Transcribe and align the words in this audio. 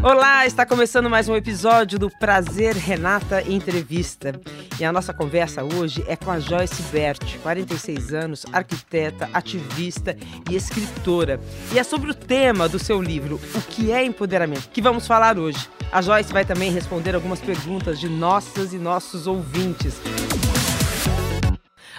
Olá, 0.00 0.46
está 0.46 0.64
começando 0.64 1.10
mais 1.10 1.28
um 1.28 1.34
episódio 1.34 1.98
do 1.98 2.08
Prazer 2.08 2.76
Renata 2.76 3.42
Entrevista. 3.42 4.40
E 4.78 4.84
a 4.84 4.92
nossa 4.92 5.12
conversa 5.12 5.64
hoje 5.64 6.04
é 6.06 6.14
com 6.14 6.30
a 6.30 6.38
Joyce 6.38 6.80
Bert, 6.92 7.36
46 7.42 8.14
anos, 8.14 8.46
arquiteta, 8.52 9.28
ativista 9.32 10.16
e 10.48 10.54
escritora. 10.54 11.40
E 11.72 11.80
é 11.80 11.82
sobre 11.82 12.12
o 12.12 12.14
tema 12.14 12.68
do 12.68 12.78
seu 12.78 13.02
livro, 13.02 13.40
O 13.56 13.60
que 13.62 13.90
é 13.90 14.04
empoderamento, 14.04 14.68
que 14.68 14.80
vamos 14.80 15.04
falar 15.04 15.36
hoje. 15.36 15.68
A 15.90 16.00
Joyce 16.00 16.32
vai 16.32 16.44
também 16.44 16.70
responder 16.70 17.16
algumas 17.16 17.40
perguntas 17.40 17.98
de 17.98 18.08
nossas 18.08 18.72
e 18.72 18.78
nossos 18.78 19.26
ouvintes. 19.26 20.00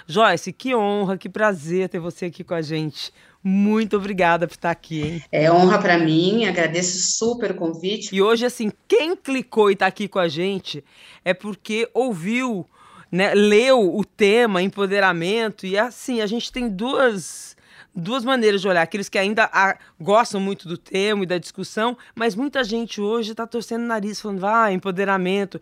Joyce, 0.08 0.54
que 0.54 0.74
honra, 0.74 1.18
que 1.18 1.30
prazer 1.30 1.90
ter 1.90 2.00
você 2.00 2.26
aqui 2.28 2.44
com 2.44 2.54
a 2.54 2.62
gente. 2.62 3.14
Muito 3.44 3.96
obrigada 3.96 4.48
por 4.48 4.56
estar 4.56 4.72
aqui, 4.72 5.02
hein? 5.02 5.24
É 5.32 5.52
honra 5.52 5.80
para 5.80 5.98
mim, 5.98 6.46
agradeço 6.46 7.00
super 7.18 7.52
o 7.52 7.56
convite. 7.56 8.14
E 8.14 8.22
hoje, 8.22 8.46
assim, 8.46 8.72
quem 8.88 9.16
clicou 9.16 9.70
e 9.70 9.74
está 9.74 9.88
aqui 9.88 10.08
com 10.08 10.20
a 10.20 10.28
gente 10.28 10.84
é 11.24 11.34
porque 11.34 11.90
ouviu, 11.94 12.66
né, 13.10 13.34
leu 13.34 13.96
o 13.96 14.04
tema 14.04 14.62
empoderamento 14.62 15.66
e 15.66 15.78
assim, 15.78 16.20
a 16.20 16.28
gente 16.28 16.52
tem 16.52 16.68
duas 16.68 17.58
duas 17.96 18.24
maneiras 18.24 18.62
de 18.62 18.68
olhar. 18.68 18.82
Aqueles 18.82 19.10
que 19.10 19.18
ainda 19.18 19.50
a, 19.52 19.78
gostam 20.00 20.40
muito 20.40 20.68
do 20.68 20.78
tema 20.78 21.24
e 21.24 21.26
da 21.28 21.38
discussão, 21.38 21.98
mas 22.16 22.36
muita 22.36 22.64
gente 22.64 23.02
hoje 23.02 23.32
está 23.32 23.48
torcendo 23.48 23.84
o 23.84 23.88
nariz, 23.88 24.20
falando, 24.22 24.46
ah, 24.46 24.72
empoderamento. 24.72 25.60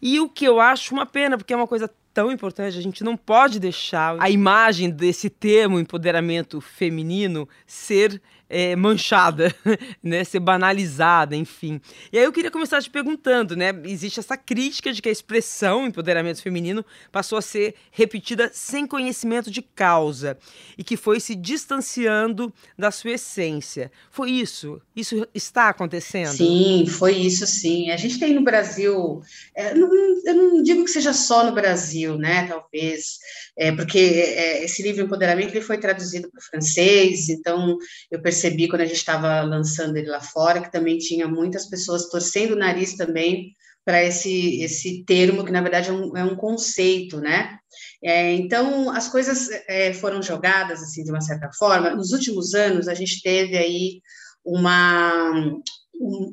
E 0.00 0.20
o 0.20 0.28
que 0.28 0.44
eu 0.44 0.60
acho 0.60 0.94
uma 0.94 1.06
pena, 1.06 1.36
porque 1.36 1.52
é 1.52 1.56
uma 1.56 1.66
coisa 1.66 1.90
tão 2.12 2.30
importante, 2.30 2.78
a 2.78 2.82
gente 2.82 3.02
não 3.02 3.16
pode 3.16 3.58
deixar 3.58 4.16
a 4.20 4.30
imagem 4.30 4.90
desse 4.90 5.30
termo 5.30 5.80
empoderamento 5.80 6.60
feminino 6.60 7.48
ser 7.66 8.20
é, 8.52 8.76
manchada, 8.76 9.52
né, 10.04 10.22
ser 10.24 10.40
banalizada, 10.40 11.34
enfim. 11.34 11.80
E 12.12 12.18
aí 12.18 12.24
eu 12.24 12.32
queria 12.32 12.50
começar 12.50 12.82
te 12.82 12.90
perguntando, 12.90 13.56
né, 13.56 13.70
existe 13.84 14.20
essa 14.20 14.36
crítica 14.36 14.92
de 14.92 15.00
que 15.00 15.08
a 15.08 15.12
expressão 15.12 15.86
empoderamento 15.86 16.42
feminino 16.42 16.84
passou 17.10 17.38
a 17.38 17.42
ser 17.42 17.74
repetida 17.90 18.50
sem 18.52 18.86
conhecimento 18.86 19.50
de 19.50 19.62
causa 19.62 20.36
e 20.76 20.84
que 20.84 20.98
foi 20.98 21.18
se 21.18 21.34
distanciando 21.34 22.52
da 22.78 22.90
sua 22.90 23.12
essência. 23.12 23.90
Foi 24.10 24.30
isso? 24.30 24.80
Isso 24.94 25.26
está 25.34 25.70
acontecendo? 25.70 26.36
Sim, 26.36 26.84
foi 26.86 27.14
isso 27.14 27.46
sim. 27.46 27.90
A 27.90 27.96
gente 27.96 28.18
tem 28.18 28.34
no 28.34 28.42
Brasil, 28.42 29.22
é, 29.56 29.74
não, 29.74 29.88
eu 30.26 30.34
não 30.34 30.62
digo 30.62 30.84
que 30.84 30.90
seja 30.90 31.14
só 31.14 31.42
no 31.46 31.54
Brasil, 31.54 32.18
né, 32.18 32.46
talvez, 32.46 33.18
é, 33.56 33.72
porque 33.72 33.98
é, 33.98 34.62
esse 34.64 34.82
livro 34.82 35.02
Empoderamento 35.02 35.52
ele 35.52 35.62
foi 35.62 35.78
traduzido 35.78 36.30
para 36.30 36.38
o 36.38 36.42
francês, 36.42 37.30
então 37.30 37.78
eu 38.10 38.20
percebi 38.20 38.41
percebi 38.42 38.68
quando 38.68 38.82
a 38.82 38.86
gente 38.86 38.96
estava 38.96 39.40
lançando 39.42 39.96
ele 39.96 40.08
lá 40.08 40.20
fora 40.20 40.60
que 40.60 40.72
também 40.72 40.98
tinha 40.98 41.28
muitas 41.28 41.66
pessoas 41.66 42.08
torcendo 42.08 42.52
o 42.52 42.58
nariz 42.58 42.96
também 42.96 43.54
para 43.84 44.02
esse, 44.02 44.60
esse 44.62 45.04
termo, 45.04 45.44
que 45.44 45.52
na 45.52 45.60
verdade 45.60 45.90
é 45.90 45.92
um, 45.92 46.16
é 46.16 46.24
um 46.24 46.36
conceito, 46.36 47.20
né? 47.20 47.58
É, 48.02 48.32
então, 48.34 48.90
as 48.90 49.08
coisas 49.08 49.48
é, 49.68 49.92
foram 49.92 50.22
jogadas, 50.22 50.82
assim, 50.82 51.02
de 51.02 51.10
uma 51.10 51.20
certa 51.20 51.50
forma. 51.58 51.90
Nos 51.90 52.12
últimos 52.12 52.54
anos, 52.54 52.86
a 52.86 52.94
gente 52.94 53.20
teve 53.22 53.56
aí 53.56 54.00
uma, 54.44 55.32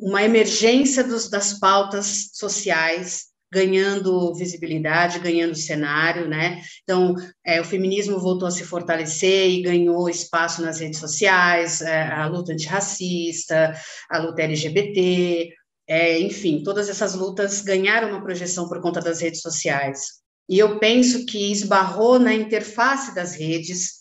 uma 0.01 0.21
emergência 0.21 1.03
dos, 1.03 1.27
das 1.27 1.59
pautas 1.59 2.29
sociais 2.33 3.29
ganhando 3.51 4.33
visibilidade, 4.35 5.19
ganhando 5.19 5.55
cenário, 5.55 6.27
né? 6.27 6.61
Então, 6.83 7.15
é, 7.45 7.59
o 7.59 7.65
feminismo 7.65 8.19
voltou 8.19 8.47
a 8.47 8.51
se 8.51 8.63
fortalecer 8.63 9.49
e 9.49 9.61
ganhou 9.61 10.09
espaço 10.09 10.61
nas 10.61 10.79
redes 10.79 10.99
sociais, 10.99 11.81
é, 11.81 12.03
a 12.03 12.27
luta 12.27 12.53
antirracista, 12.53 13.73
a 14.09 14.17
luta 14.19 14.43
LGBT, 14.43 15.51
é, 15.87 16.19
enfim, 16.19 16.61
todas 16.63 16.87
essas 16.87 17.15
lutas 17.15 17.61
ganharam 17.61 18.09
uma 18.09 18.23
projeção 18.23 18.69
por 18.69 18.79
conta 18.81 19.01
das 19.01 19.21
redes 19.21 19.41
sociais. 19.41 20.19
E 20.47 20.57
eu 20.59 20.79
penso 20.79 21.25
que 21.25 21.51
esbarrou 21.51 22.19
na 22.19 22.33
interface 22.33 23.13
das 23.15 23.35
redes, 23.35 23.99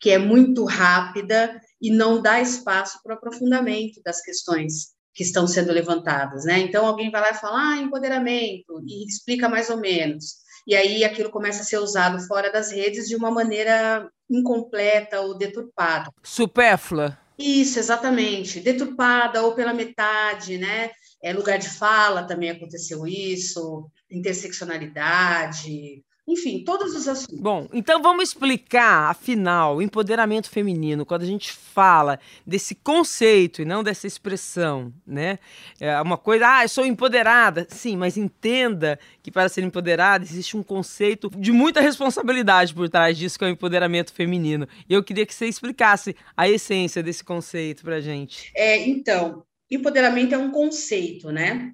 que 0.00 0.10
é 0.10 0.18
muito 0.18 0.64
rápida 0.64 1.60
e 1.80 1.90
não 1.90 2.22
dá 2.22 2.40
espaço 2.40 3.00
para 3.02 3.14
o 3.14 3.16
aprofundamento 3.16 4.00
das 4.04 4.20
questões 4.20 4.93
que 5.14 5.22
estão 5.22 5.46
sendo 5.46 5.72
levantadas, 5.72 6.44
né? 6.44 6.58
Então 6.58 6.86
alguém 6.86 7.10
vai 7.10 7.20
lá 7.20 7.30
e 7.30 7.34
fala, 7.34 7.70
ah, 7.70 7.76
empoderamento, 7.76 8.82
e 8.86 9.06
explica 9.06 9.48
mais 9.48 9.70
ou 9.70 9.78
menos. 9.78 10.44
E 10.66 10.74
aí 10.74 11.04
aquilo 11.04 11.30
começa 11.30 11.60
a 11.60 11.64
ser 11.64 11.78
usado 11.78 12.26
fora 12.26 12.50
das 12.50 12.72
redes 12.72 13.06
de 13.06 13.14
uma 13.14 13.30
maneira 13.30 14.08
incompleta 14.28 15.20
ou 15.20 15.36
deturpada. 15.36 16.10
Supérflua. 16.22 17.18
Isso, 17.38 17.78
exatamente. 17.78 18.60
Deturpada 18.60 19.42
ou 19.42 19.54
pela 19.54 19.74
metade, 19.74 20.56
né? 20.56 20.90
É 21.22 21.32
lugar 21.32 21.58
de 21.58 21.68
fala 21.68 22.24
também 22.24 22.50
aconteceu 22.50 23.06
isso, 23.06 23.90
interseccionalidade, 24.10 26.02
enfim, 26.26 26.64
todos 26.64 26.94
os 26.94 27.06
assuntos. 27.06 27.38
Bom, 27.38 27.68
então 27.72 28.00
vamos 28.00 28.30
explicar, 28.30 29.10
afinal, 29.10 29.76
o 29.76 29.82
empoderamento 29.82 30.48
feminino, 30.48 31.04
quando 31.04 31.22
a 31.22 31.26
gente 31.26 31.52
fala 31.52 32.18
desse 32.46 32.74
conceito 32.74 33.60
e 33.60 33.64
não 33.66 33.82
dessa 33.82 34.06
expressão, 34.06 34.92
né? 35.06 35.38
É 35.78 36.00
uma 36.00 36.16
coisa, 36.16 36.48
ah, 36.48 36.64
eu 36.64 36.68
sou 36.68 36.86
empoderada. 36.86 37.66
Sim, 37.68 37.96
mas 37.96 38.16
entenda 38.16 38.98
que 39.22 39.30
para 39.30 39.50
ser 39.50 39.64
empoderada 39.64 40.24
existe 40.24 40.56
um 40.56 40.62
conceito 40.62 41.30
de 41.36 41.52
muita 41.52 41.82
responsabilidade 41.82 42.72
por 42.72 42.88
trás 42.88 43.18
disso, 43.18 43.38
que 43.38 43.44
é 43.44 43.48
o 43.48 43.50
empoderamento 43.50 44.12
feminino. 44.12 44.66
E 44.88 44.94
eu 44.94 45.04
queria 45.04 45.26
que 45.26 45.34
você 45.34 45.46
explicasse 45.46 46.16
a 46.34 46.48
essência 46.48 47.02
desse 47.02 47.22
conceito 47.22 47.82
pra 47.82 48.00
gente. 48.00 48.50
É, 48.56 48.78
então, 48.88 49.44
empoderamento 49.70 50.34
é 50.34 50.38
um 50.38 50.50
conceito, 50.50 51.30
né? 51.30 51.72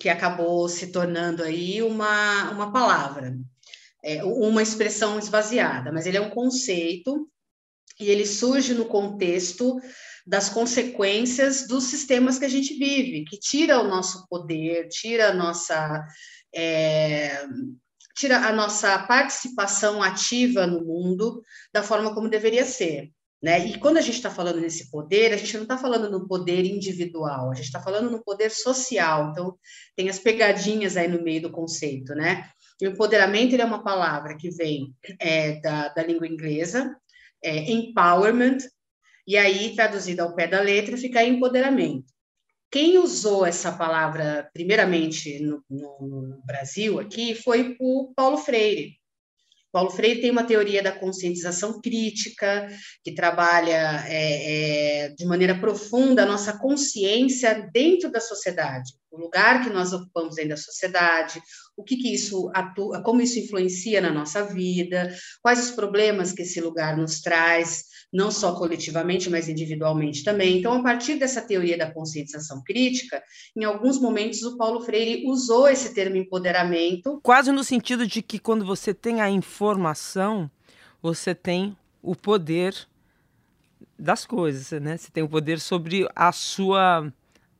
Que 0.00 0.08
acabou 0.08 0.68
se 0.68 0.88
tornando 0.88 1.44
aí 1.44 1.80
uma, 1.82 2.50
uma 2.50 2.72
palavra 2.72 3.36
é, 4.06 4.22
uma 4.22 4.62
expressão 4.62 5.18
esvaziada, 5.18 5.90
mas 5.90 6.06
ele 6.06 6.16
é 6.16 6.20
um 6.20 6.30
conceito 6.30 7.28
e 7.98 8.08
ele 8.08 8.24
surge 8.24 8.72
no 8.72 8.84
contexto 8.84 9.80
das 10.24 10.48
consequências 10.48 11.66
dos 11.66 11.84
sistemas 11.84 12.38
que 12.38 12.44
a 12.44 12.48
gente 12.48 12.74
vive, 12.74 13.24
que 13.24 13.36
tira 13.36 13.80
o 13.80 13.88
nosso 13.88 14.28
poder, 14.28 14.88
tira 14.88 15.30
a 15.30 15.34
nossa 15.34 16.06
é, 16.54 17.46
tira 18.16 18.38
a 18.38 18.52
nossa 18.52 18.96
participação 19.00 20.00
ativa 20.00 20.68
no 20.68 20.84
mundo 20.84 21.42
da 21.72 21.82
forma 21.82 22.14
como 22.14 22.30
deveria 22.30 22.64
ser. 22.64 23.10
Né? 23.42 23.66
E 23.66 23.78
quando 23.78 23.98
a 23.98 24.00
gente 24.00 24.14
está 24.14 24.30
falando 24.30 24.60
nesse 24.60 24.90
poder, 24.90 25.32
a 25.32 25.36
gente 25.36 25.54
não 25.54 25.64
está 25.64 25.76
falando 25.76 26.10
no 26.10 26.26
poder 26.26 26.64
individual, 26.64 27.50
a 27.50 27.54
gente 27.54 27.66
está 27.66 27.80
falando 27.80 28.10
no 28.10 28.24
poder 28.24 28.50
social. 28.50 29.30
Então, 29.30 29.58
tem 29.94 30.08
as 30.08 30.18
pegadinhas 30.18 30.96
aí 30.96 31.06
no 31.06 31.22
meio 31.22 31.42
do 31.42 31.50
conceito, 31.50 32.14
né? 32.14 32.48
O 32.82 32.86
empoderamento 32.86 33.54
é 33.54 33.64
uma 33.64 33.82
palavra 33.82 34.36
que 34.36 34.50
vem 34.50 34.94
é, 35.18 35.60
da, 35.60 35.88
da 35.88 36.02
língua 36.02 36.26
inglesa, 36.26 36.94
é, 37.42 37.70
empowerment, 37.70 38.58
e 39.26 39.36
aí, 39.36 39.74
traduzida 39.74 40.22
ao 40.22 40.34
pé 40.36 40.46
da 40.46 40.60
letra, 40.60 40.96
fica 40.96 41.24
empoderamento. 41.24 42.06
Quem 42.70 42.98
usou 42.98 43.44
essa 43.44 43.72
palavra, 43.72 44.48
primeiramente, 44.52 45.40
no, 45.40 45.64
no, 45.68 45.98
no 46.00 46.42
Brasil, 46.44 47.00
aqui, 47.00 47.34
foi 47.34 47.76
o 47.80 48.12
Paulo 48.14 48.38
Freire. 48.38 48.96
Paulo 49.72 49.90
Freire 49.90 50.20
tem 50.20 50.30
uma 50.30 50.44
teoria 50.44 50.82
da 50.82 50.92
conscientização 50.92 51.80
crítica, 51.80 52.68
que 53.04 53.12
trabalha 53.12 54.04
é, 54.06 55.06
é, 55.06 55.08
de 55.10 55.24
maneira 55.26 55.58
profunda 55.58 56.22
a 56.22 56.26
nossa 56.26 56.56
consciência 56.58 57.68
dentro 57.72 58.10
da 58.10 58.20
sociedade, 58.20 58.92
o 59.16 59.20
lugar 59.20 59.62
que 59.62 59.70
nós 59.70 59.92
ocupamos 59.92 60.36
dentro 60.36 60.50
da 60.50 60.56
sociedade, 60.56 61.40
o 61.76 61.82
que, 61.82 61.96
que 61.96 62.12
isso 62.14 62.50
atua, 62.54 63.02
como 63.02 63.20
isso 63.20 63.38
influencia 63.38 64.00
na 64.00 64.10
nossa 64.12 64.44
vida, 64.44 65.14
quais 65.42 65.58
os 65.58 65.70
problemas 65.70 66.32
que 66.32 66.42
esse 66.42 66.60
lugar 66.60 66.96
nos 66.96 67.20
traz, 67.20 67.84
não 68.12 68.30
só 68.30 68.54
coletivamente, 68.54 69.28
mas 69.28 69.48
individualmente 69.48 70.22
também. 70.22 70.58
Então, 70.58 70.72
a 70.72 70.82
partir 70.82 71.16
dessa 71.16 71.40
teoria 71.40 71.76
da 71.76 71.90
conscientização 71.90 72.62
crítica, 72.64 73.22
em 73.56 73.64
alguns 73.64 74.00
momentos 74.00 74.42
o 74.42 74.56
Paulo 74.56 74.80
Freire 74.80 75.26
usou 75.26 75.68
esse 75.68 75.94
termo 75.94 76.16
empoderamento. 76.16 77.20
Quase 77.22 77.50
no 77.52 77.64
sentido 77.64 78.06
de 78.06 78.22
que 78.22 78.38
quando 78.38 78.64
você 78.64 78.94
tem 78.94 79.20
a 79.20 79.30
informação, 79.30 80.50
você 81.02 81.34
tem 81.34 81.76
o 82.02 82.14
poder 82.14 82.86
das 83.98 84.24
coisas, 84.24 84.80
né? 84.80 84.96
Você 84.96 85.10
tem 85.10 85.22
o 85.22 85.28
poder 85.28 85.60
sobre 85.60 86.08
a 86.14 86.32
sua 86.32 87.12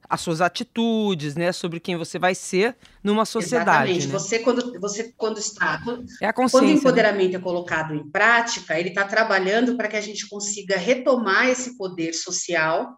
as 0.08 0.20
suas 0.20 0.40
atitudes, 0.40 1.34
né, 1.34 1.52
sobre 1.52 1.80
quem 1.80 1.96
você 1.96 2.18
vai 2.18 2.34
ser 2.34 2.76
numa 3.02 3.24
sociedade. 3.24 3.92
Exatamente. 3.92 4.06
Né? 4.06 4.12
Você 4.12 4.38
quando 4.40 4.80
você 4.80 5.12
quando 5.16 5.38
está 5.38 5.82
é 6.22 6.26
a 6.26 6.32
quando 6.32 6.54
o 6.54 6.60
né? 6.62 6.72
empoderamento 6.72 7.32
né? 7.32 7.38
é 7.38 7.40
colocado 7.40 7.94
em 7.94 8.10
prática, 8.10 8.78
ele 8.78 8.90
está 8.90 9.04
trabalhando 9.04 9.76
para 9.76 9.88
que 9.88 9.96
a 9.96 10.00
gente 10.00 10.28
consiga 10.28 10.76
retomar 10.76 11.48
esse 11.48 11.76
poder 11.76 12.12
social 12.12 12.96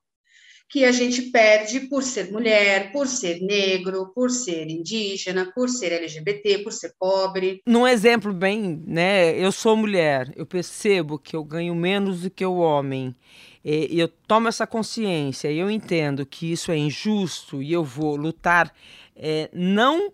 que 0.70 0.84
a 0.84 0.92
gente 0.92 1.22
perde 1.30 1.80
por 1.88 2.02
ser 2.02 2.30
mulher, 2.30 2.92
por 2.92 3.06
ser 3.06 3.40
negro, 3.40 4.12
por 4.14 4.30
ser 4.30 4.68
indígena, 4.68 5.50
por 5.54 5.68
ser 5.68 5.92
LGBT, 5.92 6.58
por 6.58 6.72
ser 6.72 6.92
pobre. 6.98 7.62
Num 7.66 7.86
exemplo 7.86 8.34
bem, 8.34 8.82
né? 8.86 9.30
Eu 9.38 9.50
sou 9.50 9.74
mulher, 9.76 10.30
eu 10.36 10.44
percebo 10.44 11.18
que 11.18 11.34
eu 11.34 11.42
ganho 11.42 11.74
menos 11.74 12.20
do 12.20 12.30
que 12.30 12.44
o 12.44 12.56
homem. 12.56 13.16
E 13.64 13.98
eu 13.98 14.08
tomo 14.08 14.48
essa 14.48 14.66
consciência 14.66 15.50
e 15.50 15.58
eu 15.58 15.70
entendo 15.70 16.24
que 16.24 16.52
isso 16.52 16.70
é 16.70 16.76
injusto 16.76 17.62
e 17.62 17.72
eu 17.72 17.84
vou 17.84 18.16
lutar 18.16 18.72
é, 19.16 19.50
não 19.52 20.12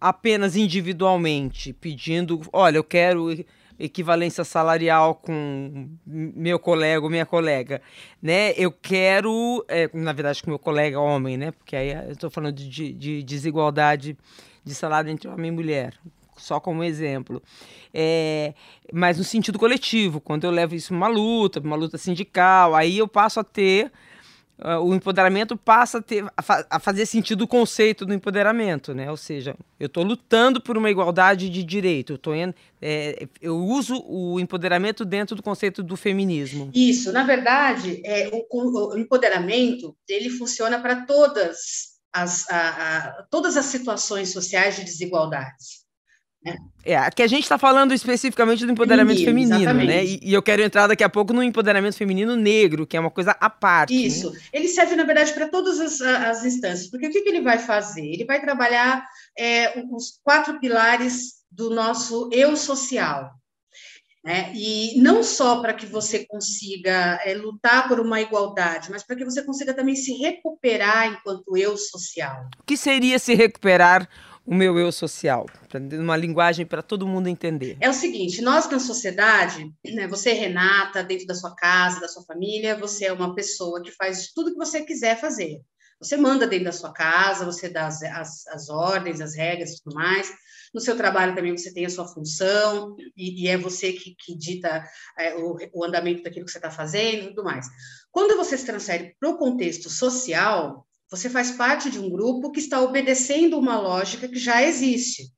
apenas 0.00 0.56
individualmente, 0.56 1.72
pedindo, 1.72 2.40
olha, 2.52 2.78
eu 2.78 2.84
quero 2.84 3.44
equivalência 3.78 4.42
salarial 4.42 5.14
com 5.14 5.88
meu 6.04 6.58
colega 6.58 7.02
ou 7.02 7.10
minha 7.10 7.26
colega, 7.26 7.80
né? 8.20 8.52
Eu 8.56 8.72
quero, 8.72 9.64
é, 9.68 9.88
na 9.94 10.12
verdade, 10.12 10.42
com 10.42 10.50
meu 10.50 10.58
colega 10.58 10.98
homem, 10.98 11.36
né? 11.36 11.52
Porque 11.52 11.76
aí 11.76 11.92
eu 11.92 12.12
estou 12.12 12.28
falando 12.28 12.56
de, 12.56 12.92
de, 12.92 13.22
desigualdade 13.22 14.16
de 14.64 14.74
salário 14.74 15.10
entre 15.10 15.28
homem 15.28 15.48
e 15.48 15.54
mulher, 15.54 15.94
só 16.38 16.60
como 16.60 16.82
exemplo. 16.82 17.42
É, 17.92 18.54
mas 18.92 19.18
no 19.18 19.24
sentido 19.24 19.58
coletivo, 19.58 20.20
quando 20.20 20.44
eu 20.44 20.50
levo 20.50 20.74
isso 20.74 20.94
uma 20.94 21.08
luta, 21.08 21.60
uma 21.60 21.76
luta 21.76 21.98
sindical, 21.98 22.74
aí 22.74 22.98
eu 22.98 23.08
passo 23.08 23.40
a 23.40 23.44
ter 23.44 23.90
uh, 24.58 24.80
o 24.82 24.94
empoderamento 24.94 25.56
passa 25.56 25.98
a, 25.98 26.02
ter, 26.02 26.24
a, 26.36 26.42
fa 26.42 26.66
a, 26.68 26.78
fazer 26.78 27.06
sentido 27.06 27.42
o 27.42 27.48
conceito 27.48 28.04
do 28.04 28.12
empoderamento, 28.12 28.94
né? 28.94 29.10
Ou 29.10 29.16
seja, 29.16 29.56
eu 29.78 29.86
estou 29.86 30.02
lutando 30.02 30.60
por 30.60 30.76
uma 30.76 30.90
igualdade 30.90 31.48
de 31.48 31.62
direito, 31.62 32.14
eu, 32.14 32.18
tô 32.18 32.34
em, 32.34 32.52
é, 32.80 33.26
eu 33.40 33.56
uso 33.56 34.02
o 34.06 34.38
empoderamento 34.40 35.04
dentro 35.04 35.36
do 35.36 35.42
conceito 35.42 35.82
do 35.82 35.96
feminismo. 35.96 36.70
Isso, 36.74 37.12
na 37.12 37.24
verdade, 37.24 38.02
é, 38.04 38.28
o, 38.32 38.92
o 38.94 38.98
empoderamento 38.98 39.96
ele 40.08 40.30
funciona 40.30 40.78
para 40.80 41.06
todas 41.06 41.98
as, 42.12 42.48
a, 42.50 43.26
todas 43.30 43.56
as 43.56 43.66
situações 43.66 44.32
sociais 44.32 44.76
de 44.76 44.84
desigualdades. 44.84 45.87
É, 46.84 46.96
aqui 46.96 47.22
a 47.22 47.26
gente 47.26 47.42
está 47.42 47.58
falando 47.58 47.92
especificamente 47.92 48.64
do 48.64 48.72
empoderamento 48.72 49.22
feminino, 49.22 49.50
né? 49.50 49.62
exatamente. 49.62 49.88
né? 49.88 50.04
E, 50.04 50.20
e, 50.22 50.32
eu 50.32 50.42
quero 50.42 50.62
entrar 50.62 50.86
daqui 50.86 51.04
a 51.04 51.08
pouco 51.08 51.32
no 51.32 51.42
empoderamento 51.42 51.96
feminino 51.96 52.34
negro, 52.36 52.86
que 52.86 52.96
é 52.96 53.00
uma 53.00 53.10
coisa 53.10 53.32
à 53.32 53.50
parte. 53.50 53.94
Né? 53.94 54.00
Isso. 54.02 54.32
Né? 54.32 54.40
Ele 54.52 54.68
serve, 54.68 54.96
na 54.96 55.04
verdade, 55.04 55.32
para 55.32 55.48
todas 55.48 55.80
as, 55.80 56.00
as, 56.00 56.44
instâncias, 56.44 56.88
porque 56.88 57.08
o 57.08 57.10
que, 57.10 57.20
que, 57.20 57.28
ele 57.28 57.42
vai 57.42 57.58
fazer? 57.58 58.06
Ele 58.06 58.24
vai 58.24 58.40
trabalhar 58.40 59.04
é, 59.36 59.82
os 59.90 60.18
quatro 60.22 60.58
pilares 60.60 61.38
do 61.50 61.70
nosso 61.70 62.30
eu 62.32 62.56
social. 62.56 63.32
Né? 64.24 64.52
E 64.54 65.00
não 65.00 65.22
só 65.22 65.60
para 65.60 65.72
que 65.72 65.86
você 65.86 66.26
consiga 66.26 67.20
é, 67.24 67.34
lutar 67.34 67.88
por 67.88 68.00
uma 68.00 68.20
igualdade, 68.20 68.90
mas 68.90 69.02
para 69.02 69.16
que 69.16 69.24
você 69.24 69.42
consiga 69.42 69.74
também 69.74 69.94
se 69.94 70.12
recuperar 70.12 71.12
enquanto 71.12 71.56
eu 71.56 71.76
social. 71.76 72.48
O 72.58 72.64
que 72.64 72.76
seria 72.76 73.18
se 73.18 73.34
recuperar 73.34 74.08
o 74.48 74.54
meu 74.54 74.78
eu 74.78 74.90
social, 74.90 75.44
uma 75.92 76.16
linguagem 76.16 76.64
para 76.64 76.80
todo 76.80 77.06
mundo 77.06 77.28
entender? 77.28 77.76
É 77.82 77.90
o 77.90 77.92
seguinte, 77.92 78.40
nós 78.40 78.66
na 78.70 78.80
sociedade, 78.80 79.70
né, 79.84 80.08
você 80.08 80.32
Renata, 80.32 81.04
dentro 81.04 81.26
da 81.26 81.34
sua 81.34 81.54
casa, 81.54 82.00
da 82.00 82.08
sua 82.08 82.24
família, 82.24 82.74
você 82.74 83.04
é 83.04 83.12
uma 83.12 83.34
pessoa 83.34 83.82
que 83.82 83.92
faz 83.92 84.32
tudo 84.32 84.52
que 84.52 84.56
você 84.56 84.80
quiser 84.80 85.20
fazer. 85.20 85.60
Você 86.00 86.16
manda 86.16 86.46
dentro 86.46 86.64
da 86.64 86.72
sua 86.72 86.94
casa, 86.94 87.44
você 87.44 87.68
dá 87.68 87.88
as, 87.88 88.02
as, 88.02 88.46
as 88.46 88.70
ordens, 88.70 89.20
as 89.20 89.36
regras 89.36 89.72
e 89.72 89.82
tudo 89.82 89.94
mais. 89.94 90.32
No 90.72 90.80
seu 90.80 90.96
trabalho 90.96 91.34
também 91.34 91.54
você 91.54 91.72
tem 91.72 91.84
a 91.84 91.90
sua 91.90 92.08
função, 92.08 92.96
e, 93.14 93.44
e 93.44 93.48
é 93.48 93.58
você 93.58 93.92
que, 93.92 94.14
que 94.18 94.34
dita 94.34 94.82
é, 95.18 95.34
o, 95.34 95.58
o 95.74 95.84
andamento 95.84 96.22
daquilo 96.22 96.46
que 96.46 96.52
você 96.52 96.58
está 96.58 96.70
fazendo 96.70 97.24
e 97.24 97.28
tudo 97.28 97.44
mais. 97.44 97.66
Quando 98.10 98.34
você 98.36 98.56
se 98.56 98.64
transfere 98.64 99.14
para 99.20 99.28
o 99.28 99.36
contexto 99.36 99.90
social, 99.90 100.87
você 101.10 101.30
faz 101.30 101.52
parte 101.52 101.90
de 101.90 101.98
um 101.98 102.10
grupo 102.10 102.52
que 102.52 102.60
está 102.60 102.80
obedecendo 102.80 103.58
uma 103.58 103.80
lógica 103.80 104.28
que 104.28 104.38
já 104.38 104.62
existe. 104.62 105.32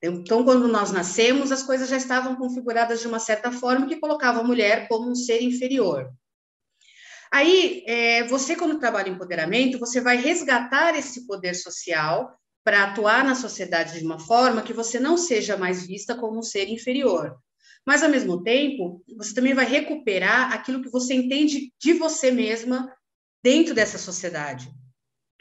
Então, 0.00 0.44
quando 0.44 0.68
nós 0.68 0.92
nascemos, 0.92 1.50
as 1.50 1.64
coisas 1.64 1.88
já 1.88 1.96
estavam 1.96 2.36
configuradas 2.36 3.00
de 3.00 3.08
uma 3.08 3.18
certa 3.18 3.50
forma 3.50 3.88
que 3.88 3.98
colocava 3.98 4.40
a 4.40 4.44
mulher 4.44 4.86
como 4.86 5.10
um 5.10 5.14
ser 5.14 5.42
inferior. 5.42 6.08
Aí, 7.32 7.82
é, 7.86 8.22
você, 8.28 8.54
quando 8.54 8.78
trabalha 8.78 9.08
em 9.08 9.14
empoderamento, 9.14 9.78
você 9.78 10.00
vai 10.00 10.16
resgatar 10.16 10.96
esse 10.96 11.26
poder 11.26 11.54
social 11.54 12.38
para 12.64 12.84
atuar 12.84 13.24
na 13.24 13.34
sociedade 13.34 13.98
de 13.98 14.04
uma 14.04 14.20
forma 14.20 14.62
que 14.62 14.72
você 14.72 15.00
não 15.00 15.16
seja 15.16 15.56
mais 15.56 15.84
vista 15.84 16.14
como 16.14 16.38
um 16.38 16.42
ser 16.42 16.68
inferior. 16.68 17.36
Mas, 17.84 18.04
ao 18.04 18.08
mesmo 18.08 18.42
tempo, 18.44 19.02
você 19.16 19.34
também 19.34 19.52
vai 19.52 19.64
recuperar 19.64 20.52
aquilo 20.52 20.80
que 20.80 20.90
você 20.90 21.12
entende 21.12 21.72
de 21.78 21.92
você 21.92 22.30
mesma 22.30 22.94
dentro 23.42 23.74
dessa 23.74 23.98
sociedade 23.98 24.70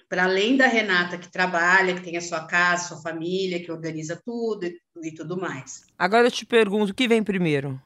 para 0.09 0.23
além 0.23 0.55
da 0.55 0.67
Renata 0.67 1.17
que 1.17 1.31
trabalha, 1.31 1.93
que 1.93 2.03
tem 2.03 2.17
a 2.17 2.21
sua 2.21 2.45
casa, 2.45 2.89
sua 2.89 3.01
família, 3.01 3.63
que 3.63 3.71
organiza 3.71 4.21
tudo 4.23 4.65
e, 4.65 4.79
e 5.03 5.11
tudo 5.13 5.37
mais. 5.37 5.83
Agora 5.97 6.27
eu 6.27 6.31
te 6.31 6.45
pergunto, 6.45 6.91
o 6.91 6.95
que 6.95 7.07
vem 7.07 7.23
primeiro? 7.23 7.81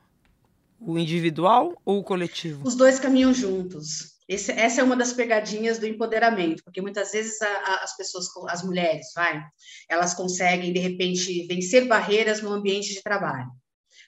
O 0.79 0.97
individual 0.97 1.79
ou 1.85 1.99
o 1.99 2.03
coletivo? 2.03 2.67
Os 2.67 2.75
dois 2.75 2.99
caminham 2.99 3.33
juntos. 3.33 4.19
Esse, 4.27 4.51
essa 4.53 4.81
é 4.81 4.83
uma 4.83 4.95
das 4.95 5.13
pegadinhas 5.13 5.77
do 5.77 5.85
empoderamento, 5.85 6.63
porque 6.63 6.81
muitas 6.81 7.11
vezes 7.11 7.41
a, 7.41 7.47
a, 7.47 7.83
as 7.83 7.97
pessoas, 7.97 8.27
as 8.47 8.63
mulheres, 8.63 9.07
vai, 9.13 9.43
elas 9.89 10.13
conseguem 10.13 10.71
de 10.71 10.79
repente 10.79 11.45
vencer 11.47 11.87
barreiras 11.87 12.41
no 12.41 12.51
ambiente 12.51 12.93
de 12.93 13.03
trabalho. 13.03 13.49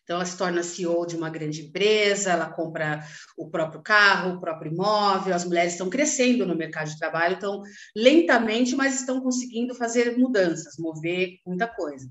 Então, 0.04 0.18
ela 0.18 0.26
se 0.26 0.38
torna 0.38 0.64
CEO 0.64 1.06
de 1.06 1.16
uma 1.16 1.30
grande 1.30 1.62
empresa, 1.62 2.32
ela 2.32 2.50
compra 2.50 3.06
o 3.38 3.50
próprio 3.50 3.82
carro, 3.82 4.36
o 4.36 4.40
próprio 4.40 4.72
imóvel, 4.72 5.34
as 5.34 5.46
mulheres 5.46 5.74
estão 5.74 5.90
crescendo 5.90 6.46
no 6.46 6.56
mercado 6.56 6.90
de 6.90 7.00
trabalho, 7.00 7.36
então, 7.38 7.62
lentamente, 7.96 8.76
mas 8.76 9.00
estão 9.00 9.22
conseguindo 9.22 9.74
fazer 9.74 10.18
mudanças, 10.18 10.76
mover 10.78 11.38
muita 11.46 11.68
coisa. 11.68 12.10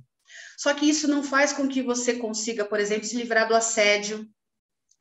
Só 0.56 0.73
que 0.73 0.89
isso 0.89 1.06
não 1.06 1.23
faz 1.23 1.53
com 1.53 1.69
que 1.69 1.83
você 1.83 2.15
consiga, 2.15 2.65
por 2.65 2.81
exemplo, 2.81 3.05
se 3.05 3.17
livrar 3.17 3.47
do 3.47 3.55
assédio, 3.55 4.27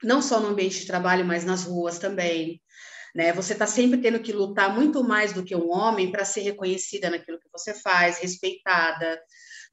não 0.03 0.21
só 0.21 0.39
no 0.41 0.49
ambiente 0.49 0.81
de 0.81 0.87
trabalho, 0.87 1.23
mas 1.23 1.45
nas 1.45 1.63
ruas 1.63 1.97
também. 1.97 2.61
Né? 3.15 3.31
Você 3.31 3.53
está 3.53 3.67
sempre 3.67 4.01
tendo 4.01 4.19
que 4.19 4.33
lutar 4.33 4.73
muito 4.73 5.01
mais 5.03 5.31
do 5.31 5.43
que 5.45 5.55
um 5.55 5.71
homem 5.71 6.11
para 6.11 6.25
ser 6.25 6.41
reconhecida 6.41 7.09
naquilo 7.09 7.39
que 7.39 7.49
você 7.51 7.73
faz, 7.73 8.19
respeitada 8.19 9.21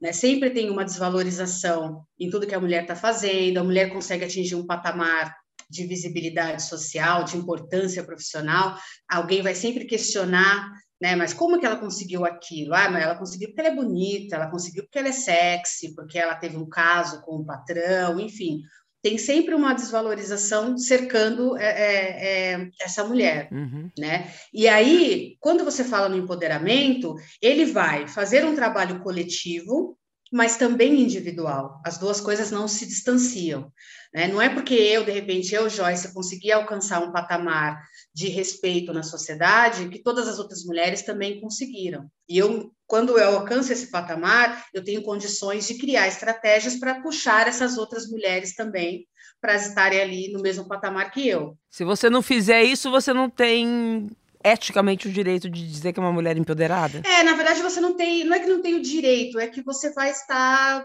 né? 0.00 0.12
Sempre 0.12 0.50
tem 0.50 0.70
uma 0.70 0.84
desvalorização 0.84 2.04
em 2.18 2.30
tudo 2.30 2.46
que 2.46 2.54
a 2.54 2.60
mulher 2.60 2.82
está 2.82 2.94
fazendo, 2.94 3.58
a 3.58 3.64
mulher 3.64 3.92
consegue 3.92 4.24
atingir 4.24 4.54
um 4.54 4.66
patamar 4.66 5.34
de 5.70 5.86
visibilidade 5.86 6.62
social, 6.62 7.24
de 7.24 7.36
importância 7.36 8.02
profissional, 8.02 8.78
alguém 9.08 9.42
vai 9.42 9.54
sempre 9.54 9.84
questionar, 9.84 10.70
né? 11.00 11.14
Mas 11.14 11.34
como 11.34 11.60
que 11.60 11.66
ela 11.66 11.76
conseguiu 11.76 12.24
aquilo? 12.24 12.74
Ah, 12.74 12.88
mas 12.88 13.02
ela 13.02 13.16
conseguiu 13.16 13.48
porque 13.48 13.60
ela 13.60 13.70
é 13.70 13.74
bonita, 13.74 14.36
ela 14.36 14.50
conseguiu 14.50 14.84
porque 14.84 14.98
ela 14.98 15.08
é 15.08 15.12
sexy, 15.12 15.94
porque 15.94 16.18
ela 16.18 16.34
teve 16.34 16.56
um 16.56 16.68
caso 16.68 17.20
com 17.22 17.36
o 17.36 17.44
patrão, 17.44 18.18
enfim 18.18 18.62
tem 19.02 19.18
sempre 19.18 19.54
uma 19.54 19.74
desvalorização 19.74 20.76
cercando 20.78 21.56
é, 21.56 21.64
é, 21.64 22.52
é, 22.54 22.70
essa 22.80 23.04
mulher, 23.04 23.48
uhum. 23.52 23.90
né? 23.98 24.32
E 24.52 24.68
aí, 24.68 25.36
quando 25.40 25.64
você 25.64 25.84
fala 25.84 26.08
no 26.08 26.16
empoderamento, 26.16 27.14
ele 27.40 27.66
vai 27.66 28.08
fazer 28.08 28.44
um 28.44 28.54
trabalho 28.54 29.00
coletivo, 29.00 29.97
mas 30.32 30.56
também 30.56 31.00
individual. 31.00 31.80
As 31.84 31.98
duas 31.98 32.20
coisas 32.20 32.50
não 32.50 32.68
se 32.68 32.86
distanciam. 32.86 33.72
Né? 34.12 34.26
Não 34.28 34.40
é 34.40 34.48
porque 34.48 34.74
eu, 34.74 35.04
de 35.04 35.10
repente, 35.10 35.54
eu, 35.54 35.68
Joyce, 35.68 36.12
consegui 36.12 36.50
alcançar 36.50 37.02
um 37.02 37.12
patamar 37.12 37.82
de 38.14 38.28
respeito 38.28 38.92
na 38.92 39.02
sociedade 39.02 39.88
que 39.88 40.02
todas 40.02 40.26
as 40.26 40.38
outras 40.38 40.64
mulheres 40.64 41.02
também 41.02 41.40
conseguiram. 41.40 42.10
E 42.28 42.38
eu, 42.38 42.72
quando 42.86 43.18
eu 43.18 43.36
alcanço 43.36 43.72
esse 43.72 43.90
patamar, 43.90 44.66
eu 44.74 44.82
tenho 44.82 45.02
condições 45.02 45.66
de 45.66 45.74
criar 45.74 46.08
estratégias 46.08 46.76
para 46.76 47.00
puxar 47.00 47.46
essas 47.46 47.76
outras 47.78 48.08
mulheres 48.08 48.54
também 48.54 49.06
para 49.40 49.54
estarem 49.54 50.00
ali 50.00 50.32
no 50.32 50.40
mesmo 50.40 50.66
patamar 50.66 51.10
que 51.12 51.28
eu. 51.28 51.56
Se 51.70 51.84
você 51.84 52.10
não 52.10 52.22
fizer 52.22 52.64
isso, 52.64 52.90
você 52.90 53.12
não 53.12 53.30
tem 53.30 54.10
eticamente 54.42 55.08
o 55.08 55.12
direito 55.12 55.48
de 55.48 55.66
dizer 55.66 55.92
que 55.92 55.98
é 55.98 56.02
uma 56.02 56.12
mulher 56.12 56.36
empoderada? 56.36 57.02
É, 57.04 57.22
na 57.22 57.34
verdade 57.34 57.62
você 57.62 57.80
não 57.80 57.96
tem, 57.96 58.24
não 58.24 58.34
é 58.34 58.40
que 58.40 58.46
não 58.46 58.62
tem 58.62 58.74
o 58.74 58.82
direito, 58.82 59.38
é 59.38 59.46
que 59.46 59.62
você 59.62 59.92
vai 59.92 60.10
estar 60.10 60.84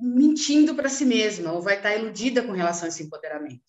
mentindo 0.00 0.74
para 0.74 0.88
si 0.88 1.04
mesma 1.04 1.52
ou 1.52 1.62
vai 1.62 1.76
estar 1.76 1.94
iludida 1.96 2.42
com 2.42 2.52
relação 2.52 2.86
a 2.86 2.88
esse 2.88 3.02
empoderamento. 3.02 3.62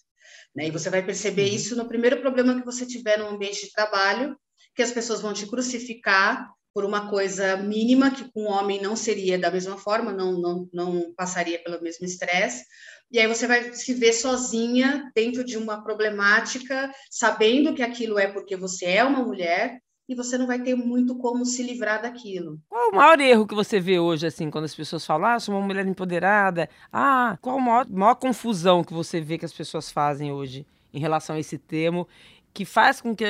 Né? 0.56 0.68
E 0.68 0.72
você 0.72 0.90
vai 0.90 1.02
perceber 1.04 1.50
uhum. 1.50 1.56
isso 1.56 1.76
no 1.76 1.88
primeiro 1.88 2.22
problema 2.22 2.60
que 2.60 2.66
você 2.66 2.86
tiver 2.86 3.18
no 3.18 3.28
ambiente 3.28 3.66
de 3.66 3.72
trabalho, 3.72 4.38
que 4.76 4.82
as 4.82 4.92
pessoas 4.92 5.22
vão 5.22 5.34
te 5.34 5.48
crucificar 5.48 6.50
por 6.74 6.84
uma 6.84 7.10
coisa 7.10 7.58
mínima 7.58 8.12
que 8.12 8.30
com 8.32 8.44
um 8.44 8.50
homem 8.50 8.82
não 8.82 8.96
seria 8.96 9.38
da 9.38 9.52
mesma 9.52 9.78
forma, 9.78 10.12
não, 10.12 10.34
não, 10.40 10.70
não 10.74 11.14
passaria 11.16 11.60
pelo 11.60 11.82
mesmo 11.82 12.06
estresse, 12.06 12.66
e 13.12 13.20
aí 13.20 13.28
você 13.28 13.46
vai 13.46 13.72
se 13.74 13.94
ver 13.94 14.12
sozinha 14.12 15.12
dentro 15.16 15.44
de 15.44 15.56
uma 15.56 15.84
problemática, 15.84 16.92
sabendo 17.12 17.76
que 17.76 17.84
aquilo 17.84 18.18
é 18.18 18.28
porque 18.28 18.56
você 18.56 18.86
é 18.86 19.04
uma 19.04 19.24
mulher 19.24 19.80
e 20.10 20.16
você 20.16 20.38
não 20.38 20.48
vai 20.48 20.60
ter 20.60 20.76
muito 20.76 21.16
como 21.18 21.46
se 21.46 21.62
livrar 21.62 22.02
daquilo. 22.02 22.60
Qual 22.68 22.90
o 22.90 22.96
maior 22.96 23.20
erro 23.22 23.48
que 23.48 23.54
você 23.54 23.80
vê 23.80 24.00
hoje, 24.00 24.26
assim, 24.26 24.50
quando 24.50 24.66
as 24.66 24.76
pessoas 24.76 25.06
falam, 25.06 25.28
ah, 25.28 25.40
sou 25.40 25.56
uma 25.56 25.66
mulher 25.66 25.86
empoderada? 25.86 26.68
Ah, 26.92 27.38
qual 27.40 27.58
a 27.58 27.62
maior, 27.62 27.88
maior 27.88 28.16
confusão 28.16 28.84
que 28.84 28.94
você 28.94 29.22
vê 29.22 29.38
que 29.38 29.46
as 29.46 29.54
pessoas 29.54 29.92
fazem 29.92 30.32
hoje 30.32 30.66
em 30.94 31.00
relação 31.00 31.36
a 31.36 31.40
esse 31.40 31.58
termo, 31.58 32.08
que 32.54 32.66
faz 32.66 33.00
com 33.00 33.16
que 33.16 33.26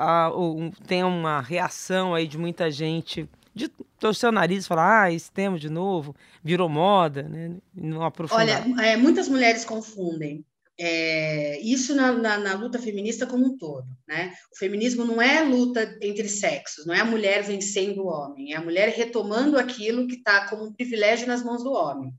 a, 0.00 0.32
um, 0.34 0.70
tem 0.70 1.04
uma 1.04 1.40
reação 1.40 2.14
aí 2.14 2.26
de 2.26 2.38
muita 2.38 2.70
gente 2.70 3.28
de 3.54 3.68
torcer 3.98 4.28
o 4.28 4.32
nariz 4.32 4.64
e 4.64 4.68
falar, 4.68 5.02
ah, 5.02 5.12
esse 5.12 5.30
tema 5.30 5.58
de 5.58 5.68
novo, 5.68 6.14
virou 6.42 6.68
moda, 6.68 7.24
né? 7.24 7.56
Não 7.74 8.02
aprofundar. 8.02 8.62
Olha, 8.62 8.82
é, 8.82 8.96
muitas 8.96 9.28
mulheres 9.28 9.64
confundem 9.64 10.44
é, 10.78 11.60
isso 11.60 11.94
na, 11.94 12.12
na, 12.12 12.38
na, 12.38 12.54
luta 12.54 12.78
feminista 12.78 13.26
como 13.26 13.44
um 13.44 13.58
todo, 13.58 13.86
né? 14.08 14.32
O 14.50 14.56
feminismo 14.56 15.04
não 15.04 15.20
é 15.20 15.42
luta 15.42 15.98
entre 16.00 16.28
sexos, 16.28 16.86
não 16.86 16.94
é 16.94 17.00
a 17.00 17.04
mulher 17.04 17.42
vencendo 17.42 18.02
o 18.02 18.06
homem, 18.06 18.54
é 18.54 18.56
a 18.56 18.62
mulher 18.62 18.88
retomando 18.88 19.58
aquilo 19.58 20.06
que 20.06 20.14
está 20.14 20.48
como 20.48 20.64
um 20.64 20.72
privilégio 20.72 21.26
nas 21.26 21.44
mãos 21.44 21.62
do 21.62 21.72
homem. 21.72 22.14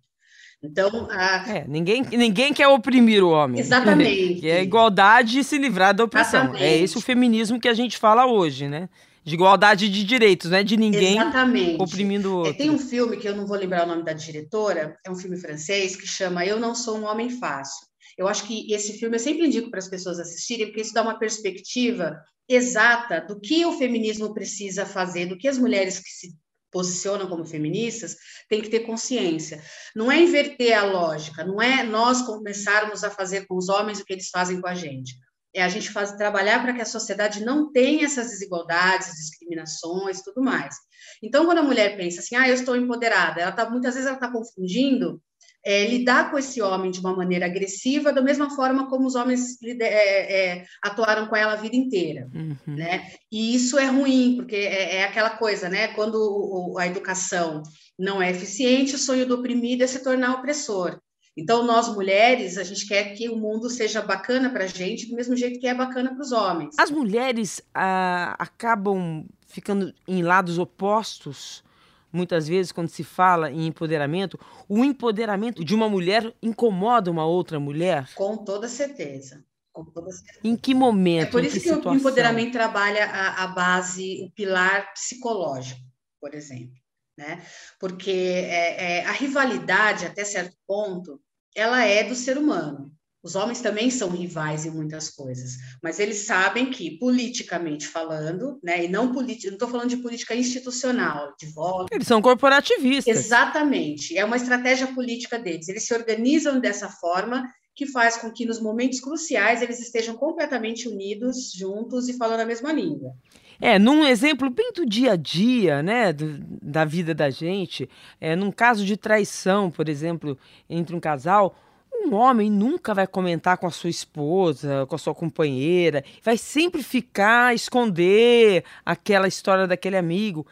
Então, 0.63 1.07
a... 1.09 1.49
é, 1.49 1.65
ninguém, 1.67 2.03
ninguém 2.03 2.53
quer 2.53 2.67
oprimir 2.67 3.23
o 3.23 3.29
homem. 3.29 3.59
Exatamente. 3.59 4.45
é 4.47 4.61
igualdade 4.61 5.39
e 5.39 5.43
se 5.43 5.57
livrar 5.57 5.93
da 5.93 6.03
opressão. 6.03 6.43
Exatamente. 6.43 6.63
É 6.63 6.77
esse 6.77 6.97
o 6.97 7.01
feminismo 7.01 7.59
que 7.59 7.67
a 7.67 7.73
gente 7.73 7.97
fala 7.97 8.27
hoje, 8.27 8.67
né? 8.67 8.87
De 9.23 9.33
igualdade 9.33 9.89
de 9.89 10.03
direitos, 10.03 10.51
né? 10.51 10.63
De 10.63 10.77
ninguém 10.77 11.17
Exatamente. 11.17 11.81
oprimindo 11.81 12.31
o 12.31 12.37
outro. 12.37 12.51
É, 12.51 12.55
tem 12.55 12.69
um 12.69 12.77
filme 12.77 13.17
que 13.17 13.27
eu 13.27 13.35
não 13.35 13.47
vou 13.47 13.57
lembrar 13.57 13.85
o 13.85 13.87
nome 13.87 14.03
da 14.03 14.13
diretora, 14.13 14.97
é 15.05 15.09
um 15.09 15.15
filme 15.15 15.37
francês 15.37 15.95
que 15.95 16.07
chama 16.07 16.45
Eu 16.45 16.59
Não 16.59 16.75
Sou 16.75 16.97
um 16.97 17.05
Homem 17.05 17.29
Fácil. 17.29 17.87
Eu 18.17 18.27
acho 18.27 18.45
que 18.45 18.71
esse 18.71 18.99
filme 18.99 19.15
eu 19.15 19.19
sempre 19.19 19.47
indico 19.47 19.69
para 19.71 19.79
as 19.79 19.87
pessoas 19.87 20.19
assistirem, 20.19 20.67
porque 20.67 20.81
isso 20.81 20.93
dá 20.93 21.01
uma 21.01 21.17
perspectiva 21.17 22.19
exata 22.47 23.21
do 23.21 23.39
que 23.39 23.65
o 23.65 23.73
feminismo 23.73 24.33
precisa 24.33 24.85
fazer, 24.85 25.25
do 25.25 25.37
que 25.37 25.47
as 25.47 25.57
mulheres 25.57 25.99
que 25.99 26.09
se 26.09 26.35
posicionam 26.71 27.27
como 27.27 27.45
feministas 27.45 28.15
têm 28.49 28.61
que 28.61 28.69
ter 28.69 28.81
consciência. 28.81 29.61
Não 29.95 30.11
é 30.11 30.21
inverter 30.21 30.77
a 30.77 30.83
lógica, 30.83 31.43
não 31.43 31.61
é 31.61 31.83
nós 31.83 32.21
começarmos 32.21 33.03
a 33.03 33.11
fazer 33.11 33.45
com 33.45 33.57
os 33.57 33.69
homens 33.69 33.99
o 33.99 34.05
que 34.05 34.13
eles 34.13 34.29
fazem 34.29 34.61
com 34.61 34.67
a 34.67 34.75
gente. 34.75 35.15
É 35.53 35.61
a 35.61 35.69
gente 35.69 35.91
faz, 35.91 36.13
trabalhar 36.13 36.61
para 36.61 36.73
que 36.73 36.81
a 36.81 36.85
sociedade 36.85 37.43
não 37.43 37.71
tenha 37.71 38.05
essas 38.05 38.29
desigualdades, 38.29 39.13
discriminações 39.15 40.21
tudo 40.21 40.41
mais. 40.41 40.75
Então, 41.21 41.45
quando 41.45 41.57
a 41.57 41.63
mulher 41.63 41.97
pensa 41.97 42.21
assim, 42.21 42.35
ah, 42.35 42.47
eu 42.47 42.55
estou 42.55 42.75
empoderada, 42.75 43.41
ela 43.41 43.51
tá, 43.51 43.69
muitas 43.69 43.95
vezes 43.95 44.07
ela 44.07 44.15
está 44.15 44.31
confundindo 44.31 45.21
é, 45.63 45.85
lidar 45.85 46.31
com 46.31 46.37
esse 46.37 46.61
homem 46.61 46.91
de 46.91 46.99
uma 46.99 47.15
maneira 47.15 47.45
agressiva, 47.45 48.11
da 48.11 48.21
mesma 48.21 48.49
forma 48.49 48.89
como 48.89 49.05
os 49.05 49.15
homens 49.15 49.61
é, 49.63 50.57
é, 50.57 50.65
atuaram 50.83 51.27
com 51.27 51.35
ela 51.35 51.53
a 51.53 51.57
vida 51.57 51.75
inteira, 51.75 52.27
uhum. 52.33 52.75
né? 52.75 53.11
E 53.31 53.55
isso 53.55 53.77
é 53.77 53.85
ruim, 53.85 54.35
porque 54.35 54.55
é, 54.55 54.97
é 54.97 55.03
aquela 55.03 55.31
coisa, 55.31 55.69
né? 55.69 55.89
Quando 55.89 56.15
o, 56.15 56.77
a 56.79 56.87
educação 56.87 57.61
não 57.97 58.21
é 58.21 58.31
eficiente, 58.31 58.95
o 58.95 58.99
sonho 58.99 59.27
do 59.27 59.35
oprimido 59.35 59.83
é 59.83 59.87
se 59.87 60.03
tornar 60.03 60.33
opressor. 60.33 60.99
Então, 61.37 61.65
nós 61.65 61.87
mulheres, 61.87 62.57
a 62.57 62.63
gente 62.63 62.85
quer 62.85 63.13
que 63.13 63.29
o 63.29 63.37
mundo 63.37 63.69
seja 63.69 64.01
bacana 64.01 64.49
para 64.49 64.65
a 64.65 64.67
gente, 64.67 65.07
do 65.07 65.15
mesmo 65.15 65.35
jeito 65.35 65.59
que 65.59 65.67
é 65.67 65.73
bacana 65.73 66.13
para 66.13 66.21
os 66.21 66.31
homens. 66.31 66.75
As 66.77 66.91
mulheres 66.91 67.61
ah, 67.73 68.35
acabam 68.37 69.25
ficando 69.47 69.93
em 70.07 70.21
lados 70.21 70.59
opostos 70.59 71.63
muitas 72.11 72.47
vezes, 72.47 72.71
quando 72.71 72.89
se 72.89 73.03
fala 73.03 73.51
em 73.51 73.67
empoderamento, 73.67 74.39
o 74.67 74.83
empoderamento 74.83 75.63
de 75.63 75.73
uma 75.73 75.89
mulher 75.89 76.33
incomoda 76.41 77.09
uma 77.09 77.25
outra 77.25 77.59
mulher? 77.59 78.09
Com 78.15 78.37
toda 78.37 78.67
certeza. 78.67 79.43
Com 79.71 79.85
toda 79.85 80.11
certeza. 80.11 80.39
Em 80.43 80.55
que 80.55 80.73
momento? 80.73 81.27
É 81.27 81.31
por 81.31 81.43
isso 81.43 81.61
que, 81.61 81.81
que 81.81 81.87
o 81.87 81.93
empoderamento 81.93 82.51
trabalha 82.51 83.05
a, 83.05 83.43
a, 83.43 83.47
base, 83.47 84.23
o 84.25 84.31
pilar 84.31 84.93
psicológico, 84.93 85.79
por 86.19 86.33
exemplo. 86.33 86.75
Né? 87.17 87.41
Porque 87.79 88.11
é, 88.11 88.99
é, 88.99 89.05
a 89.05 89.11
rivalidade, 89.11 90.05
até 90.05 90.23
certo 90.23 90.57
ponto, 90.67 91.21
ela 91.55 91.83
é 91.85 92.03
do 92.03 92.15
ser 92.15 92.37
humano. 92.37 92.91
Os 93.23 93.35
homens 93.35 93.61
também 93.61 93.91
são 93.91 94.09
rivais 94.09 94.65
em 94.65 94.71
muitas 94.71 95.09
coisas, 95.09 95.57
mas 95.81 95.99
eles 95.99 96.25
sabem 96.25 96.71
que, 96.71 96.97
politicamente 96.97 97.87
falando, 97.87 98.59
né, 98.63 98.85
e 98.85 98.87
não 98.87 99.13
política, 99.13 99.47
não 99.47 99.55
estou 99.55 99.69
falando 99.69 99.89
de 99.89 99.97
política 99.97 100.35
institucional, 100.35 101.33
de 101.39 101.45
voto. 101.53 101.93
Eles 101.93 102.07
são 102.07 102.21
corporativistas. 102.21 103.15
Exatamente. 103.15 104.17
É 104.17 104.25
uma 104.25 104.37
estratégia 104.37 104.87
política 104.87 105.37
deles. 105.37 105.67
Eles 105.67 105.83
se 105.83 105.93
organizam 105.93 106.59
dessa 106.59 106.89
forma 106.89 107.47
que 107.75 107.85
faz 107.85 108.17
com 108.17 108.31
que, 108.31 108.45
nos 108.45 108.59
momentos 108.59 108.99
cruciais, 108.99 109.61
eles 109.61 109.79
estejam 109.79 110.15
completamente 110.15 110.89
unidos, 110.89 111.51
juntos 111.53 112.09
e 112.09 112.17
falando 112.17 112.41
a 112.41 112.45
mesma 112.45 112.73
língua. 112.73 113.13
É, 113.61 113.77
num 113.77 114.03
exemplo 114.03 114.49
bem 114.49 114.71
do 114.73 114.83
dia 114.83 115.11
a 115.11 115.15
dia, 115.15 115.83
né, 115.83 116.11
do, 116.11 116.39
da 116.61 116.83
vida 116.83 117.13
da 117.13 117.29
gente, 117.29 117.87
é, 118.19 118.35
num 118.35 118.51
caso 118.51 118.83
de 118.83 118.97
traição, 118.97 119.69
por 119.69 119.87
exemplo, 119.87 120.35
entre 120.67 120.95
um 120.95 120.99
casal, 120.99 121.55
um 122.01 122.15
homem 122.15 122.49
nunca 122.49 122.93
vai 122.93 123.07
comentar 123.07 123.57
com 123.57 123.67
a 123.67 123.71
sua 123.71 123.89
esposa, 123.89 124.85
com 124.87 124.95
a 124.95 124.97
sua 124.97 125.13
companheira, 125.13 126.03
vai 126.23 126.37
sempre 126.37 126.83
ficar, 126.83 127.53
esconder 127.53 128.63
aquela 128.85 129.27
história 129.27 129.67
daquele 129.67 129.97
amigo. 129.97 130.45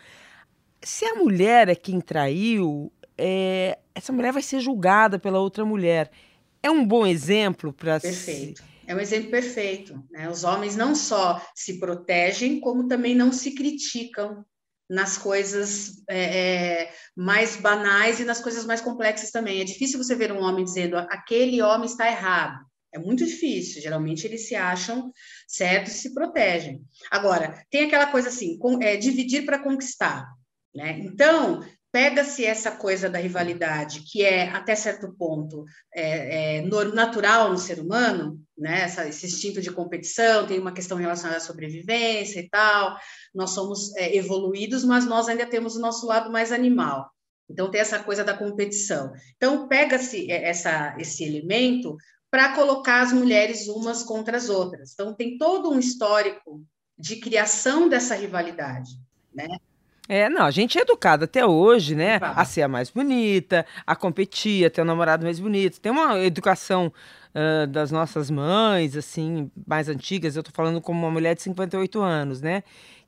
Se 0.82 1.06
a 1.06 1.15
mulher 1.15 1.68
é 1.70 1.75
quem 1.75 2.00
traiu, 2.00 2.91
é, 3.18 3.77
essa 3.94 4.13
mulher 4.13 4.32
vai 4.32 4.41
ser 4.41 4.60
julgada 4.60 5.20
pela 5.20 5.39
outra 5.39 5.65
mulher. 5.65 6.10
É 6.63 6.72
um 6.72 6.86
bom 6.86 7.06
exemplo 7.06 7.74
para. 7.74 8.00
Perfeito. 8.00 8.63
É 8.88 8.96
um 8.96 9.00
exemplo 9.00 9.29
perfeito. 9.29 10.03
Né? 10.10 10.29
Os 10.29 10.44
homens 10.44 10.75
não 10.75 10.96
só 10.96 11.39
se 11.53 11.79
protegem, 11.79 12.60
como 12.60 12.88
também 12.88 13.13
não 13.13 13.32
se 13.32 13.51
criticam 13.51 14.44
nas 14.89 15.17
coisas 15.17 16.01
é, 16.10 16.84
é, 16.84 16.93
mais 17.15 17.55
banais 17.55 18.19
e 18.19 18.25
nas 18.25 18.41
coisas 18.41 18.65
mais 18.65 18.81
complexas 18.81 19.29
também. 19.29 19.62
É 19.62 19.63
difícil 19.63 20.01
você 20.01 20.15
ver 20.15 20.31
um 20.31 20.41
homem 20.41 20.65
dizendo 20.65 20.98
aquele 20.98 21.62
homem 21.62 21.86
está 21.86 22.10
errado. 22.10 22.60
É 22.93 22.98
muito 22.98 23.24
difícil. 23.24 23.81
Geralmente 23.81 24.25
eles 24.25 24.48
se 24.48 24.55
acham 24.55 25.12
certos 25.48 25.93
e 25.93 25.98
se 26.00 26.13
protegem. 26.13 26.81
Agora, 27.12 27.63
tem 27.69 27.86
aquela 27.86 28.08
coisa 28.08 28.29
assim, 28.29 28.58
com, 28.58 28.81
é, 28.81 28.98
dividir 28.98 29.46
para 29.46 29.60
conquistar. 29.60 30.27
Né? 30.74 31.00
Então, 31.00 31.63
pega-se 31.91 32.46
essa 32.46 32.72
coisa 32.72 33.10
da 33.10 33.17
rivalidade, 33.17 34.01
que 34.01 34.24
é, 34.24 34.50
até 34.50 34.75
certo 34.75 35.13
ponto, 35.17 35.65
é, 35.93 36.58
é, 36.58 36.62
natural 36.93 37.50
no 37.50 37.58
ser 37.58 37.79
humano, 37.79 38.39
né? 38.58 38.81
Essa, 38.81 39.08
esse 39.08 39.25
instinto 39.25 39.62
de 39.62 39.72
competição, 39.72 40.46
tem 40.46 40.60
uma 40.60 40.72
questão 40.72 40.98
relacionada 40.98 41.38
à 41.38 41.41
sobrevivência 41.41 42.39
e 42.39 42.50
tal. 42.50 42.98
Nós 43.34 43.51
somos 43.51 43.96
é, 43.96 44.15
evoluídos, 44.15 44.84
mas 44.84 45.05
nós 45.05 45.27
ainda 45.27 45.46
temos 45.46 45.75
o 45.75 45.81
nosso 45.81 46.05
lado 46.05 46.31
mais 46.31 46.51
animal. 46.51 47.10
Então, 47.50 47.72
tem 47.72 47.81
essa 47.81 47.98
coisa 48.03 48.24
da 48.24 48.38
competição. 48.38 49.12
Então, 49.36 49.67
pega-se 49.67 50.31
é, 50.31 50.51
esse 50.51 51.24
elemento 51.24 51.98
para 52.29 52.53
colocar 52.53 53.01
as 53.01 53.12
mulheres 53.12 53.67
umas 53.67 54.03
contra 54.03 54.38
as 54.38 54.50
outras. 54.50 54.91
Então, 54.93 55.15
tem 55.15 55.38
todo 55.38 55.72
um 55.72 55.79
histórico 55.79 56.63
de 56.96 57.15
criação 57.15 57.89
dessa 57.89 58.13
rivalidade, 58.13 58.91
né? 59.34 59.48
É, 60.09 60.27
não, 60.27 60.41
a 60.41 60.49
gente 60.49 60.75
é 60.75 60.81
educada 60.81 61.25
até 61.25 61.45
hoje, 61.45 61.93
né? 61.93 62.17
A 62.19 62.43
ser 62.43 62.63
a 62.63 62.67
mais 62.67 62.89
bonita, 62.89 63.63
a 63.85 63.95
competir, 63.95 64.65
a 64.65 64.69
ter 64.71 64.81
o 64.81 64.83
um 64.83 64.87
namorado 64.87 65.23
mais 65.23 65.39
bonito. 65.39 65.79
Tem 65.79 65.91
uma 65.91 66.17
educação 66.17 66.91
uh, 67.35 67.67
das 67.67 67.91
nossas 67.91 68.31
mães, 68.31 68.97
assim, 68.97 69.51
mais 69.67 69.87
antigas. 69.87 70.35
Eu 70.35 70.41
tô 70.41 70.49
falando 70.51 70.81
como 70.81 70.99
uma 70.99 71.11
mulher 71.11 71.35
de 71.35 71.43
58 71.43 72.01
anos, 72.01 72.41
né? 72.41 72.63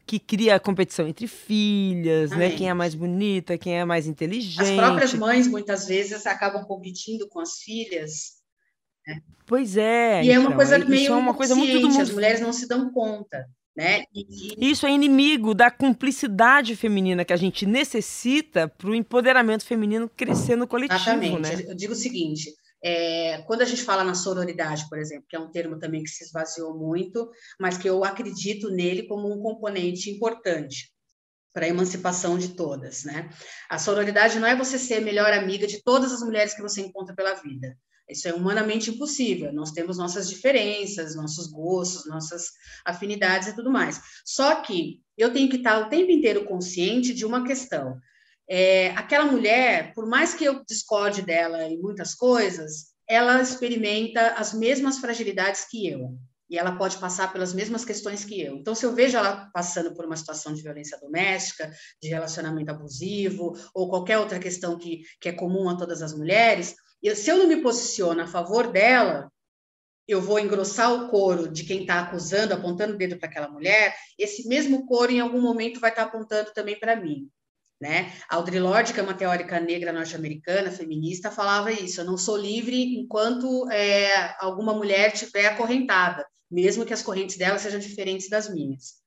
Que 0.06 0.20
cria 0.20 0.56
a 0.56 0.60
competição 0.60 1.08
entre 1.08 1.26
filhas, 1.26 2.30
né? 2.30 2.52
Quem 2.52 2.70
é 2.70 2.74
mais 2.74 2.94
bonita, 2.94 3.58
quem 3.58 3.80
é 3.80 3.84
mais 3.84 4.06
inteligente. 4.06 4.62
As 4.62 4.70
próprias 4.70 5.14
mães, 5.16 5.48
muitas 5.48 5.88
vezes, 5.88 6.28
acabam 6.28 6.64
competindo 6.66 7.28
com 7.28 7.40
as 7.40 7.58
filhas. 7.64 8.42
Né? 9.08 9.22
Pois 9.48 9.76
é. 9.76 10.24
E 10.24 10.30
então, 10.30 10.36
é 10.36 10.38
uma 10.38 10.46
então, 10.46 10.56
coisa 10.56 10.78
meio 10.78 11.14
é 11.14 11.16
uma 11.16 11.34
coisa 11.34 11.56
muito 11.56 11.80
do 11.80 11.90
mundo... 11.90 12.02
as 12.02 12.12
mulheres 12.12 12.42
não 12.42 12.54
se 12.54 12.68
dão 12.68 12.92
conta. 12.92 13.50
Né? 13.76 14.04
E... 14.14 14.70
Isso 14.70 14.86
é 14.86 14.92
inimigo 14.92 15.54
da 15.54 15.72
cumplicidade 15.72 16.76
feminina 16.76 17.24
que 17.24 17.34
a 17.34 17.38
gente 17.38 17.66
necessita 17.66 18.68
para 18.68 18.90
o 18.90 18.96
empoderamento 18.96 19.66
feminino 19.66 20.10
crescer 20.10 20.56
no 20.56 20.68
coletivo. 20.68 21.00
Exatamente. 21.00 21.42
Né? 21.42 21.66
Eu 21.68 21.76
digo 21.76 21.94
o 21.94 21.96
seguinte: 21.96 22.54
é, 22.84 23.44
quando 23.44 23.62
a 23.62 23.66
gente 23.66 23.84
fala 23.84 24.04
na 24.04 24.16
sororidade, 24.16 24.90
por 24.90 24.98
exemplo, 24.98 25.26
que 25.30 25.36
é 25.36 25.40
um 25.40 25.52
termo 25.52 25.80
também 25.80 26.04
que 26.04 26.10
se 26.10 26.24
esvaziou 26.24 26.78
muito, 26.78 27.30
mas 27.60 27.78
que 27.78 27.88
eu 27.88 28.04
acredito 28.04 28.70
nele 28.70 29.04
como 29.04 29.32
um 29.32 29.42
componente 29.42 30.10
importante 30.10 30.92
para 31.54 31.66
a 31.66 31.70
emancipação 31.70 32.38
de 32.38 32.50
todas, 32.56 33.04
né? 33.04 33.30
A 33.70 33.78
sororidade 33.78 34.40
não 34.40 34.48
é 34.48 34.56
você 34.56 34.80
ser 34.80 34.96
a 34.96 35.02
melhor 35.02 35.32
amiga 35.34 35.68
de 35.68 35.84
todas 35.84 36.12
as 36.12 36.22
mulheres 36.22 36.54
que 36.54 36.62
você 36.62 36.82
encontra 36.82 37.14
pela 37.14 37.36
vida. 37.36 37.78
Isso 38.12 38.28
é 38.28 38.34
humanamente 38.34 38.90
impossível. 38.90 39.54
Nós 39.54 39.72
temos 39.72 39.98
nossas 39.98 40.30
diferenças, 40.30 41.16
nossos 41.16 41.48
gostos, 41.48 42.06
nossas 42.08 42.52
afinidades 42.86 43.48
e 43.48 43.56
tudo 43.56 43.72
mais. 43.72 44.02
Só 44.26 44.56
que 44.62 45.02
eu 45.18 45.32
tenho 45.32 45.50
que 45.50 45.58
estar 45.58 45.80
o 45.80 45.90
tempo 45.90 46.12
inteiro 46.12 46.46
consciente 46.46 47.14
de 47.14 47.26
uma 47.26 47.46
questão. 47.46 47.98
É, 48.50 48.90
aquela 48.92 49.26
mulher, 49.26 49.94
por 49.94 50.06
mais 50.06 50.34
que 50.34 50.44
eu 50.44 50.64
discorde 50.66 51.22
dela 51.22 51.64
em 51.64 51.80
muitas 51.80 52.14
coisas, 52.14 52.92
ela 53.08 53.42
experimenta 53.42 54.34
as 54.34 54.54
mesmas 54.54 54.98
fragilidades 54.98 55.66
que 55.70 55.88
eu. 55.88 56.18
E 56.50 56.58
ela 56.58 56.76
pode 56.76 56.98
passar 56.98 57.32
pelas 57.32 57.54
mesmas 57.54 57.86
questões 57.86 58.26
que 58.26 58.42
eu. 58.42 58.58
Então, 58.58 58.76
se 58.76 58.86
eu 58.86 58.94
vejo 58.94 59.18
ela 59.18 59.50
passando 59.54 59.94
por 59.94 60.06
uma 60.06 60.18
situação 60.18 60.54
de 60.54 60.62
violência 60.62 61.00
doméstica, 61.00 61.72
de 62.02 62.10
relacionamento 62.10 62.72
abusivo, 62.72 63.54
ou 63.74 63.90
qualquer 63.90 64.18
outra 64.18 64.38
questão 64.38 64.78
que, 64.78 65.04
que 65.22 65.30
é 65.30 65.32
comum 65.32 65.70
a 65.70 65.78
todas 65.78 66.02
as 66.02 66.14
mulheres, 66.14 66.76
se 67.16 67.30
eu 67.30 67.38
não 67.38 67.48
me 67.48 67.62
posiciono 67.62 68.22
a 68.22 68.28
favor 68.28 68.72
dela, 68.72 69.32
eu 70.08 70.22
vou 70.22 70.40
engrossar 70.40 70.94
o 70.94 71.10
couro 71.10 71.48
de 71.48 71.64
quem 71.64 71.82
está 71.82 72.02
acusando, 72.02 72.54
apontando 72.54 72.94
o 72.94 72.98
dedo 72.98 73.18
para 73.18 73.30
aquela 73.30 73.48
mulher, 73.48 73.96
esse 74.18 74.48
mesmo 74.48 74.86
couro 74.86 75.12
em 75.12 75.20
algum 75.20 75.42
momento 75.42 75.80
vai 75.80 75.90
estar 75.90 76.04
tá 76.04 76.10
apontando 76.10 76.52
também 76.54 76.80
para 76.80 76.96
mim. 76.96 77.30
Né? 77.80 78.14
Audre 78.30 78.60
Lorde, 78.60 78.94
que 78.94 79.00
é 79.00 79.04
uma 79.04 79.16
teórica 79.16 79.60
negra 79.60 79.92
norte-americana, 79.92 80.70
feminista, 80.70 81.32
falava 81.32 81.72
isso: 81.72 82.02
eu 82.02 82.06
não 82.06 82.16
sou 82.16 82.38
livre 82.38 82.96
enquanto 82.96 83.68
é, 83.72 84.36
alguma 84.40 84.72
mulher 84.72 85.12
estiver 85.12 85.48
acorrentada, 85.48 86.24
mesmo 86.50 86.86
que 86.86 86.94
as 86.94 87.02
correntes 87.02 87.38
dela 87.38 87.58
sejam 87.58 87.80
diferentes 87.80 88.30
das 88.30 88.54
minhas. 88.54 89.01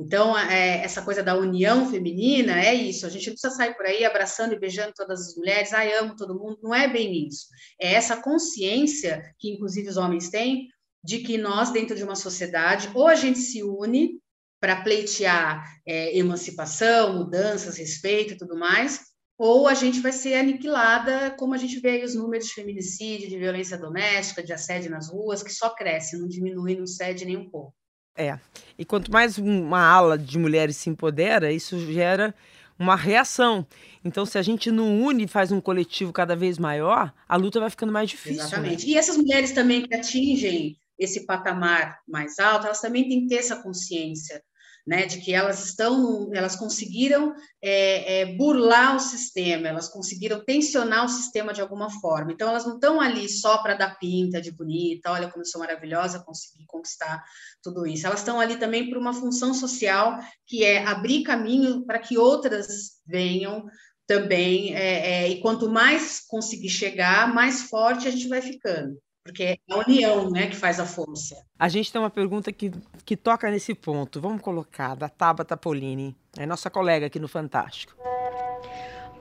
Então, 0.00 0.36
é, 0.36 0.82
essa 0.82 1.02
coisa 1.02 1.22
da 1.22 1.36
união 1.36 1.90
feminina 1.90 2.58
é 2.58 2.72
isso. 2.74 3.04
A 3.04 3.10
gente 3.10 3.26
não 3.26 3.34
precisa 3.34 3.54
sair 3.54 3.74
por 3.74 3.84
aí 3.84 4.02
abraçando 4.02 4.54
e 4.54 4.58
beijando 4.58 4.94
todas 4.96 5.28
as 5.28 5.36
mulheres, 5.36 5.74
ai, 5.74 5.92
amo 5.92 6.16
todo 6.16 6.38
mundo. 6.38 6.58
Não 6.62 6.74
é 6.74 6.88
bem 6.88 7.28
isso. 7.28 7.46
É 7.78 7.92
essa 7.92 8.16
consciência 8.16 9.22
que, 9.38 9.50
inclusive, 9.50 9.90
os 9.90 9.98
homens 9.98 10.30
têm 10.30 10.68
de 11.04 11.18
que 11.18 11.36
nós, 11.36 11.70
dentro 11.70 11.94
de 11.94 12.02
uma 12.02 12.16
sociedade, 12.16 12.90
ou 12.94 13.08
a 13.08 13.14
gente 13.14 13.38
se 13.40 13.62
une 13.62 14.18
para 14.58 14.82
pleitear 14.82 15.64
é, 15.86 16.16
emancipação, 16.16 17.18
mudanças, 17.18 17.76
respeito 17.76 18.32
e 18.32 18.38
tudo 18.38 18.58
mais, 18.58 19.00
ou 19.38 19.68
a 19.68 19.74
gente 19.74 20.00
vai 20.00 20.12
ser 20.12 20.34
aniquilada, 20.34 21.30
como 21.38 21.54
a 21.54 21.58
gente 21.58 21.78
vê 21.78 21.90
aí 21.90 22.04
os 22.04 22.14
números 22.14 22.46
de 22.46 22.54
feminicídio, 22.54 23.28
de 23.28 23.38
violência 23.38 23.76
doméstica, 23.76 24.42
de 24.42 24.52
assédio 24.52 24.90
nas 24.90 25.10
ruas, 25.10 25.42
que 25.42 25.52
só 25.52 25.70
cresce, 25.70 26.18
não 26.18 26.28
diminui, 26.28 26.74
não 26.74 26.86
cede 26.86 27.24
nem 27.26 27.36
um 27.36 27.50
pouco. 27.50 27.74
É. 28.16 28.38
E 28.78 28.84
quanto 28.84 29.10
mais 29.10 29.38
uma 29.38 29.80
ala 29.80 30.18
de 30.18 30.38
mulheres 30.38 30.76
se 30.76 30.90
empodera, 30.90 31.52
isso 31.52 31.78
gera 31.92 32.34
uma 32.78 32.96
reação. 32.96 33.66
Então, 34.04 34.24
se 34.24 34.38
a 34.38 34.42
gente 34.42 34.70
não 34.70 35.02
une 35.02 35.24
e 35.24 35.28
faz 35.28 35.52
um 35.52 35.60
coletivo 35.60 36.12
cada 36.12 36.34
vez 36.34 36.58
maior, 36.58 37.12
a 37.28 37.36
luta 37.36 37.60
vai 37.60 37.68
ficando 37.68 37.92
mais 37.92 38.08
difícil. 38.08 38.38
Né? 38.38 38.44
Exatamente. 38.44 38.86
Né? 38.86 38.92
E 38.92 38.96
essas 38.96 39.16
mulheres 39.16 39.52
também 39.52 39.86
que 39.86 39.94
atingem 39.94 40.76
esse 40.98 41.26
patamar 41.26 42.00
mais 42.08 42.38
alto, 42.38 42.66
elas 42.66 42.80
também 42.80 43.08
têm 43.08 43.22
que 43.22 43.28
ter 43.28 43.36
essa 43.36 43.56
consciência 43.56 44.42
né, 44.86 45.06
de 45.06 45.18
que 45.20 45.32
elas 45.32 45.64
estão, 45.66 46.30
elas 46.32 46.56
conseguiram 46.56 47.34
é, 47.62 48.20
é, 48.20 48.36
burlar 48.36 48.96
o 48.96 49.00
sistema, 49.00 49.68
elas 49.68 49.88
conseguiram 49.88 50.44
tensionar 50.44 51.04
o 51.04 51.08
sistema 51.08 51.52
de 51.52 51.60
alguma 51.60 51.90
forma. 52.00 52.32
Então, 52.32 52.48
elas 52.48 52.66
não 52.66 52.74
estão 52.74 53.00
ali 53.00 53.28
só 53.28 53.58
para 53.58 53.74
dar 53.74 53.98
pinta 53.98 54.40
de 54.40 54.50
bonita, 54.50 55.10
olha 55.10 55.28
como 55.28 55.42
eu 55.42 55.46
sou 55.46 55.60
maravilhosa, 55.60 56.24
consegui 56.24 56.64
conquistar 56.66 57.22
tudo 57.62 57.86
isso. 57.86 58.06
Elas 58.06 58.20
estão 58.20 58.40
ali 58.40 58.56
também 58.56 58.88
por 58.88 58.98
uma 58.98 59.12
função 59.12 59.52
social 59.52 60.18
que 60.46 60.64
é 60.64 60.84
abrir 60.84 61.22
caminho 61.22 61.84
para 61.84 61.98
que 61.98 62.18
outras 62.18 63.00
venham 63.06 63.66
também, 64.06 64.74
é, 64.74 65.24
é, 65.24 65.28
e 65.28 65.40
quanto 65.40 65.70
mais 65.70 66.20
conseguir 66.26 66.68
chegar, 66.68 67.32
mais 67.32 67.62
forte 67.62 68.08
a 68.08 68.10
gente 68.10 68.26
vai 68.26 68.42
ficando 68.42 69.00
porque 69.24 69.42
é 69.42 69.58
a 69.70 69.76
união 69.78 70.30
né, 70.30 70.46
que 70.46 70.56
faz 70.56 70.80
a 70.80 70.86
força. 70.86 71.36
A 71.58 71.68
gente 71.68 71.92
tem 71.92 72.00
uma 72.00 72.10
pergunta 72.10 72.52
que, 72.52 72.70
que 73.04 73.16
toca 73.16 73.50
nesse 73.50 73.74
ponto. 73.74 74.20
Vamos 74.20 74.40
colocar, 74.40 74.94
da 74.94 75.08
Tabata 75.08 75.56
Polini, 75.56 76.16
é 76.36 76.46
nossa 76.46 76.70
colega 76.70 77.06
aqui 77.06 77.18
no 77.18 77.28
Fantástico. 77.28 77.94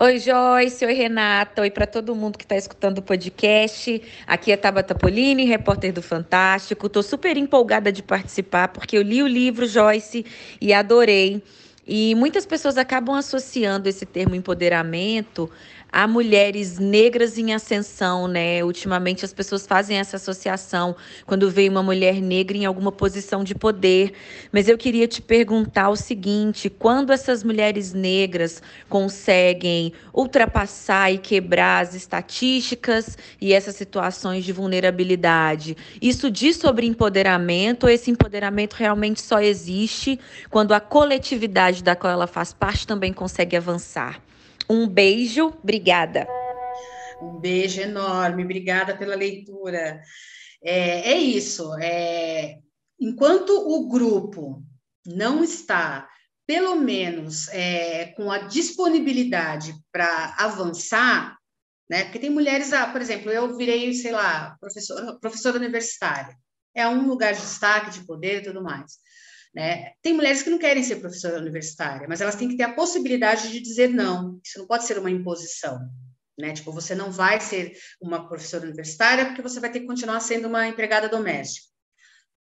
Oi, 0.02 0.18
Joyce. 0.18 0.86
Oi, 0.86 0.94
Renata. 0.94 1.62
Oi 1.62 1.70
para 1.70 1.86
todo 1.86 2.16
mundo 2.16 2.38
que 2.38 2.46
está 2.46 2.56
escutando 2.56 3.00
o 3.00 3.02
podcast. 3.02 4.02
Aqui 4.26 4.50
é 4.50 4.56
Tabata 4.56 4.96
Polini, 4.96 5.44
repórter 5.44 5.92
do 5.92 6.02
Fantástico. 6.02 6.88
Estou 6.88 7.04
super 7.04 7.36
empolgada 7.36 7.92
de 7.92 8.02
participar 8.02 8.70
porque 8.70 8.98
eu 8.98 9.02
li 9.02 9.22
o 9.22 9.28
livro, 9.28 9.68
Joyce, 9.68 10.26
e 10.62 10.74
adorei. 10.74 11.44
E 11.86 12.16
muitas 12.16 12.46
pessoas 12.46 12.78
acabam 12.78 13.16
associando 13.16 13.90
esse 13.90 14.06
termo 14.06 14.36
empoderamento 14.36 15.50
a 15.92 16.08
mulheres 16.08 16.78
negras 16.78 17.38
em 17.38 17.54
ascensão, 17.54 18.28
né? 18.28 18.64
Ultimamente 18.64 19.26
as 19.26 19.34
pessoas 19.34 19.66
fazem 19.66 19.98
essa 19.98 20.18
associação 20.18 20.96
quando 21.26 21.50
vê 21.50 21.68
uma 21.68 21.82
mulher 21.82 22.22
negra 22.22 22.58
em 22.58 22.66
alguma 22.66 22.92
posição 22.92 23.44
de 23.44 23.56
poder. 23.56 24.14
Mas 24.52 24.68
eu 24.68 24.78
queria 24.78 25.08
te 25.08 25.22
perguntar 25.22 25.90
o 25.90 25.96
seguinte: 25.96 26.70
quando 26.70 27.12
essas 27.12 27.44
mulheres 27.44 27.94
negras 27.94 28.62
conseguem 28.88 29.94
ultrapassar 30.14 31.12
e 31.12 31.18
quebrar 31.18 31.84
as 31.84 31.96
estatísticas 31.96 33.18
e 33.42 33.54
essas 33.54 33.76
situações 33.76 34.46
de 34.46 34.54
vulnerabilidade, 34.54 35.76
isso 36.02 36.30
diz 36.30 36.58
sobre 36.58 36.86
empoderamento 36.86 37.86
ou 37.86 37.90
esse 37.90 38.12
empoderamento 38.12 38.74
realmente 38.74 39.22
só 39.22 39.40
existe 39.40 40.20
quando 40.50 40.74
a 40.74 40.80
coletividade 40.80 41.84
da 41.84 41.96
qual 41.96 42.14
ela 42.14 42.28
faz 42.28 42.54
parte 42.54 42.86
também 42.86 43.12
consegue 43.12 43.56
avançar? 43.56 44.29
Um 44.70 44.88
beijo, 44.88 45.48
obrigada. 45.48 46.28
Um 47.22 47.40
beijo 47.40 47.82
enorme, 47.82 48.44
obrigada 48.44 48.96
pela 48.96 49.16
leitura. 49.16 50.02
É, 50.64 51.12
é 51.12 51.18
isso. 51.18 51.74
É, 51.82 52.60
enquanto 53.00 53.50
o 53.50 53.90
grupo 53.90 54.64
não 55.06 55.44
está, 55.44 56.08
pelo 56.46 56.76
menos, 56.76 57.48
é, 57.50 58.08
com 58.16 58.32
a 58.32 58.40
disponibilidade 58.40 59.74
para 59.92 60.36
avançar, 60.38 61.36
né? 61.90 62.04
Porque 62.04 62.20
tem 62.20 62.30
mulheres, 62.30 62.72
ah, 62.72 62.88
por 62.88 63.02
exemplo, 63.02 63.32
eu 63.32 63.58
virei, 63.58 63.92
sei 63.94 64.12
lá, 64.12 64.56
professora, 64.60 65.20
professora 65.20 65.58
universitária. 65.58 66.38
É 66.76 66.88
um 66.88 67.08
lugar 67.08 67.34
de 67.34 67.42
destaque, 67.42 67.90
de 67.90 68.06
poder 68.06 68.42
e 68.42 68.44
tudo 68.44 68.62
mais. 68.62 69.00
Né? 69.54 69.94
Tem 70.02 70.14
mulheres 70.14 70.44
que 70.44 70.50
não 70.50 70.60
querem 70.60 70.84
ser 70.84 70.98
professora 70.98 71.40
universitária, 71.40 72.08
mas 72.08 72.22
elas 72.22 72.36
têm 72.36 72.50
que 72.50 72.58
ter 72.58 72.64
a 72.64 72.74
possibilidade 72.74 73.52
de 73.52 73.60
dizer 73.60 73.90
não. 73.90 74.40
Isso 74.44 74.60
não 74.60 74.68
pode 74.68 74.86
ser 74.86 74.98
uma 75.00 75.10
imposição. 75.10 75.80
Né? 76.38 76.54
Tipo, 76.54 76.72
você 76.72 76.94
não 76.94 77.12
vai 77.12 77.40
ser 77.40 77.76
uma 78.02 78.28
professora 78.28 78.66
universitária 78.66 79.26
porque 79.26 79.42
você 79.42 79.60
vai 79.60 79.72
ter 79.72 79.82
que 79.82 79.88
continuar 79.88 80.20
sendo 80.20 80.48
uma 80.48 80.68
empregada 80.68 81.10
doméstica. 81.10 81.68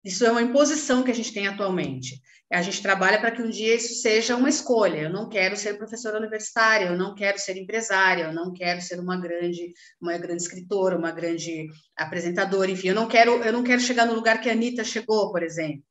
Isso 0.02 0.24
é 0.24 0.30
uma 0.30 0.42
imposição 0.42 1.02
que 1.02 1.10
a 1.10 1.14
gente 1.14 1.32
tem 1.32 1.46
atualmente. 1.46 2.20
A 2.52 2.60
gente 2.60 2.82
trabalha 2.82 3.18
para 3.18 3.30
que 3.30 3.40
um 3.40 3.48
dia 3.48 3.74
isso 3.74 3.94
seja 4.02 4.36
uma 4.36 4.50
escolha. 4.50 4.98
Eu 4.98 5.10
não 5.10 5.28
quero 5.30 5.56
ser 5.56 5.78
professora 5.78 6.18
universitária, 6.18 6.86
eu 6.86 6.96
não 6.96 7.14
quero 7.14 7.38
ser 7.38 7.56
empresária, 7.56 8.24
eu 8.24 8.32
não 8.32 8.52
quero 8.52 8.82
ser 8.82 9.00
uma 9.00 9.18
grande, 9.18 9.72
uma 10.00 10.16
grande 10.18 10.42
escritora, 10.42 10.98
uma 10.98 11.10
grande 11.10 11.68
apresentadora, 11.96 12.70
enfim, 12.70 12.88
eu 12.88 12.94
não 12.94 13.08
quero, 13.08 13.42
eu 13.42 13.52
não 13.52 13.64
quero 13.64 13.80
chegar 13.80 14.04
no 14.04 14.14
lugar 14.14 14.40
que 14.40 14.48
a 14.48 14.52
Anitta 14.52 14.84
chegou, 14.84 15.32
por 15.32 15.42
exemplo 15.42 15.82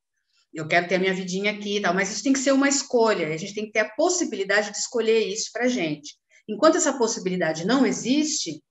eu 0.54 0.68
quero 0.68 0.88
ter 0.88 0.96
a 0.96 0.98
minha 0.98 1.14
vidinha 1.14 1.52
aqui 1.52 1.78
e 1.78 1.82
tal, 1.82 1.92
mas 1.92 2.10
isso 2.10 2.22
tem 2.22 2.32
que 2.32 2.38
ser 2.38 2.52
uma 2.52 2.68
escolha, 2.68 3.28
a 3.28 3.36
gente 3.36 3.54
tem 3.54 3.66
que 3.66 3.72
ter 3.72 3.80
a 3.80 3.90
possibilidade 3.90 4.70
de 4.70 4.78
escolher 4.78 5.20
isso 5.20 5.50
para 5.52 5.64
a 5.64 5.68
gente. 5.68 6.14
Enquanto 6.48 6.76
essa 6.76 6.96
possibilidade 6.96 7.66
não 7.66 7.86
existe, 7.86 8.62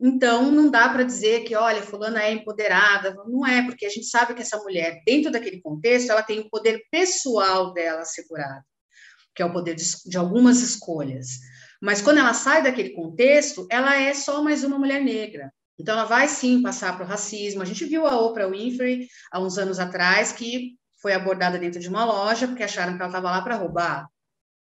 então 0.00 0.50
não 0.50 0.70
dá 0.70 0.88
para 0.88 1.02
dizer 1.02 1.44
que, 1.44 1.54
olha, 1.54 1.82
fulana 1.82 2.22
é 2.22 2.32
empoderada, 2.32 3.14
não 3.26 3.46
é, 3.46 3.62
porque 3.62 3.86
a 3.86 3.90
gente 3.90 4.06
sabe 4.06 4.34
que 4.34 4.42
essa 4.42 4.58
mulher, 4.58 5.02
dentro 5.06 5.30
daquele 5.30 5.60
contexto, 5.60 6.10
ela 6.10 6.22
tem 6.22 6.40
o 6.40 6.50
poder 6.50 6.82
pessoal 6.90 7.72
dela 7.72 8.02
assegurado, 8.02 8.64
que 9.34 9.42
é 9.42 9.46
o 9.46 9.52
poder 9.52 9.74
de, 9.74 9.84
de 10.06 10.16
algumas 10.16 10.60
escolhas. 10.60 11.28
Mas 11.80 12.00
quando 12.00 12.18
ela 12.18 12.34
sai 12.34 12.62
daquele 12.62 12.90
contexto, 12.90 13.66
ela 13.70 13.96
é 13.96 14.14
só 14.14 14.42
mais 14.42 14.64
uma 14.64 14.78
mulher 14.78 15.02
negra. 15.02 15.52
Então, 15.78 15.94
ela 15.94 16.06
vai 16.06 16.26
sim 16.26 16.62
passar 16.62 16.96
para 16.96 17.04
o 17.04 17.08
racismo. 17.08 17.60
A 17.60 17.66
gente 17.66 17.84
viu 17.84 18.06
a 18.06 18.18
Oprah 18.18 18.48
Winfrey 18.48 19.08
há 19.30 19.40
uns 19.40 19.58
anos 19.58 19.78
atrás, 19.78 20.32
que 20.32 20.74
foi 21.06 21.12
abordada 21.12 21.56
dentro 21.56 21.78
de 21.78 21.88
uma 21.88 22.04
loja, 22.04 22.48
porque 22.48 22.64
acharam 22.64 22.96
que 22.96 22.98
ela 22.98 23.06
estava 23.06 23.30
lá 23.30 23.40
para 23.40 23.54
roubar. 23.54 24.08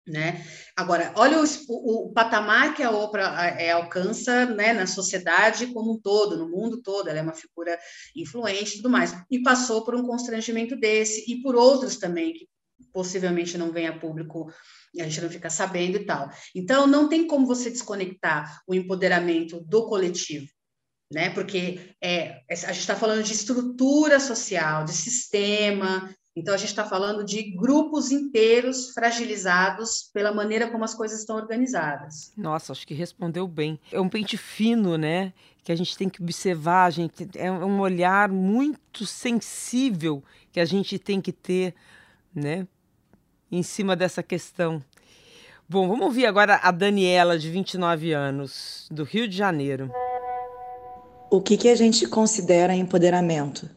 Né? 0.07 0.45
Agora, 0.75 1.11
olha 1.15 1.39
o, 1.41 1.43
o, 1.67 2.09
o, 2.09 2.13
patamar 2.13 2.75
que 2.75 2.83
a 2.83 2.91
Oprah 2.91 3.47
é, 3.59 3.71
alcança 3.71 4.45
né, 4.45 4.71
na 4.71 4.85
sociedade 4.85 5.65
como 5.73 5.93
um 5.93 5.99
todo, 5.99 6.37
no 6.37 6.47
mundo 6.47 6.79
todo, 6.79 7.09
ela 7.09 7.17
é 7.17 7.21
uma 7.23 7.33
figura 7.33 7.77
influente 8.15 8.73
e 8.73 8.77
tudo 8.77 8.89
mais, 8.91 9.15
e 9.31 9.41
passou 9.41 9.83
por 9.83 9.95
um 9.95 10.05
constrangimento 10.05 10.75
desse, 10.77 11.29
e 11.29 11.41
por 11.41 11.55
outros 11.55 11.97
também, 11.97 12.33
que 12.33 12.47
possivelmente 12.93 13.57
não 13.57 13.71
vem 13.71 13.87
a 13.87 13.99
público, 13.99 14.53
a 14.99 15.03
gente 15.03 15.21
não 15.21 15.29
fica 15.29 15.49
sabendo 15.49 15.97
e 15.97 16.05
tal. 16.05 16.29
Então, 16.55 16.85
não 16.85 17.09
tem 17.09 17.25
como 17.25 17.47
você 17.47 17.71
desconectar 17.71 18.61
o 18.67 18.75
empoderamento 18.75 19.59
do 19.61 19.87
coletivo, 19.87 20.47
né? 21.11 21.31
Porque 21.31 21.95
é, 22.01 22.43
a 22.49 22.55
gente 22.55 22.79
está 22.79 22.95
falando 22.95 23.23
de 23.23 23.33
estrutura 23.33 24.19
social, 24.19 24.85
de 24.85 24.93
sistema, 24.93 26.13
então, 26.39 26.53
a 26.53 26.57
gente 26.57 26.69
está 26.69 26.85
falando 26.85 27.25
de 27.25 27.41
grupos 27.41 28.11
inteiros 28.11 28.91
fragilizados 28.91 30.07
pela 30.13 30.31
maneira 30.31 30.69
como 30.69 30.83
as 30.83 30.93
coisas 30.93 31.19
estão 31.19 31.35
organizadas. 31.35 32.31
Nossa, 32.37 32.73
acho 32.73 32.85
que 32.85 32.93
respondeu 32.93 33.47
bem. 33.47 33.79
É 33.91 33.99
um 33.99 34.07
pente 34.07 34.37
fino, 34.37 34.99
né? 34.99 35.33
Que 35.63 35.71
a 35.71 35.75
gente 35.75 35.97
tem 35.97 36.07
que 36.07 36.21
observar, 36.21 36.85
a 36.85 36.89
gente 36.91 37.27
é 37.33 37.51
um 37.51 37.79
olhar 37.79 38.29
muito 38.29 39.03
sensível 39.03 40.23
que 40.51 40.59
a 40.59 40.65
gente 40.65 40.99
tem 40.99 41.19
que 41.19 41.31
ter, 41.31 41.73
né? 42.35 42.67
Em 43.51 43.63
cima 43.63 43.95
dessa 43.95 44.21
questão. 44.21 44.83
Bom, 45.67 45.87
vamos 45.87 46.05
ouvir 46.05 46.27
agora 46.27 46.59
a 46.61 46.69
Daniela, 46.69 47.39
de 47.39 47.49
29 47.49 48.13
anos, 48.13 48.87
do 48.91 49.03
Rio 49.03 49.27
de 49.27 49.35
Janeiro. 49.35 49.91
O 51.31 51.41
que, 51.41 51.57
que 51.57 51.67
a 51.67 51.75
gente 51.75 52.07
considera 52.07 52.75
empoderamento? 52.75 53.67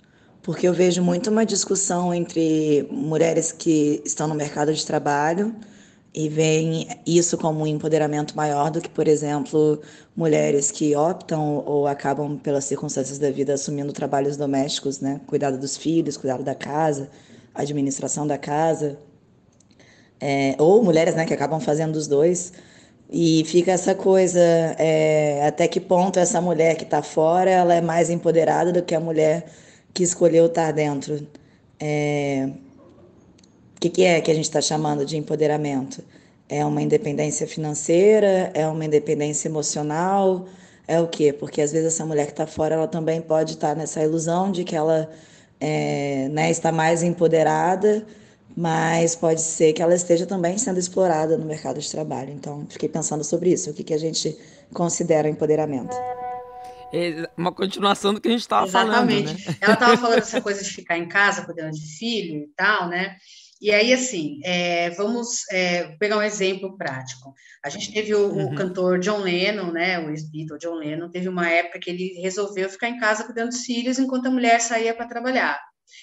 Porque 0.42 0.66
eu 0.66 0.72
vejo 0.72 1.02
muito 1.02 1.30
uma 1.30 1.44
discussão 1.44 2.14
entre 2.14 2.86
mulheres 2.90 3.52
que 3.52 4.02
estão 4.04 4.26
no 4.26 4.34
mercado 4.34 4.72
de 4.72 4.84
trabalho 4.84 5.54
e 6.12 6.28
veem 6.28 6.88
isso 7.06 7.38
como 7.38 7.62
um 7.62 7.66
empoderamento 7.66 8.36
maior 8.36 8.70
do 8.70 8.80
que, 8.80 8.88
por 8.88 9.06
exemplo, 9.06 9.80
mulheres 10.16 10.70
que 10.70 10.96
optam 10.96 11.62
ou 11.64 11.86
acabam, 11.86 12.36
pelas 12.36 12.64
circunstâncias 12.64 13.18
da 13.18 13.30
vida, 13.30 13.54
assumindo 13.54 13.92
trabalhos 13.92 14.36
domésticos, 14.36 15.00
né? 15.00 15.20
Cuidado 15.26 15.56
dos 15.56 15.76
filhos, 15.76 16.16
cuidado 16.16 16.42
da 16.42 16.54
casa, 16.54 17.08
administração 17.54 18.26
da 18.26 18.36
casa, 18.36 18.98
é, 20.20 20.56
ou 20.58 20.82
mulheres 20.82 21.14
né, 21.14 21.24
que 21.24 21.34
acabam 21.34 21.60
fazendo 21.60 21.96
os 21.96 22.06
dois. 22.08 22.52
E 23.08 23.44
fica 23.46 23.72
essa 23.72 23.94
coisa, 23.94 24.40
é, 24.78 25.46
até 25.46 25.68
que 25.68 25.80
ponto 25.80 26.18
essa 26.18 26.40
mulher 26.40 26.76
que 26.76 26.84
está 26.84 27.02
fora, 27.02 27.50
ela 27.50 27.74
é 27.74 27.80
mais 27.80 28.10
empoderada 28.10 28.72
do 28.72 28.82
que 28.82 28.94
a 28.94 29.00
mulher 29.00 29.46
que 29.92 30.02
escolheu 30.02 30.46
estar 30.46 30.72
dentro. 30.72 31.26
É, 31.78 32.48
o 33.76 33.80
que, 33.80 33.88
que 33.88 34.04
é 34.04 34.20
que 34.20 34.30
a 34.30 34.34
gente 34.34 34.44
está 34.44 34.60
chamando 34.60 35.04
de 35.04 35.16
empoderamento? 35.16 36.02
É 36.48 36.64
uma 36.64 36.82
independência 36.82 37.46
financeira? 37.46 38.50
É 38.54 38.66
uma 38.66 38.84
independência 38.84 39.48
emocional? 39.48 40.46
É 40.86 41.00
o 41.00 41.06
quê? 41.06 41.32
Porque 41.32 41.62
às 41.62 41.72
vezes 41.72 41.94
essa 41.94 42.04
mulher 42.04 42.26
que 42.26 42.32
está 42.32 42.46
fora, 42.46 42.74
ela 42.74 42.88
também 42.88 43.20
pode 43.20 43.52
estar 43.54 43.70
tá 43.70 43.74
nessa 43.74 44.02
ilusão 44.02 44.50
de 44.50 44.64
que 44.64 44.74
ela 44.74 45.08
é, 45.60 46.28
né, 46.30 46.50
está 46.50 46.72
mais 46.72 47.02
empoderada, 47.02 48.04
mas 48.56 49.14
pode 49.14 49.40
ser 49.40 49.72
que 49.72 49.82
ela 49.82 49.94
esteja 49.94 50.26
também 50.26 50.58
sendo 50.58 50.78
explorada 50.78 51.36
no 51.38 51.44
mercado 51.44 51.78
de 51.78 51.88
trabalho. 51.88 52.32
Então, 52.32 52.66
fiquei 52.68 52.88
pensando 52.88 53.22
sobre 53.22 53.52
isso. 53.52 53.70
O 53.70 53.74
que, 53.74 53.84
que 53.84 53.94
a 53.94 53.98
gente 53.98 54.36
considera 54.74 55.28
empoderamento? 55.28 55.96
É 56.92 57.28
uma 57.36 57.52
continuação 57.52 58.12
do 58.12 58.20
que 58.20 58.28
a 58.28 58.30
gente 58.30 58.40
estava 58.40 58.66
falando. 58.66 59.10
Exatamente. 59.10 59.48
Né? 59.48 59.56
Ela 59.60 59.74
estava 59.74 59.96
falando 59.96 60.18
essa 60.18 60.40
coisa 60.40 60.62
de 60.62 60.70
ficar 60.70 60.98
em 60.98 61.08
casa 61.08 61.44
cuidando 61.44 61.72
de 61.72 61.98
filho 61.98 62.42
e 62.42 62.48
tal, 62.56 62.88
né? 62.88 63.16
E 63.60 63.70
aí, 63.70 63.92
assim, 63.92 64.40
é, 64.42 64.88
vamos 64.90 65.42
é, 65.50 65.94
pegar 65.98 66.16
um 66.16 66.22
exemplo 66.22 66.78
prático. 66.78 67.34
A 67.62 67.68
gente 67.68 67.92
teve 67.92 68.14
o, 68.14 68.28
uhum. 68.28 68.52
o 68.52 68.54
cantor 68.54 68.98
John 68.98 69.18
Lennon, 69.18 69.70
né, 69.70 69.98
o 69.98 70.08
ex-Beatle 70.08 70.58
John 70.58 70.76
Lennon, 70.76 71.10
teve 71.10 71.28
uma 71.28 71.46
época 71.46 71.78
que 71.78 71.90
ele 71.90 72.20
resolveu 72.22 72.70
ficar 72.70 72.88
em 72.88 72.98
casa 72.98 73.24
cuidando 73.24 73.50
dos 73.50 73.60
filhos 73.60 73.98
enquanto 73.98 74.26
a 74.26 74.30
mulher 74.30 74.60
saía 74.62 74.94
para 74.94 75.06
trabalhar. 75.06 75.60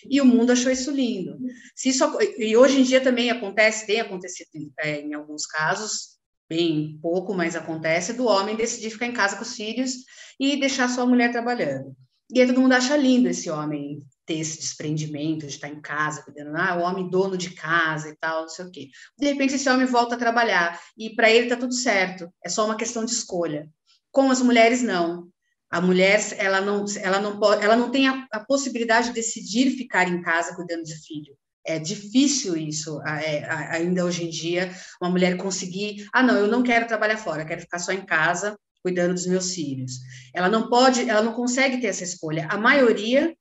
E 0.08 0.21
o 0.21 0.26
mundo 0.26 0.52
achou 0.52 0.71
isso 0.71 0.91
lindo. 0.91 1.36
Se 1.76 1.89
isso, 1.89 2.06
e 2.38 2.56
hoje 2.56 2.80
em 2.80 2.84
dia 2.84 3.02
também 3.02 3.32
acontece, 3.32 3.88
tem 3.88 4.02
acontecido 4.02 4.50
é, 4.80 5.02
em 5.02 5.15
alguns 5.15 5.47
casos, 5.47 6.16
bem 6.49 6.97
pouco, 7.01 7.33
mas 7.33 7.55
acontece, 7.55 8.13
do 8.13 8.25
homem 8.25 8.55
decidir 8.55 8.91
ficar 8.91 9.05
em 9.05 9.13
casa 9.13 9.36
com 9.36 9.43
os 9.43 9.55
filhos 9.55 9.93
e 10.39 10.57
deixar 10.60 10.89
sua 10.89 11.05
mulher 11.05 11.31
trabalhando. 11.31 11.95
E 12.29 12.41
aí 12.41 12.47
todo 12.47 12.60
mundo 12.60 12.73
acha 12.73 12.97
lindo 12.97 13.29
esse 13.29 13.49
homem 13.49 14.03
ter 14.25 14.39
esse 14.39 14.60
desprendimento 14.60 15.47
de 15.47 15.53
estar 15.53 15.69
em 15.69 15.79
casa, 15.79 16.21
cuidando, 16.21 16.55
ah, 16.57 16.75
o 16.75 16.81
homem 16.81 17.10
dono 17.10 17.38
de 17.38 17.51
casa 17.51 18.10
e 18.10 18.15
tal, 18.17 18.41
não 18.41 18.49
sei 18.49 18.65
o 18.65 18.71
quê. 18.71 18.89
De 19.17 19.25
repente, 19.25 19.55
esse 19.55 19.69
homem 19.69 19.86
volta 19.86 20.15
a 20.15 20.17
trabalhar 20.17 20.77
e 20.97 21.15
para 21.15 21.29
ele 21.29 21.45
está 21.45 21.55
tudo 21.55 21.73
certo, 21.73 22.29
é 22.43 22.49
só 22.49 22.65
uma 22.65 22.75
questão 22.75 23.05
de 23.05 23.12
escolha. 23.12 23.69
Com 24.12 24.29
as 24.29 24.41
mulheres, 24.41 24.81
não. 24.81 25.29
A 25.69 25.79
mulher, 25.79 26.19
ela 26.38 26.60
não, 26.60 26.86
ela 26.99 27.19
não, 27.21 27.39
pode, 27.39 27.63
ela 27.63 27.77
não 27.77 27.89
tem 27.89 28.07
a, 28.07 28.27
a 28.31 28.39
possibilidade 28.41 29.07
de 29.07 29.13
decidir 29.13 29.71
ficar 29.71 30.10
em 30.10 30.21
casa 30.21 30.55
cuidando 30.55 30.83
de 30.83 30.95
filho. 30.95 31.38
É 31.67 31.77
difícil 31.77 32.56
isso 32.56 33.01
é, 33.01 33.45
ainda 33.75 34.06
hoje 34.06 34.23
em 34.23 34.30
dia, 34.30 34.73
uma 35.01 35.12
mulher 35.12 35.36
conseguir, 35.36 36.08
ah, 36.13 36.23
não, 36.23 36.36
eu 36.36 36.47
não 36.47 36.63
quero 36.63 36.88
trabalhar 36.88 37.17
fora, 37.17 37.43
quero 37.43 37.60
ficar 37.60 37.80
só 37.80 37.91
em 37.91 38.06
casa 38.06 38.58
cuidando 38.82 39.13
dos 39.13 39.27
meus 39.27 39.53
filhos. 39.53 39.99
Ela 40.34 40.47
não 40.47 40.69
pode, 40.69 41.10
ela 41.10 41.21
não 41.21 41.34
consegue 41.34 41.82
ter 41.82 41.88
essa 41.88 42.06
escolha. 42.06 42.47
A 42.49 42.58
maioria 42.58 43.36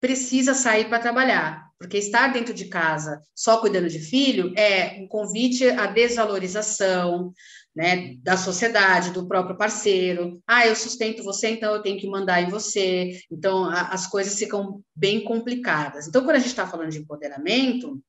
precisa 0.00 0.54
sair 0.54 0.88
para 0.88 0.98
trabalhar, 0.98 1.66
porque 1.78 1.98
estar 1.98 2.32
dentro 2.32 2.54
de 2.54 2.64
casa 2.66 3.20
só 3.34 3.60
cuidando 3.60 3.90
de 3.90 3.98
filho 3.98 4.54
é 4.56 4.98
um 4.98 5.06
convite 5.06 5.68
à 5.68 5.86
desvalorização, 5.86 7.32
né, 7.76 8.14
da 8.22 8.38
sociedade, 8.38 9.10
do 9.10 9.28
próprio 9.28 9.56
parceiro. 9.56 10.42
Ah, 10.46 10.66
eu 10.66 10.74
sustento 10.74 11.22
você, 11.22 11.50
então 11.50 11.74
eu 11.74 11.82
tenho 11.82 12.00
que 12.00 12.08
mandar 12.08 12.40
em 12.40 12.48
você. 12.48 13.20
Então 13.30 13.64
a, 13.64 13.88
as 13.88 14.06
coisas 14.06 14.38
ficam 14.38 14.82
bem 14.94 15.22
complicadas. 15.22 16.08
Então, 16.08 16.24
quando 16.24 16.36
a 16.36 16.40
gente 16.40 16.48
está 16.48 16.66
falando 16.66 16.90
de 16.90 16.98
empoderamento, 16.98 18.02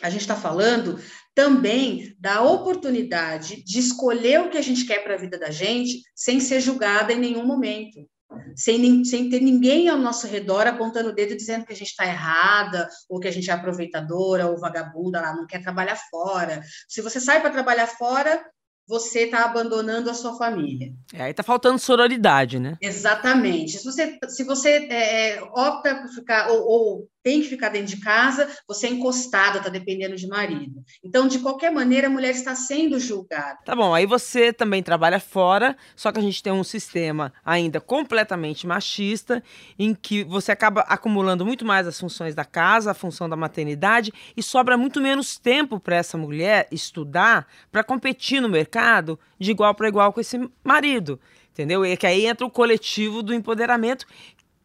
a 0.00 0.08
gente 0.08 0.20
está 0.20 0.36
falando 0.36 1.00
também 1.34 2.14
da 2.20 2.40
oportunidade 2.42 3.64
de 3.64 3.80
escolher 3.80 4.40
o 4.40 4.48
que 4.48 4.56
a 4.56 4.62
gente 4.62 4.86
quer 4.86 5.02
para 5.02 5.14
a 5.14 5.18
vida 5.18 5.36
da 5.36 5.50
gente 5.50 6.02
sem 6.14 6.38
ser 6.38 6.60
julgada 6.60 7.12
em 7.12 7.18
nenhum 7.18 7.44
momento 7.44 8.08
sem, 8.54 9.04
sem 9.04 9.28
ter 9.28 9.40
ninguém 9.40 9.88
ao 9.88 9.98
nosso 9.98 10.26
redor 10.26 10.66
apontando 10.66 11.10
o 11.10 11.14
dedo 11.14 11.36
dizendo 11.36 11.64
que 11.66 11.72
a 11.72 11.76
gente 11.76 11.90
está 11.90 12.06
errada, 12.06 12.88
ou 13.08 13.18
que 13.18 13.28
a 13.28 13.30
gente 13.30 13.50
é 13.50 13.52
aproveitadora, 13.52 14.46
ou 14.46 14.58
vagabunda, 14.58 15.20
lá, 15.20 15.34
não 15.34 15.46
quer 15.46 15.62
trabalhar 15.62 15.96
fora. 15.96 16.62
Se 16.88 17.00
você 17.00 17.20
sai 17.20 17.40
para 17.40 17.50
trabalhar 17.50 17.86
fora, 17.86 18.44
você 18.90 19.20
está 19.20 19.44
abandonando 19.44 20.10
a 20.10 20.14
sua 20.14 20.36
família. 20.36 20.92
É, 21.14 21.22
aí 21.22 21.30
está 21.30 21.44
faltando 21.44 21.78
sororidade, 21.78 22.58
né? 22.58 22.76
Exatamente. 22.82 23.78
Se 23.78 23.84
você, 23.84 24.18
se 24.28 24.42
você 24.42 24.88
é, 24.90 25.36
é, 25.36 25.42
opta 25.42 25.94
por 25.94 26.08
ficar, 26.08 26.50
ou, 26.50 26.66
ou, 26.66 27.08
tem 27.22 27.42
que 27.42 27.48
ficar 27.48 27.68
dentro 27.68 27.94
de 27.94 28.00
casa, 28.00 28.48
você 28.66 28.86
é 28.86 28.90
encostada, 28.90 29.58
está 29.58 29.68
dependendo 29.68 30.16
de 30.16 30.26
marido. 30.26 30.82
Então, 31.04 31.28
de 31.28 31.38
qualquer 31.38 31.70
maneira, 31.70 32.06
a 32.06 32.10
mulher 32.10 32.30
está 32.30 32.54
sendo 32.54 32.98
julgada. 32.98 33.58
Tá 33.64 33.74
bom, 33.74 33.94
aí 33.94 34.06
você 34.06 34.52
também 34.52 34.82
trabalha 34.82 35.20
fora, 35.20 35.76
só 35.94 36.10
que 36.10 36.18
a 36.18 36.22
gente 36.22 36.42
tem 36.42 36.52
um 36.52 36.64
sistema 36.64 37.32
ainda 37.44 37.80
completamente 37.80 38.66
machista, 38.66 39.42
em 39.78 39.94
que 39.94 40.24
você 40.24 40.52
acaba 40.52 40.80
acumulando 40.82 41.44
muito 41.44 41.64
mais 41.64 41.86
as 41.86 41.98
funções 41.98 42.34
da 42.34 42.44
casa, 42.44 42.90
a 42.90 42.94
função 42.94 43.28
da 43.28 43.36
maternidade, 43.36 44.12
e 44.36 44.42
sobra 44.42 44.76
muito 44.76 45.00
menos 45.00 45.38
tempo 45.38 45.78
para 45.78 45.96
essa 45.96 46.16
mulher 46.16 46.68
estudar, 46.70 47.46
para 47.70 47.84
competir 47.84 48.40
no 48.40 48.48
mercado 48.48 49.18
de 49.38 49.50
igual 49.50 49.74
para 49.74 49.88
igual 49.88 50.12
com 50.12 50.20
esse 50.20 50.38
marido, 50.62 51.20
entendeu? 51.52 51.84
E 51.84 51.96
que 51.96 52.06
aí 52.06 52.26
entra 52.26 52.46
o 52.46 52.50
coletivo 52.50 53.22
do 53.22 53.34
empoderamento, 53.34 54.06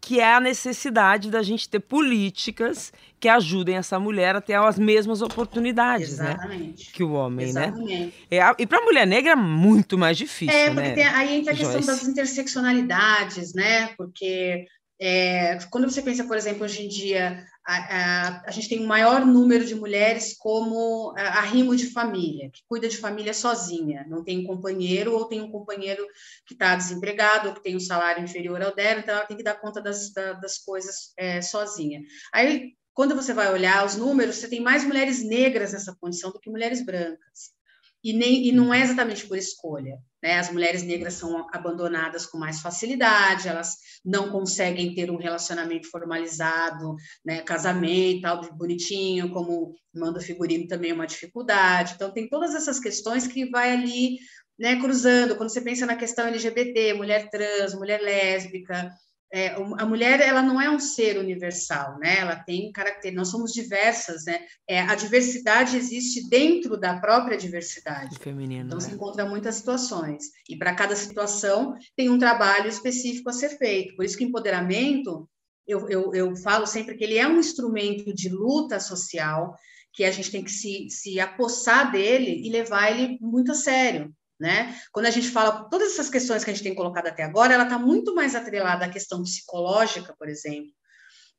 que 0.01 0.19
é 0.19 0.35
a 0.35 0.39
necessidade 0.39 1.31
da 1.31 1.41
gente 1.41 1.67
ter 1.67 1.79
políticas 1.79 2.93
que 3.19 3.27
ajudem 3.27 3.75
essa 3.75 3.99
mulher 3.99 4.35
a 4.35 4.41
ter 4.41 4.53
as 4.53 4.77
mesmas 4.77 5.21
oportunidades, 5.21 6.19
né? 6.19 6.33
Exatamente. 6.33 6.85
né? 6.85 6.91
Que 6.93 7.03
o 7.03 7.13
homem, 7.13 7.51
né? 7.51 7.67
Exatamente. 7.67 8.05
né? 8.05 8.11
É, 8.29 8.55
e 8.59 8.67
para 8.67 8.79
a 8.79 8.81
mulher 8.81 9.07
negra 9.07 9.31
é 9.31 9.35
muito 9.35 9.97
mais 9.97 10.17
difícil, 10.17 10.55
é, 10.55 10.65
porque 10.67 10.81
né? 10.81 10.93
Tem, 10.93 11.05
aí 11.05 11.39
entra 11.39 11.53
a 11.53 11.55
questão 11.55 11.81
Joyce. 11.81 11.87
das 11.87 12.07
interseccionalidades, 12.07 13.53
né? 13.53 13.87
Porque 13.97 14.67
é, 14.99 15.57
quando 15.69 15.89
você 15.89 16.01
pensa, 16.01 16.23
por 16.23 16.37
exemplo, 16.37 16.63
hoje 16.63 16.85
em 16.85 16.87
dia, 16.87 17.45
a, 17.65 17.75
a, 17.75 18.43
a, 18.47 18.51
gente 18.51 18.69
tem 18.69 18.81
um 18.81 18.87
maior 18.87 19.25
número 19.25 19.65
de 19.65 19.75
mulheres 19.75 20.35
como 20.37 21.13
arrimo 21.17 21.75
de 21.75 21.87
família, 21.87 22.49
que 22.49 22.61
cuida 22.67 22.87
de 22.87 22.97
família 22.97 23.33
sozinha, 23.33 24.05
não 24.07 24.23
tem 24.23 24.39
um 24.39 24.45
companheiro 24.45 25.13
ou 25.13 25.25
tem 25.25 25.41
um 25.41 25.51
companheiro 25.51 26.05
que 26.45 26.53
está 26.53 26.75
desempregado 26.75 27.49
ou 27.49 27.55
que 27.55 27.63
tem 27.63 27.75
um 27.75 27.79
salário 27.79 28.23
inferior 28.23 28.61
ao 28.61 28.73
dela, 28.73 29.01
então 29.01 29.15
ela 29.15 29.25
tem 29.25 29.35
que 29.35 29.43
dar 29.43 29.59
conta 29.59 29.81
das, 29.81 30.13
das 30.13 30.59
coisas 30.59 31.13
é, 31.17 31.41
sozinha. 31.41 32.01
Aí, 32.33 32.71
quando 32.93 33.15
você 33.15 33.33
vai 33.33 33.51
olhar 33.51 33.85
os 33.85 33.95
números, 33.95 34.37
você 34.37 34.47
tem 34.47 34.61
mais 34.61 34.85
mulheres 34.85 35.21
negras 35.21 35.73
nessa 35.73 35.93
condição 35.99 36.31
do 36.31 36.39
que 36.39 36.49
mulheres 36.49 36.85
brancas 36.85 37.55
e, 38.01 38.13
nem, 38.13 38.47
e 38.47 38.51
não 38.51 38.71
é 38.71 38.81
exatamente 38.81 39.27
por 39.27 39.35
escolha. 39.35 39.97
Né? 40.25 40.39
As 40.39 40.51
mulheres 40.51 40.81
negras 40.81 41.13
são 41.13 41.47
abandonadas 41.53 42.25
com 42.25 42.35
mais 42.35 42.59
facilidade, 42.59 43.47
elas 43.47 43.75
não 44.03 44.31
conseguem 44.31 44.95
ter 44.95 45.11
um 45.11 45.17
relacionamento 45.17 45.87
formalizado, 45.87 46.95
né? 47.23 47.43
casamento, 47.43 48.21
tal, 48.23 48.41
bonitinho, 48.55 49.29
como 49.29 49.75
manda 49.93 50.17
o 50.17 50.23
figurino 50.23 50.67
também 50.67 50.89
é 50.89 50.93
uma 50.95 51.05
dificuldade. 51.05 51.93
Então, 51.93 52.11
tem 52.11 52.27
todas 52.27 52.55
essas 52.55 52.79
questões 52.79 53.27
que 53.27 53.47
vai 53.51 53.71
ali 53.71 54.17
né, 54.57 54.81
cruzando. 54.81 55.35
Quando 55.35 55.49
você 55.49 55.61
pensa 55.61 55.85
na 55.85 55.95
questão 55.95 56.25
LGBT, 56.25 56.95
mulher 56.95 57.29
trans, 57.29 57.75
mulher 57.75 58.01
lésbica, 58.01 58.91
é, 59.33 59.49
a 59.49 59.85
mulher 59.85 60.21
ela 60.21 60.41
não 60.41 60.61
é 60.61 60.69
um 60.69 60.79
ser 60.79 61.17
universal, 61.17 61.97
né? 61.99 62.19
Ela 62.19 62.35
tem 62.35 62.71
caráter. 62.71 63.11
Nós 63.11 63.29
somos 63.29 63.51
diversas, 63.51 64.25
né? 64.25 64.39
É, 64.67 64.81
a 64.81 64.95
diversidade 64.95 65.75
existe 65.75 66.29
dentro 66.29 66.77
da 66.77 66.99
própria 66.99 67.37
diversidade. 67.37 68.17
Feminino, 68.19 68.67
então 68.67 68.77
né? 68.77 68.83
se 68.83 68.93
encontra 68.93 69.25
muitas 69.25 69.55
situações 69.55 70.25
e 70.49 70.57
para 70.57 70.75
cada 70.75 70.95
situação 70.95 71.75
tem 71.95 72.09
um 72.09 72.19
trabalho 72.19 72.69
específico 72.69 73.29
a 73.29 73.33
ser 73.33 73.57
feito. 73.57 73.95
Por 73.95 74.05
isso 74.05 74.17
que 74.17 74.23
empoderamento 74.23 75.27
eu, 75.67 75.89
eu, 75.89 76.13
eu 76.13 76.35
falo 76.37 76.67
sempre 76.67 76.95
que 76.95 77.03
ele 77.03 77.17
é 77.17 77.27
um 77.27 77.39
instrumento 77.39 78.13
de 78.13 78.29
luta 78.29 78.79
social 78.79 79.55
que 79.93 80.03
a 80.03 80.11
gente 80.11 80.29
tem 80.29 80.43
que 80.43 80.51
se, 80.51 80.87
se 80.89 81.19
apossar 81.19 81.91
dele 81.91 82.45
e 82.45 82.49
levar 82.49 82.91
ele 82.91 83.17
muito 83.21 83.51
a 83.51 83.55
sério. 83.55 84.13
Né? 84.37 84.77
Quando 84.91 85.05
a 85.05 85.11
gente 85.11 85.29
fala 85.29 85.69
todas 85.69 85.93
essas 85.93 86.09
questões 86.09 86.43
que 86.43 86.49
a 86.49 86.53
gente 86.53 86.63
tem 86.63 86.75
colocado 86.75 87.07
até 87.07 87.23
agora, 87.23 87.53
ela 87.53 87.63
está 87.63 87.79
muito 87.79 88.13
mais 88.13 88.35
atrelada 88.35 88.83
à 88.83 88.89
questão 88.89 89.23
psicológica, 89.23 90.13
por 90.19 90.27
exemplo, 90.27 90.71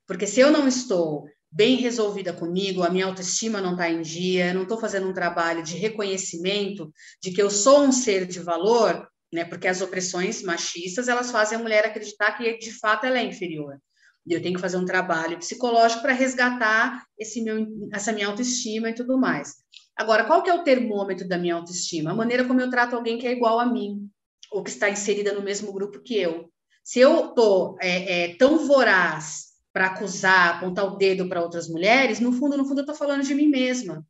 porque 0.07 0.27
se 0.27 0.41
eu 0.41 0.51
não 0.51 0.67
estou 0.67 1.27
bem 1.51 1.77
resolvida 1.77 2.33
comigo, 2.33 2.83
a 2.83 2.91
minha 2.91 3.07
autoestima 3.07 3.61
não 3.61 3.73
está 3.73 3.89
em 3.91 4.03
dia, 4.03 4.49
eu 4.49 4.55
não 4.55 4.63
estou 4.63 4.79
fazendo 4.79 5.09
um 5.09 5.13
trabalho 5.13 5.63
de 5.63 5.77
reconhecimento 5.77 6.93
de 7.23 7.31
que 7.33 7.43
eu 7.43 7.51
sou 7.51 7.83
um 7.83 7.93
ser 7.93 8.27
de 8.27 8.41
valor, 8.41 9.07
né? 9.33 9.45
Porque 9.45 9.67
as 9.67 9.81
opressões 9.81 10.43
machistas 10.43 11.09
elas 11.09 11.31
fazem 11.31 11.59
a 11.59 11.63
mulher 11.63 11.85
acreditar 11.85 12.33
que 12.33 12.59
de 12.59 12.73
fato 12.79 13.07
ela 13.07 13.19
é 13.19 13.25
inferior. 13.25 13.79
E 14.27 14.33
eu 14.33 14.43
tenho 14.43 14.55
que 14.55 14.61
fazer 14.61 14.77
um 14.77 14.85
trabalho 14.85 15.39
psicológico 15.39 16.03
para 16.03 16.13
resgatar 16.13 17.05
esse 17.19 17.43
meu, 17.43 17.67
essa 17.93 18.13
minha 18.13 18.27
autoestima 18.27 18.91
e 18.91 18.95
tudo 18.95 19.17
mais. 19.17 19.55
Agora, 19.97 20.25
qual 20.25 20.43
que 20.43 20.51
é 20.51 20.55
o 20.55 20.65
termômetro 20.65 21.27
da 21.27 21.39
minha 21.39 21.55
autoestima? 21.55 22.11
A 22.11 22.15
maneira 22.15 22.45
como 22.45 22.61
eu 22.61 22.69
trato 22.69 22.95
alguém 22.95 23.19
que 23.19 23.27
é 23.27 23.33
igual 23.33 23.61
a 23.61 23.67
mim, 23.67 24.11
ou 24.51 24.63
que 24.63 24.71
está 24.71 24.91
inserida 24.91 25.33
no 25.33 25.43
mesmo 25.43 25.73
grupo 25.73 26.03
que 26.03 26.17
eu. 26.17 26.51
Se 26.85 27.01
eu 27.01 27.31
estou 27.31 27.77
é, 27.81 28.25
é, 28.25 28.37
tão 28.37 28.67
voraz 28.67 29.47
para 29.73 29.87
acusar, 29.87 30.57
apontar 30.57 30.87
o 30.87 30.97
dedo 30.97 31.29
para 31.29 31.43
outras 31.43 31.69
mulheres, 31.69 32.21
no 32.21 32.33
fundo, 32.33 32.57
no 32.57 32.65
fundo, 32.65 32.79
eu 32.79 32.83
estou 32.83 32.95
falando 32.95 33.23
de 33.23 33.35
mim 33.35 33.49
mesma. 33.49 34.07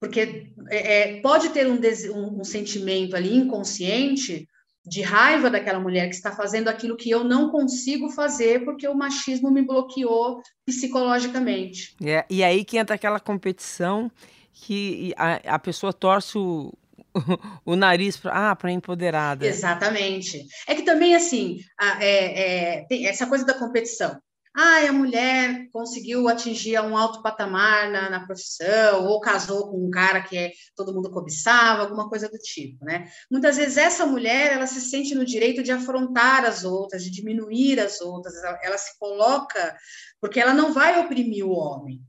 Porque 0.00 0.52
é, 0.70 1.16
é 1.16 1.20
pode 1.20 1.50
ter 1.50 1.66
um, 1.66 1.78
um, 2.14 2.40
um 2.40 2.44
sentimento 2.44 3.16
ali 3.16 3.34
inconsciente 3.34 4.48
de 4.88 5.02
raiva 5.02 5.50
daquela 5.50 5.78
mulher 5.78 6.08
que 6.08 6.14
está 6.14 6.32
fazendo 6.32 6.68
aquilo 6.68 6.96
que 6.96 7.10
eu 7.10 7.22
não 7.22 7.50
consigo 7.50 8.08
fazer 8.10 8.64
porque 8.64 8.88
o 8.88 8.94
machismo 8.94 9.50
me 9.50 9.62
bloqueou 9.62 10.40
psicologicamente. 10.64 11.94
É, 12.04 12.24
e 12.30 12.42
aí 12.42 12.64
que 12.64 12.78
entra 12.78 12.94
aquela 12.94 13.20
competição 13.20 14.10
que 14.52 15.14
a, 15.16 15.54
a 15.54 15.58
pessoa 15.58 15.92
torce 15.92 16.36
o, 16.36 16.72
o, 17.64 17.76
nariz 17.76 18.16
para 18.16 18.56
ah, 18.60 18.72
empoderada. 18.72 19.46
Exatamente. 19.46 20.44
É 20.66 20.74
que 20.74 20.82
também, 20.82 21.14
assim, 21.14 21.60
a, 21.78 22.04
é, 22.04 22.78
é, 22.78 22.84
tem 22.88 23.06
essa 23.06 23.26
coisa 23.26 23.44
da 23.44 23.54
competição 23.54 24.18
ah, 24.60 24.88
a 24.88 24.92
mulher 24.92 25.68
conseguiu 25.72 26.26
atingir 26.28 26.80
um 26.80 26.96
alto 26.96 27.22
patamar 27.22 27.92
na, 27.92 28.10
na, 28.10 28.26
profissão, 28.26 29.06
ou 29.06 29.20
casou 29.20 29.70
com 29.70 29.86
um 29.86 29.90
cara 29.90 30.20
que 30.20 30.36
é, 30.36 30.52
todo 30.74 30.92
mundo 30.92 31.12
cobiçava, 31.12 31.82
alguma 31.82 32.08
coisa 32.08 32.28
do 32.28 32.36
tipo, 32.38 32.84
né? 32.84 33.08
Muitas 33.30 33.56
vezes 33.56 33.76
essa 33.76 34.04
mulher, 34.04 34.52
ela 34.52 34.66
se 34.66 34.80
sente 34.80 35.14
no 35.14 35.24
direito 35.24 35.62
de 35.62 35.70
afrontar 35.70 36.44
as 36.44 36.64
outras, 36.64 37.04
de 37.04 37.10
diminuir 37.10 37.78
as 37.78 38.00
outras, 38.00 38.34
ela, 38.42 38.58
ela 38.60 38.78
se 38.78 38.98
coloca, 38.98 39.76
porque 40.20 40.40
ela 40.40 40.52
não 40.52 40.72
vai 40.72 40.98
oprimir 40.98 41.46
o 41.46 41.52
homem. 41.52 42.02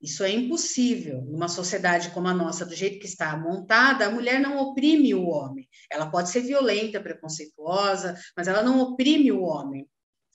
Isso 0.00 0.24
é 0.24 0.30
impossível. 0.30 1.20
Numa 1.22 1.46
sociedade 1.46 2.10
como 2.10 2.26
a 2.26 2.34
nossa, 2.34 2.64
do 2.64 2.74
jeito 2.74 2.98
que 2.98 3.06
está 3.06 3.36
montada, 3.36 4.06
a 4.06 4.10
mulher 4.10 4.40
não 4.40 4.56
oprime 4.56 5.14
o 5.14 5.26
homem. 5.28 5.68
Ela 5.90 6.10
pode 6.10 6.30
ser 6.30 6.40
violenta, 6.40 7.00
preconceituosa, 7.00 8.18
mas 8.34 8.48
ela 8.48 8.62
não 8.62 8.80
oprime 8.80 9.30
o 9.30 9.42
homem. 9.42 9.86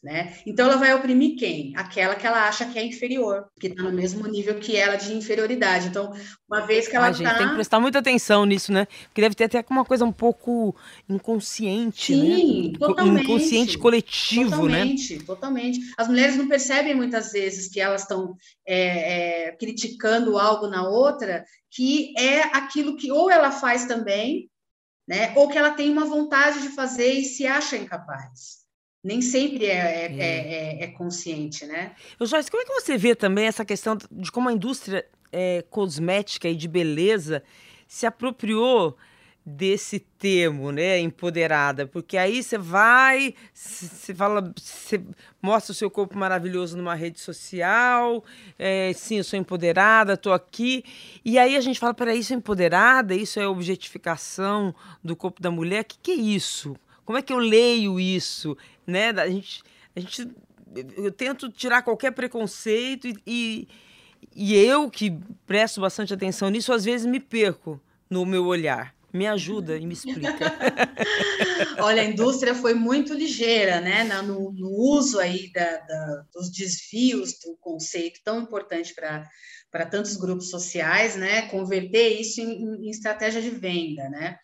Né? 0.08 0.38
Então 0.46 0.68
ela 0.68 0.78
vai 0.78 0.94
oprimir 0.96 1.36
quem? 1.38 1.74
Aquela 1.76 2.16
que 2.16 2.26
ela 2.26 2.48
acha 2.48 2.66
que 2.66 2.80
é 2.80 2.86
inferior, 2.86 3.50
que 3.60 3.68
está 3.68 3.84
no 3.84 3.92
mesmo 3.92 4.26
nível 4.26 4.58
que 4.58 4.74
ela 4.74 4.96
de 4.96 5.12
inferioridade. 5.12 5.88
Então, 5.88 6.14
uma 6.48 6.62
vez 6.62 6.88
que 6.88 6.96
ela 6.96 7.10
está. 7.10 7.32
Tá... 7.32 7.38
tem 7.38 7.50
que 7.50 7.56
prestar 7.56 7.78
muita 7.82 8.00
atenção 8.00 8.46
nisso, 8.46 8.72
né? 8.72 8.88
Porque 9.10 9.20
deve 9.20 9.36
ter 9.36 9.44
até 9.44 9.66
uma 9.70 9.84
coisa 9.84 10.06
um 10.06 10.12
pouco 10.14 10.74
inconsciente, 11.10 12.14
Sim, 12.14 12.72
né? 12.72 12.80
Totalmente, 12.80 13.24
inconsciente 13.26 13.78
coletivo, 13.78 14.52
totalmente, 14.52 15.18
né? 15.18 15.24
Totalmente. 15.26 15.80
As 15.98 16.08
mulheres 16.08 16.38
não 16.38 16.48
percebem 16.48 16.96
muitas 16.96 17.34
vezes 17.34 17.68
que 17.68 17.82
elas 17.82 18.04
estão 18.04 18.34
é, 18.66 19.48
é, 19.48 19.52
criticando 19.58 20.40
algo 20.40 20.68
na 20.68 20.88
outra, 20.88 21.44
que 21.70 22.14
é 22.18 22.44
aquilo 22.56 22.96
que 22.96 23.12
ou 23.12 23.30
ela 23.30 23.52
faz 23.52 23.84
também, 23.84 24.50
né? 25.06 25.34
Ou 25.36 25.50
que 25.50 25.58
ela 25.58 25.72
tem 25.72 25.90
uma 25.90 26.06
vontade 26.06 26.62
de 26.62 26.70
fazer 26.70 27.12
e 27.12 27.26
se 27.26 27.46
acha 27.46 27.76
incapaz 27.76 28.66
nem 29.04 29.22
sempre 29.22 29.66
é, 29.66 29.78
é, 29.78 30.16
é. 30.16 30.80
é, 30.80 30.84
é 30.84 30.88
consciente, 30.88 31.66
né? 31.66 31.96
Eu, 32.20 32.26
Joyce, 32.26 32.52
como 32.52 32.64
é 32.64 32.66
que 32.66 32.74
você 32.74 32.98
vê 32.98 33.16
também 33.16 33.46
essa 33.46 33.64
questão 33.64 33.98
de 34.12 34.32
como 34.32 34.50
a 34.50 34.54
indústria 34.54 35.06
é, 35.32 35.64
cosmética 35.70 36.48
e 36.50 36.56
de 36.56 36.68
beleza 36.68 37.44
se 37.88 38.06
apropriou 38.06 38.98
desse 39.50 40.00
termo, 40.00 40.74
né, 40.74 41.00
empoderada, 41.00 41.88
porque 41.88 42.18
aí 42.18 42.44
você 42.44 42.58
vai, 42.58 43.34
você 43.54 44.14
fala, 44.14 44.54
você 44.54 45.02
mostra 45.42 45.72
o 45.72 45.76
seu 45.76 45.90
corpo 45.90 46.18
maravilhoso 46.18 46.76
numa 46.76 46.94
rede 46.94 47.22
social, 47.22 48.26
é, 48.60 48.92
sim, 48.94 49.20
eu 49.20 49.24
sou 49.24 49.40
empoderada, 49.40 50.16
estou 50.16 50.34
aqui, 50.34 50.84
e 51.24 51.40
aí 51.40 51.56
a 51.56 51.62
gente 51.62 51.80
fala, 51.80 51.94
peraí, 51.94 52.20
isso 52.20 52.34
é 52.34 52.36
empoderada, 52.36 53.16
isso 53.16 53.40
é 53.40 53.48
objetificação 53.48 54.76
do 55.02 55.16
corpo 55.16 55.42
da 55.42 55.50
mulher, 55.50 55.84
o 55.84 55.86
que, 55.86 55.98
que 55.98 56.12
é 56.12 56.16
isso? 56.16 56.76
Como 57.08 57.18
é 57.18 57.22
que 57.22 57.32
eu 57.32 57.38
leio 57.38 57.98
isso? 57.98 58.58
Né? 58.86 59.12
A 59.12 59.30
gente, 59.30 59.64
a 59.96 60.00
gente, 60.02 60.30
eu 60.98 61.10
tento 61.10 61.50
tirar 61.50 61.82
qualquer 61.82 62.12
preconceito 62.12 63.08
e, 63.08 63.16
e, 63.26 63.68
e 64.36 64.54
eu, 64.54 64.92
que 64.92 65.18
presto 65.46 65.80
bastante 65.80 66.14
atenção 66.14 66.50
nisso, 66.50 66.74
às 66.74 66.84
vezes 66.84 67.08
me 67.08 67.22
perco 67.22 67.80
no 68.10 68.26
meu 68.26 68.46
olhar. 68.46 68.94
Me 69.14 69.26
ajuda 69.26 69.78
e 69.78 69.86
me 69.86 69.94
explica. 69.94 70.54
Olha, 71.80 72.02
a 72.02 72.06
indústria 72.06 72.54
foi 72.54 72.74
muito 72.74 73.14
ligeira, 73.14 73.80
né, 73.80 74.04
no, 74.04 74.52
no 74.52 74.70
uso 74.70 75.18
aí 75.18 75.50
da, 75.54 75.78
da, 75.78 76.26
dos 76.34 76.52
desvios 76.52 77.40
do 77.40 77.56
conceito 77.62 78.20
tão 78.22 78.42
importante 78.42 78.94
para 78.94 79.86
tantos 79.86 80.18
grupos 80.18 80.50
sociais, 80.50 81.16
né, 81.16 81.44
converter 81.44 82.20
isso 82.20 82.42
em, 82.42 82.86
em 82.86 82.90
estratégia 82.90 83.42
de 83.42 83.50
venda, 83.50 84.10
né. 84.10 84.38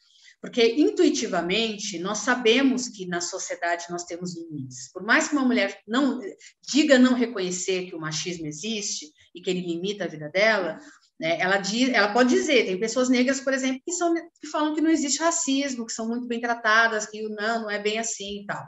Porque 0.44 0.76
intuitivamente 0.76 1.98
nós 2.00 2.18
sabemos 2.18 2.90
que 2.90 3.08
na 3.08 3.22
sociedade 3.22 3.86
nós 3.90 4.04
temos 4.04 4.36
limites. 4.36 4.92
Por 4.92 5.02
mais 5.02 5.30
que 5.30 5.36
uma 5.36 5.46
mulher 5.46 5.80
não 5.88 6.20
diga 6.70 7.00
não 7.00 7.14
reconhecer 7.14 7.86
que 7.86 7.96
o 7.96 8.00
machismo 8.00 8.46
existe 8.46 9.06
e 9.34 9.42
que 9.42 9.50
ele 9.50 9.62
limita 9.62 10.04
a 10.04 10.08
vida 10.08 10.28
dela, 10.28 10.82
né, 11.18 11.40
ela, 11.40 11.60
diz, 11.60 11.88
ela 11.94 12.12
pode 12.12 12.32
dizer, 12.32 12.66
tem 12.66 12.78
pessoas 12.78 13.08
negras, 13.08 13.40
por 13.40 13.54
exemplo, 13.54 13.82
que, 13.86 13.94
são, 13.94 14.14
que 14.14 14.48
falam 14.52 14.76
que 14.76 14.82
não 14.82 14.92
existe 14.92 15.22
racismo, 15.22 15.86
que 15.86 15.94
são 15.94 16.10
muito 16.10 16.28
bem 16.28 16.42
tratadas, 16.42 17.06
que 17.06 17.22
não, 17.30 17.62
não 17.62 17.72
é 17.72 17.80
bem 17.80 17.98
assim 17.98 18.42
e 18.42 18.46
tal. 18.46 18.68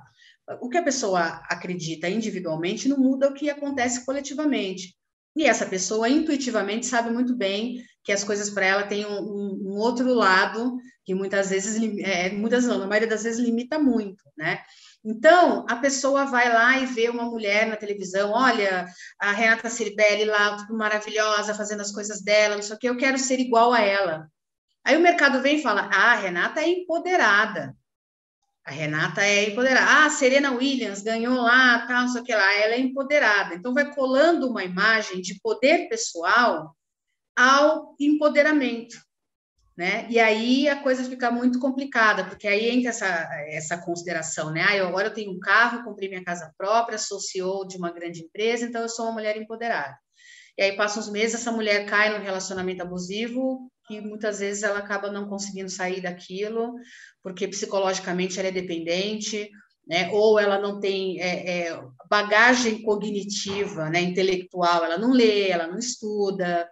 O 0.62 0.70
que 0.70 0.78
a 0.78 0.84
pessoa 0.84 1.42
acredita 1.50 2.08
individualmente 2.08 2.88
não 2.88 2.98
muda 2.98 3.28
o 3.28 3.34
que 3.34 3.50
acontece 3.50 4.06
coletivamente. 4.06 4.96
E 5.36 5.44
essa 5.44 5.66
pessoa 5.66 6.08
intuitivamente 6.08 6.86
sabe 6.86 7.10
muito 7.10 7.36
bem 7.36 7.84
que 8.02 8.14
as 8.14 8.24
coisas 8.24 8.50
para 8.50 8.66
ela 8.66 8.84
têm 8.84 9.06
um, 9.06 9.20
um, 9.20 9.74
um, 9.74 9.78
outro 9.78 10.14
lado 10.14 10.78
que 11.06 11.14
muitas 11.14 11.52
vezes, 11.52 11.82
é, 12.00 12.30
muitas 12.32 12.66
não, 12.66 12.80
na 12.80 12.88
maioria 12.88 13.08
das 13.08 13.24
vezes 13.24 13.40
limita 13.40 13.78
muito, 13.78 14.24
né? 14.36 14.64
Então, 15.04 15.64
a 15.70 15.76
pessoa 15.76 16.26
vai 16.26 16.52
lá 16.52 16.80
e 16.80 16.88
vê 16.88 17.08
uma 17.10 17.26
mulher 17.26 17.68
na 17.68 17.76
televisão, 17.76 18.32
olha, 18.32 18.88
a 19.20 19.32
Renata 19.32 19.70
Ciribelli 19.70 20.26
lá, 20.26 20.58
tudo 20.58 20.76
maravilhosa, 20.76 21.54
fazendo 21.54 21.82
as 21.82 21.92
coisas 21.92 22.24
dela, 22.24 22.56
não 22.56 22.64
sei 22.64 22.76
o 22.76 22.80
que, 22.80 22.90
eu 22.90 22.98
quero 22.98 23.20
ser 23.20 23.40
igual 23.40 23.72
a 23.72 23.82
ela. 23.82 24.28
Aí 24.84 24.98
o 24.98 25.02
mercado 25.02 25.42
vem 25.44 25.58
e 25.58 25.62
fala, 25.62 25.90
ah, 25.94 26.14
a 26.14 26.16
Renata 26.16 26.62
é 26.62 26.70
empoderada. 26.70 27.78
A 28.66 28.72
Renata 28.72 29.22
é 29.24 29.50
empoderada. 29.50 29.86
Ah, 29.86 30.06
a 30.06 30.10
Serena 30.10 30.52
Williams 30.52 31.04
ganhou 31.04 31.40
lá, 31.40 31.86
tal, 31.86 32.02
não 32.02 32.08
sei 32.08 32.22
o 32.22 32.24
que 32.24 32.34
lá, 32.34 32.54
ela 32.56 32.74
é 32.74 32.80
empoderada. 32.80 33.54
Então, 33.54 33.76
vai 33.76 33.94
colando 33.94 34.50
uma 34.50 34.64
imagem 34.64 35.22
de 35.22 35.40
poder 35.40 35.88
pessoal 35.88 36.76
ao 37.36 37.96
empoderamento. 38.00 38.96
Né? 39.78 40.08
E 40.10 40.18
aí 40.18 40.70
a 40.70 40.82
coisa 40.82 41.04
fica 41.04 41.30
muito 41.30 41.60
complicada, 41.60 42.24
porque 42.24 42.48
aí 42.48 42.70
entra 42.70 42.92
essa, 42.92 43.06
essa 43.50 43.78
consideração, 43.78 44.50
né? 44.50 44.66
Ah, 44.66 44.78
eu, 44.78 44.88
agora 44.88 45.10
eu 45.10 45.14
tenho 45.14 45.34
um 45.34 45.40
carro, 45.40 45.84
comprei 45.84 46.08
minha 46.08 46.24
casa 46.24 46.50
própria, 46.58 46.98
sou 46.98 47.20
CEO 47.20 47.68
de 47.68 47.76
uma 47.76 47.92
grande 47.92 48.22
empresa, 48.22 48.66
então 48.66 48.82
eu 48.82 48.88
sou 48.88 49.06
uma 49.06 49.16
mulher 49.16 49.36
empoderada. 49.36 49.94
E 50.58 50.64
aí 50.64 50.78
passam 50.78 51.04
uns 51.04 51.12
meses, 51.12 51.42
essa 51.42 51.52
mulher 51.52 51.86
cai 51.86 52.10
num 52.10 52.24
relacionamento 52.24 52.82
abusivo, 52.82 53.70
que 53.86 54.00
muitas 54.00 54.40
vezes 54.40 54.64
ela 54.64 54.80
acaba 54.80 55.12
não 55.12 55.28
conseguindo 55.28 55.70
sair 55.70 56.02
daquilo, 56.02 56.74
porque 57.22 57.48
psicologicamente 57.48 58.40
ela 58.40 58.48
é 58.48 58.52
dependente, 58.52 59.50
né? 59.88 60.10
ou 60.12 60.40
ela 60.40 60.60
não 60.60 60.80
tem 60.80 61.20
é, 61.20 61.68
é, 61.68 61.84
bagagem 62.10 62.82
cognitiva, 62.82 63.90
né? 63.90 64.02
intelectual, 64.02 64.84
ela 64.84 64.98
não 64.98 65.12
lê, 65.12 65.50
ela 65.50 65.68
não 65.68 65.78
estuda, 65.78 66.68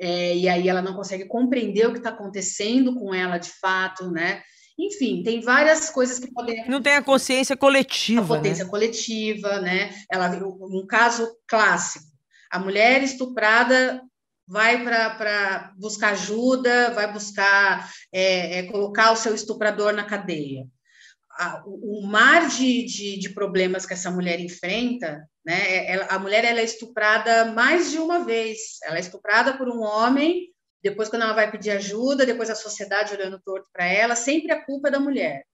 é, 0.00 0.34
e 0.34 0.48
aí 0.48 0.68
ela 0.68 0.80
não 0.80 0.94
consegue 0.94 1.26
compreender 1.26 1.86
o 1.86 1.92
que 1.92 1.98
está 1.98 2.08
acontecendo 2.10 2.94
com 2.94 3.14
ela 3.14 3.36
de 3.36 3.50
fato, 3.50 4.10
né? 4.10 4.42
Enfim, 4.78 5.22
tem 5.22 5.42
várias 5.42 5.90
coisas 5.90 6.18
que 6.18 6.32
podem. 6.32 6.66
Não 6.66 6.80
tem 6.80 6.94
a 6.94 7.02
consciência 7.02 7.54
coletiva. 7.54 8.34
A 8.34 8.38
potência 8.38 8.64
né? 8.64 8.70
coletiva, 8.70 9.60
né? 9.60 9.94
Ela 10.10 10.30
um 10.42 10.86
caso 10.86 11.30
clássico. 11.46 12.06
A 12.50 12.58
mulher 12.58 13.02
estuprada 13.02 14.02
vai 14.48 14.82
para 14.82 15.72
buscar 15.78 16.12
ajuda, 16.12 16.90
vai 16.92 17.12
buscar 17.12 17.88
é, 18.10 18.58
é, 18.58 18.62
colocar 18.64 19.12
o 19.12 19.16
seu 19.16 19.34
estuprador 19.34 19.92
na 19.92 20.04
cadeia 20.04 20.66
a, 21.40 21.62
o 21.64 22.06
mar 22.06 22.48
de, 22.48 22.84
de, 22.84 23.18
de, 23.18 23.30
problemas 23.30 23.86
que 23.86 23.94
essa 23.94 24.10
mulher 24.10 24.38
enfrenta, 24.38 25.26
né? 25.42 25.86
Ela, 25.86 26.04
a 26.10 26.18
mulher 26.18 26.44
ela 26.44 26.60
é 26.60 26.64
estuprada 26.64 27.46
mais 27.46 27.90
de 27.90 27.98
uma 27.98 28.22
vez. 28.22 28.78
Ela 28.84 28.98
é 28.98 29.00
estuprada 29.00 29.56
por 29.56 29.66
um 29.66 29.80
homem, 29.80 30.48
depois 30.82 31.08
quando 31.08 31.22
ela 31.22 31.32
vai 31.32 31.50
pedir 31.50 31.70
ajuda, 31.70 32.26
depois 32.26 32.50
a 32.50 32.54
sociedade 32.54 33.14
olhando 33.14 33.40
torto 33.42 33.70
para 33.72 33.86
ela, 33.86 34.14
sempre 34.14 34.52
a 34.52 34.62
culpa 34.62 34.88
é 34.88 34.90
da 34.90 35.00
mulher. 35.00 35.46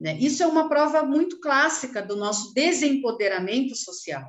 Né? 0.00 0.16
Isso 0.18 0.42
é 0.42 0.46
uma 0.46 0.68
prova 0.68 1.04
muito 1.04 1.38
clássica 1.38 2.02
do 2.02 2.16
nosso 2.16 2.52
desempoderamento 2.52 3.76
social. 3.76 4.28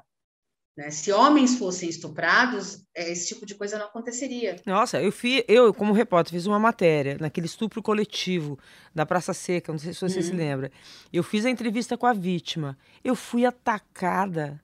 Né? 0.78 0.90
Se 0.90 1.12
homens 1.12 1.58
fossem 1.58 1.90
estuprados, 1.90 2.86
é, 2.96 3.12
esse 3.12 3.28
tipo 3.28 3.46
de 3.46 3.56
coisa 3.56 3.78
não 3.78 3.86
aconteceria. 3.86 4.56
Nossa, 4.66 5.02
eu, 5.02 5.12
fui, 5.12 5.44
eu 5.48 5.74
como 5.74 5.94
repórter, 5.94 6.34
fiz 6.34 6.46
uma 6.46 6.60
matéria 6.60 7.18
naquele 7.20 7.48
estupro 7.48 7.82
coletivo 7.82 8.58
da 8.94 9.06
Praça 9.06 9.34
Seca, 9.34 9.72
não 9.72 9.80
sei 9.80 9.94
se 9.94 10.02
você 10.02 10.20
uhum. 10.20 10.24
se 10.24 10.32
lembra. 10.32 10.72
Eu 11.12 11.24
fiz 11.24 11.46
a 11.46 11.50
entrevista 11.50 11.98
com 11.98 12.06
a 12.06 12.14
vítima. 12.14 12.78
Eu 13.04 13.16
fui 13.16 13.46
atacada 13.46 14.62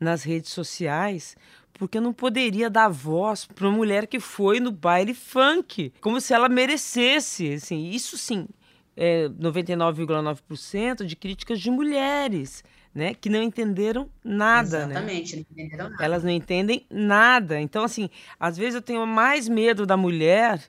nas 0.00 0.22
redes 0.22 0.52
sociais 0.52 1.36
porque 1.74 1.98
eu 1.98 2.02
não 2.02 2.12
poderia 2.12 2.68
dar 2.68 2.88
voz 2.88 3.46
para 3.46 3.68
uma 3.68 3.76
mulher 3.76 4.06
que 4.06 4.18
foi 4.18 4.58
no 4.58 4.72
baile 4.72 5.14
funk, 5.14 5.92
como 6.00 6.20
se 6.20 6.34
ela 6.34 6.48
merecesse. 6.48 7.52
Assim, 7.52 7.90
isso 7.90 8.18
sim, 8.18 8.48
é 8.96 9.28
99,9% 9.28 11.04
de 11.04 11.14
críticas 11.14 11.60
de 11.60 11.70
mulheres. 11.70 12.64
Né, 12.94 13.14
que 13.14 13.28
não 13.28 13.42
entenderam 13.42 14.08
nada. 14.24 14.86
Né? 14.86 14.94
Exatamente, 14.94 15.36
né? 15.36 15.42
não 15.48 15.52
entenderam 15.52 15.90
nada. 15.90 16.04
Elas 16.04 16.24
não 16.24 16.30
entendem 16.30 16.86
nada. 16.90 17.60
Então, 17.60 17.84
assim, 17.84 18.10
às 18.40 18.56
vezes 18.56 18.74
eu 18.74 18.82
tenho 18.82 19.06
mais 19.06 19.48
medo 19.48 19.86
da 19.86 19.96
mulher 19.96 20.60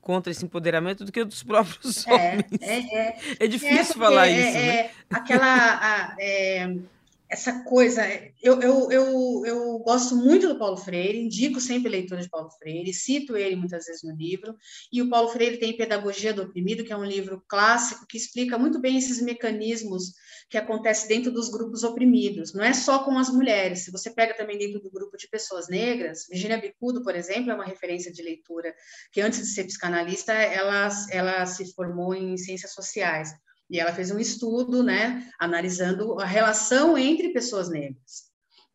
contra 0.00 0.30
esse 0.30 0.44
empoderamento 0.44 1.04
do 1.04 1.12
que 1.12 1.24
dos 1.24 1.42
próprios 1.44 2.06
é, 2.06 2.12
homens. 2.12 2.62
É, 2.62 2.78
é, 2.78 3.18
é 3.40 3.46
difícil 3.46 3.94
é 3.94 3.98
falar 4.06 4.28
isso. 4.28 4.56
É, 4.56 4.82
né? 4.82 4.90
aquela. 5.10 5.46
A, 5.80 6.16
é, 6.18 6.74
essa 7.28 7.62
coisa. 7.64 8.02
Eu, 8.42 8.60
eu, 8.60 8.90
eu, 8.90 9.46
eu 9.46 9.78
gosto 9.80 10.16
muito 10.16 10.48
do 10.48 10.58
Paulo 10.58 10.76
Freire, 10.76 11.18
indico 11.18 11.60
sempre 11.60 11.90
leitura 11.90 12.22
de 12.22 12.28
Paulo 12.28 12.50
Freire, 12.50 12.92
cito 12.94 13.36
ele 13.36 13.56
muitas 13.56 13.86
vezes 13.86 14.02
no 14.02 14.14
livro. 14.16 14.56
E 14.92 15.02
o 15.02 15.10
Paulo 15.10 15.28
Freire 15.28 15.58
tem 15.58 15.76
Pedagogia 15.76 16.32
do 16.32 16.42
Oprimido, 16.42 16.84
que 16.84 16.92
é 16.92 16.96
um 16.96 17.04
livro 17.04 17.42
clássico 17.46 18.06
que 18.06 18.16
explica 18.16 18.58
muito 18.58 18.80
bem 18.80 18.96
esses 18.96 19.20
mecanismos 19.20 20.14
que 20.48 20.56
acontecem 20.56 21.08
dentro 21.08 21.30
dos 21.30 21.50
grupos 21.50 21.84
oprimidos. 21.84 22.54
Não 22.54 22.64
é 22.64 22.72
só 22.72 23.00
com 23.04 23.18
as 23.18 23.28
mulheres. 23.28 23.80
Se 23.80 23.90
você 23.90 24.10
pega 24.10 24.34
também 24.34 24.56
dentro 24.56 24.80
do 24.80 24.90
grupo 24.90 25.16
de 25.16 25.28
pessoas 25.28 25.68
negras, 25.68 26.26
Virginia 26.30 26.58
Bicudo, 26.58 27.02
por 27.02 27.14
exemplo, 27.14 27.50
é 27.50 27.54
uma 27.54 27.66
referência 27.66 28.10
de 28.10 28.22
leitura 28.22 28.74
que 29.12 29.20
antes 29.20 29.40
de 29.40 29.46
ser 29.46 29.64
psicanalista, 29.64 30.32
ela, 30.32 30.88
ela 31.10 31.46
se 31.46 31.72
formou 31.74 32.14
em 32.14 32.36
ciências 32.38 32.72
sociais. 32.72 33.30
E 33.70 33.78
ela 33.78 33.92
fez 33.92 34.10
um 34.10 34.18
estudo, 34.18 34.82
né, 34.82 35.28
analisando 35.38 36.18
a 36.20 36.24
relação 36.24 36.96
entre 36.96 37.32
pessoas 37.32 37.68
negras. 37.68 38.28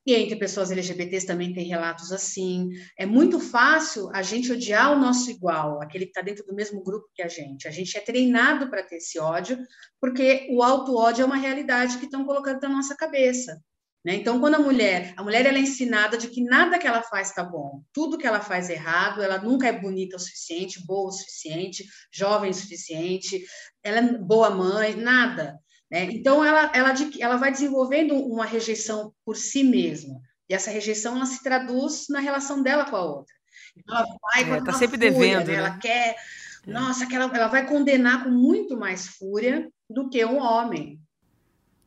E 0.06 0.14
entre 0.14 0.36
pessoas 0.36 0.70
LGBTs 0.70 1.26
também 1.26 1.54
tem 1.54 1.66
relatos 1.66 2.12
assim. 2.12 2.70
É 2.98 3.06
muito 3.06 3.40
fácil 3.40 4.10
a 4.14 4.22
gente 4.22 4.52
odiar 4.52 4.92
o 4.92 5.00
nosso 5.00 5.32
igual, 5.32 5.82
aquele 5.82 6.06
que 6.06 6.12
está 6.12 6.22
dentro 6.22 6.46
do 6.46 6.54
mesmo 6.54 6.84
grupo 6.84 7.10
que 7.16 7.22
a 7.22 7.28
gente. 7.30 7.68
A 7.68 7.72
gente 7.72 7.98
é 7.98 8.02
treinado 8.02 8.70
para 8.70 8.84
ter 8.84 8.98
esse 8.98 9.18
ódio, 9.18 9.58
porque 10.02 10.48
o 10.52 10.62
auto-ódio 10.62 11.24
é 11.24 11.26
uma 11.26 11.38
realidade 11.38 11.98
que 11.98 12.06
estão 12.06 12.26
colocando 12.26 12.62
na 12.64 12.70
nossa 12.70 12.96
cabeça. 12.96 13.62
Né? 14.04 14.16
Então, 14.16 14.40
quando 14.40 14.56
a 14.56 14.60
mulher, 14.60 15.14
a 15.16 15.24
mulher 15.24 15.46
ela 15.46 15.58
é 15.58 15.62
ensinada 15.62 16.18
de 16.18 16.28
que 16.28 16.44
nada 16.44 16.78
que 16.78 16.86
ela 16.86 17.02
faz 17.02 17.30
está 17.30 17.44
bom, 17.44 17.82
tudo 17.94 18.18
que 18.18 18.28
ela 18.28 18.42
faz 18.42 18.70
é 18.70 18.74
errado, 18.74 19.22
ela 19.22 19.38
nunca 19.38 19.68
é 19.68 19.72
bonita 19.72 20.18
o 20.18 20.20
suficiente, 20.20 20.86
boa 20.86 21.08
o 21.08 21.12
suficiente, 21.12 21.86
jovem 22.12 22.52
o 22.52 22.54
suficiente, 22.54 23.46
ela 23.82 24.00
é 24.00 24.18
boa 24.18 24.50
mãe, 24.50 24.96
nada. 24.96 25.58
Né? 25.90 26.04
Então, 26.12 26.44
ela, 26.44 26.70
ela, 26.76 26.94
ela 27.20 27.38
vai 27.38 27.52
desenvolvendo 27.52 28.16
uma 28.16 28.46
rejeição 28.46 29.14
por 29.24 29.38
si 29.38 29.64
mesma, 29.64 30.20
e 30.50 30.54
essa 30.54 30.70
rejeição 30.70 31.16
ela 31.16 31.26
se 31.26 31.42
traduz 31.42 32.06
na 32.10 32.20
relação 32.20 32.62
dela 32.62 32.86
com 32.86 32.98
a 32.98 33.06
outra. 33.06 33.34
Então, 33.78 33.96
ela 33.96 34.18
vai 34.22 34.58
é, 34.58 34.64
tá 34.64 34.74
sempre 34.74 34.98
fúria, 34.98 35.12
devendo, 35.12 35.48
né? 35.48 35.54
ela 35.56 35.70
né? 35.70 35.80
quer, 35.82 36.10
é. 36.10 36.70
nossa, 36.70 37.06
que 37.06 37.16
ela, 37.16 37.32
ela 37.34 37.48
vai 37.48 37.66
condenar 37.66 38.26
com 38.26 38.30
muito 38.30 38.76
mais 38.76 39.08
fúria 39.08 39.72
do 39.90 40.10
que 40.10 40.24
um 40.26 40.40
homem. 40.40 41.00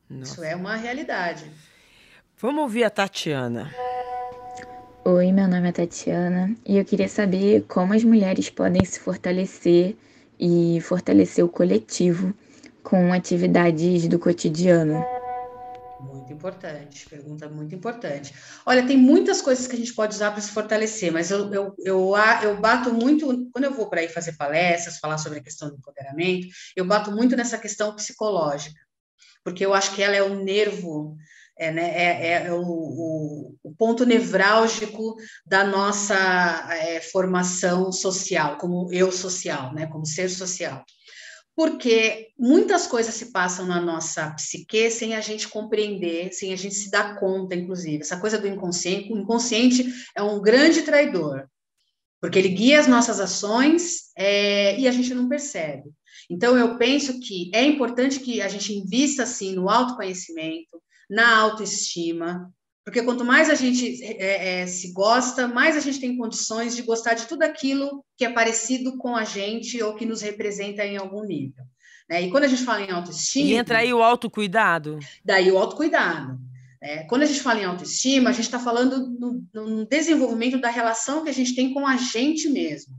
Nossa. 0.09 0.31
Isso 0.31 0.43
é 0.43 0.55
uma 0.55 0.75
realidade. 0.75 1.51
Vamos 2.39 2.61
ouvir 2.61 2.83
a 2.83 2.89
Tatiana. 2.91 3.73
Oi, 5.03 5.31
meu 5.31 5.47
nome 5.47 5.69
é 5.69 5.71
Tatiana 5.71 6.55
e 6.63 6.77
eu 6.77 6.85
queria 6.85 7.09
saber 7.09 7.63
como 7.63 7.95
as 7.95 8.03
mulheres 8.03 8.47
podem 8.47 8.85
se 8.85 8.99
fortalecer 8.99 9.97
e 10.39 10.79
fortalecer 10.81 11.43
o 11.43 11.49
coletivo 11.49 12.31
com 12.83 13.11
atividades 13.11 14.07
do 14.07 14.19
cotidiano. 14.19 15.03
Muito 15.99 16.31
importante, 16.31 17.07
pergunta 17.09 17.49
muito 17.49 17.73
importante. 17.73 18.35
Olha, 18.67 18.85
tem 18.85 18.97
muitas 18.97 19.41
coisas 19.41 19.65
que 19.65 19.75
a 19.75 19.79
gente 19.79 19.95
pode 19.95 20.13
usar 20.13 20.29
para 20.29 20.41
se 20.41 20.51
fortalecer, 20.51 21.11
mas 21.11 21.31
eu, 21.31 21.51
eu, 21.51 21.75
eu, 21.79 22.13
eu 22.43 22.57
bato 22.61 22.93
muito, 22.93 23.49
quando 23.51 23.63
eu 23.63 23.73
vou 23.73 23.89
para 23.89 24.01
aí 24.01 24.09
fazer 24.09 24.33
palestras, 24.33 24.99
falar 24.99 25.17
sobre 25.17 25.39
a 25.39 25.43
questão 25.43 25.69
do 25.69 25.77
empoderamento, 25.77 26.49
eu 26.75 26.85
bato 26.85 27.11
muito 27.11 27.35
nessa 27.35 27.57
questão 27.57 27.95
psicológica, 27.95 28.79
porque 29.43 29.65
eu 29.65 29.73
acho 29.73 29.95
que 29.95 30.03
ela 30.03 30.15
é 30.15 30.21
o 30.21 30.35
nervo 30.35 31.17
é, 31.59 31.71
né, 31.71 31.91
é, 31.95 32.47
é 32.47 32.53
o, 32.53 32.61
o, 32.61 33.55
o, 33.63 33.75
ponto 33.75 34.05
nevrálgico 34.05 35.15
da 35.45 35.63
nossa 35.63 36.15
é, 36.71 37.01
formação 37.01 37.91
social, 37.91 38.57
como 38.57 38.91
eu 38.91 39.11
social, 39.11 39.73
né, 39.73 39.87
como 39.87 40.05
ser 40.05 40.29
social. 40.29 40.83
Porque 41.55 42.27
muitas 42.37 42.85
coisas 42.85 43.15
se 43.15 43.31
passam 43.31 43.65
na 43.65 43.81
nossa 43.81 44.29
psique 44.31 44.91
sem 44.91 45.15
a 45.15 45.21
gente 45.21 45.47
compreender, 45.47 46.31
sem 46.31 46.53
a 46.53 46.55
gente 46.55 46.75
se 46.75 46.91
dar 46.91 47.19
conta, 47.19 47.55
inclusive. 47.55 48.03
Essa 48.03 48.19
coisa 48.19 48.37
do 48.37 48.47
inconsciente, 48.47 49.11
o 49.11 49.17
inconsciente 49.17 49.91
é 50.15 50.21
um 50.21 50.39
grande 50.39 50.83
traidor, 50.83 51.47
porque 52.21 52.37
ele 52.37 52.49
guia 52.49 52.79
as 52.79 52.87
nossas 52.87 53.19
ações 53.19 54.11
é, 54.15 54.79
e 54.79 54.87
a 54.87 54.91
gente 54.91 55.13
não 55.15 55.27
percebe. 55.27 55.89
Então, 56.29 56.57
eu 56.57 56.77
penso 56.77 57.19
que 57.19 57.49
é 57.53 57.63
importante 57.63 58.19
que 58.19 58.41
a 58.41 58.47
gente 58.47 58.73
invista, 58.73 59.23
assim, 59.23 59.55
no 59.55 59.69
autoconhecimento, 59.69 60.81
na 61.09 61.37
autoestima, 61.37 62.51
porque 62.87 63.03
quanto 63.03 63.25
mais 63.25 63.49
a 63.49 63.55
gente 63.55 64.01
é, 64.01 64.61
é, 64.61 64.65
se 64.65 64.93
gosta, 64.93 65.45
mais 65.45 65.75
a 65.75 65.81
gente 65.81 65.99
tem 65.99 66.17
condições 66.17 66.73
de 66.73 66.83
gostar 66.83 67.15
de 67.15 67.25
tudo 67.25 67.43
aquilo 67.43 68.01
que 68.15 68.23
é 68.23 68.29
parecido 68.29 68.97
com 68.97 69.13
a 69.13 69.25
gente 69.25 69.83
ou 69.83 69.93
que 69.93 70.05
nos 70.05 70.21
representa 70.21 70.85
em 70.85 70.95
algum 70.95 71.25
nível. 71.25 71.65
Né? 72.09 72.23
E 72.23 72.31
quando 72.31 72.45
a 72.45 72.47
gente 72.47 72.63
fala 72.63 72.81
em 72.81 72.91
autoestima. 72.91 73.45
E 73.45 73.55
entra 73.55 73.79
aí 73.79 73.93
o 73.93 74.01
autocuidado. 74.01 74.99
Daí 75.25 75.51
o 75.51 75.57
autocuidado. 75.57 76.39
Né? 76.81 77.03
Quando 77.09 77.23
a 77.23 77.25
gente 77.25 77.41
fala 77.41 77.59
em 77.59 77.65
autoestima, 77.65 78.29
a 78.29 78.33
gente 78.33 78.45
está 78.45 78.57
falando 78.57 79.09
no, 79.09 79.45
no 79.53 79.85
desenvolvimento 79.85 80.57
da 80.57 80.69
relação 80.69 81.25
que 81.25 81.29
a 81.29 81.33
gente 81.33 81.55
tem 81.55 81.73
com 81.73 81.85
a 81.85 81.97
gente 81.97 82.47
mesmo 82.47 82.95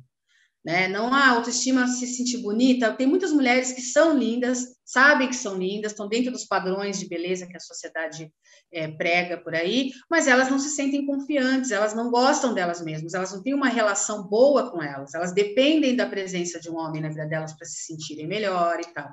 né? 0.69 0.87
Não 0.87 1.15
a 1.15 1.31
autoestima 1.31 1.87
se 1.87 2.07
sentir 2.07 2.43
bonita. 2.43 2.93
Tem 2.93 3.07
muitas 3.07 3.33
mulheres 3.33 3.73
que 3.73 3.81
são 3.81 4.15
lindas, 4.19 4.77
sabem 4.85 5.27
que 5.27 5.35
são 5.35 5.57
lindas, 5.57 5.93
estão 5.93 6.07
dentro 6.07 6.31
dos 6.31 6.45
padrões 6.45 6.99
de 6.99 7.09
beleza 7.09 7.47
que 7.47 7.57
a 7.57 7.61
sociedade 7.61 8.31
é, 8.71 8.87
prega 8.87 9.39
por 9.39 9.55
aí, 9.55 9.93
mas 10.11 10.29
elas 10.29 10.51
não 10.51 10.59
se 10.59 10.69
sentem 10.69 11.07
confiantes, 11.07 11.71
elas 11.71 11.95
não 11.95 12.11
gostam 12.11 12.53
delas 12.53 12.85
mesmas, 12.85 13.15
elas 13.15 13.33
não 13.33 13.43
têm 13.43 13.55
uma 13.55 13.71
relação 13.71 14.29
boa 14.29 14.71
com 14.71 14.83
elas, 14.83 15.15
elas 15.15 15.33
dependem 15.33 15.97
da 15.97 16.07
presença 16.07 16.61
de 16.61 16.69
um 16.69 16.77
homem 16.77 17.01
na 17.01 17.09
vida 17.09 17.25
delas 17.25 17.55
para 17.55 17.65
se 17.65 17.87
sentirem 17.87 18.27
melhor 18.27 18.79
e 18.79 18.93
tal. 18.93 19.09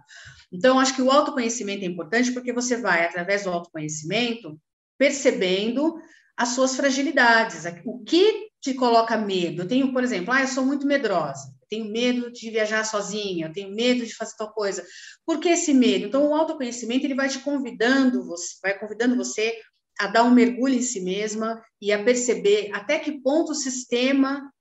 Então, 0.52 0.78
acho 0.78 0.94
que 0.94 1.02
o 1.02 1.10
autoconhecimento 1.10 1.86
é 1.86 1.88
importante 1.88 2.34
porque 2.34 2.52
você 2.52 2.76
vai, 2.76 3.06
através 3.06 3.46
do 3.46 3.50
autoconhecimento, 3.50 4.60
percebendo 4.98 5.96
as 6.36 6.50
suas 6.50 6.76
fragilidades, 6.76 7.64
o 7.86 8.04
que 8.04 8.50
te 8.66 8.74
coloca 8.74 9.16
medo. 9.16 9.62
Eu 9.62 9.68
tenho, 9.68 9.94
por 9.94 10.04
exemplo, 10.04 10.34
ah, 10.34 10.42
eu 10.42 10.48
sou 10.48 10.66
muito 10.66 10.88
medrosa, 10.88 11.54
tenho 11.70 11.86
medo 11.86 12.32
de 12.32 12.50
viajar 12.50 12.84
sozinha, 12.84 13.54
tenho 13.54 13.70
medo 13.70 14.04
de 14.04 14.16
fazer 14.16 14.36
tal 14.38 14.52
coisa. 14.52 14.84
Por 15.24 15.40
que 15.40 15.50
esse 15.50 15.72
medo? 15.72 16.08
Então, 16.08 16.28
o 16.28 16.34
autoconhecimento 16.34 17.06
ele 17.06 17.14
vai 17.14 17.30
te 17.30 17.38
convidando, 17.40 18.26
você 18.26 18.56
vai 18.64 18.78
convidando 18.80 19.16
você 19.16 19.56
a 20.00 20.08
dar 20.08 20.24
um 20.24 20.32
mergulho 20.32 20.74
em 20.74 20.82
si 20.82 21.00
mesma 21.00 21.64
e 21.80 21.92
a 21.92 22.04
perceber 22.04 22.72
até 22.74 22.98
que 22.98 23.22
ponto 23.22 23.52
o 23.52 23.56
sistema 23.56 24.52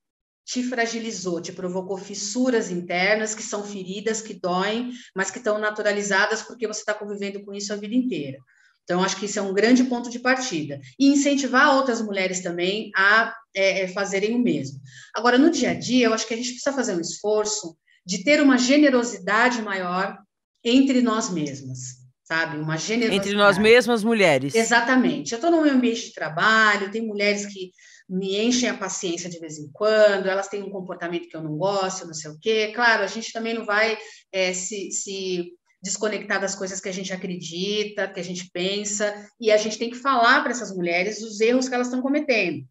te 0.45 0.63
fragilizou, 0.63 1.41
te 1.41 1.53
provocou 1.53 1.97
fissuras 1.97 2.71
internas 2.71 3.35
que 3.35 3.43
são 3.43 3.65
feridas, 3.65 4.21
que 4.21 4.35
doem, 4.35 4.93
mas 5.17 5.31
que 5.31 5.39
estão 5.39 5.59
naturalizadas 5.59 6.43
porque 6.43 6.67
você 6.67 6.81
está 6.81 6.93
convivendo 6.93 7.43
com 7.43 7.55
isso 7.55 7.73
a 7.73 7.77
vida 7.77 7.95
inteira. 7.95 8.39
Então, 8.85 9.03
acho 9.03 9.17
que 9.17 9.25
isso 9.25 9.39
é 9.39 9.43
um 9.43 9.55
grande 9.55 9.85
ponto 9.85 10.11
de 10.11 10.19
partida. 10.19 10.79
E 10.99 11.09
incentivar 11.09 11.75
outras 11.75 12.03
mulheres 12.03 12.43
também 12.43 12.91
a 12.95 13.35
é, 13.55 13.83
é, 13.83 13.89
fazerem 13.89 14.35
o 14.35 14.39
mesmo. 14.39 14.79
Agora, 15.15 15.39
no 15.39 15.51
dia 15.51 15.71
a 15.71 15.75
dia, 15.75 16.07
eu 16.07 16.15
acho 16.15 16.27
que 16.29 16.35
a 16.35 16.37
gente 16.37 16.51
precisa 16.51 16.75
fazer 16.75 16.95
um 16.95 17.01
esforço 17.01 17.77
de 18.05 18.23
ter 18.23 18.43
uma 18.43 18.59
generosidade 18.59 19.63
maior 19.63 20.19
entre 20.63 21.01
nós 21.01 21.31
mesmas, 21.31 21.79
sabe? 22.23 22.59
Uma 22.59 22.77
generosidade. 22.77 23.29
Entre 23.29 23.39
nós 23.39 23.57
mesmas 23.57 24.05
mulheres. 24.05 24.55
Exatamente. 24.55 25.33
Eu 25.33 25.37
estou 25.37 25.51
no 25.51 25.63
meu 25.63 25.73
ambiente 25.73 26.07
de 26.07 26.13
trabalho, 26.13 26.91
tem 26.91 27.07
mulheres 27.07 27.47
que 27.47 27.71
me 28.07 28.39
enchem 28.39 28.69
a 28.69 28.77
paciência 28.77 29.31
de 29.31 29.39
vez 29.39 29.59
em 29.59 29.71
quando, 29.73 30.27
elas 30.27 30.49
têm 30.49 30.63
um 30.63 30.71
comportamento 30.71 31.27
que 31.27 31.37
eu 31.37 31.43
não 31.43 31.57
gosto, 31.57 32.07
não 32.07 32.13
sei 32.13 32.31
o 32.31 32.39
quê. 32.39 32.73
Claro, 32.75 33.03
a 33.03 33.07
gente 33.07 33.33
também 33.33 33.55
não 33.55 33.65
vai 33.65 33.97
é, 34.31 34.53
se, 34.53 34.91
se 34.91 35.53
desconectar 35.85 36.41
das 36.41 36.55
coisas 36.55 36.81
que 36.81 36.89
a 36.89 36.93
gente 36.93 37.13
acredita, 37.13 38.09
que 38.09 38.19
a 38.19 38.25
gente 38.25 38.51
pensa, 38.51 39.15
e 39.39 39.53
a 39.53 39.57
gente 39.57 39.79
tem 39.79 39.91
que 39.91 39.97
falar 39.97 40.43
para 40.43 40.51
essas 40.51 40.75
mulheres 40.75 41.23
os 41.23 41.41
erros 41.41 41.69
que 41.69 41.75
elas 41.75 41.89
estão 41.89 42.03
cometendo. 42.03 42.67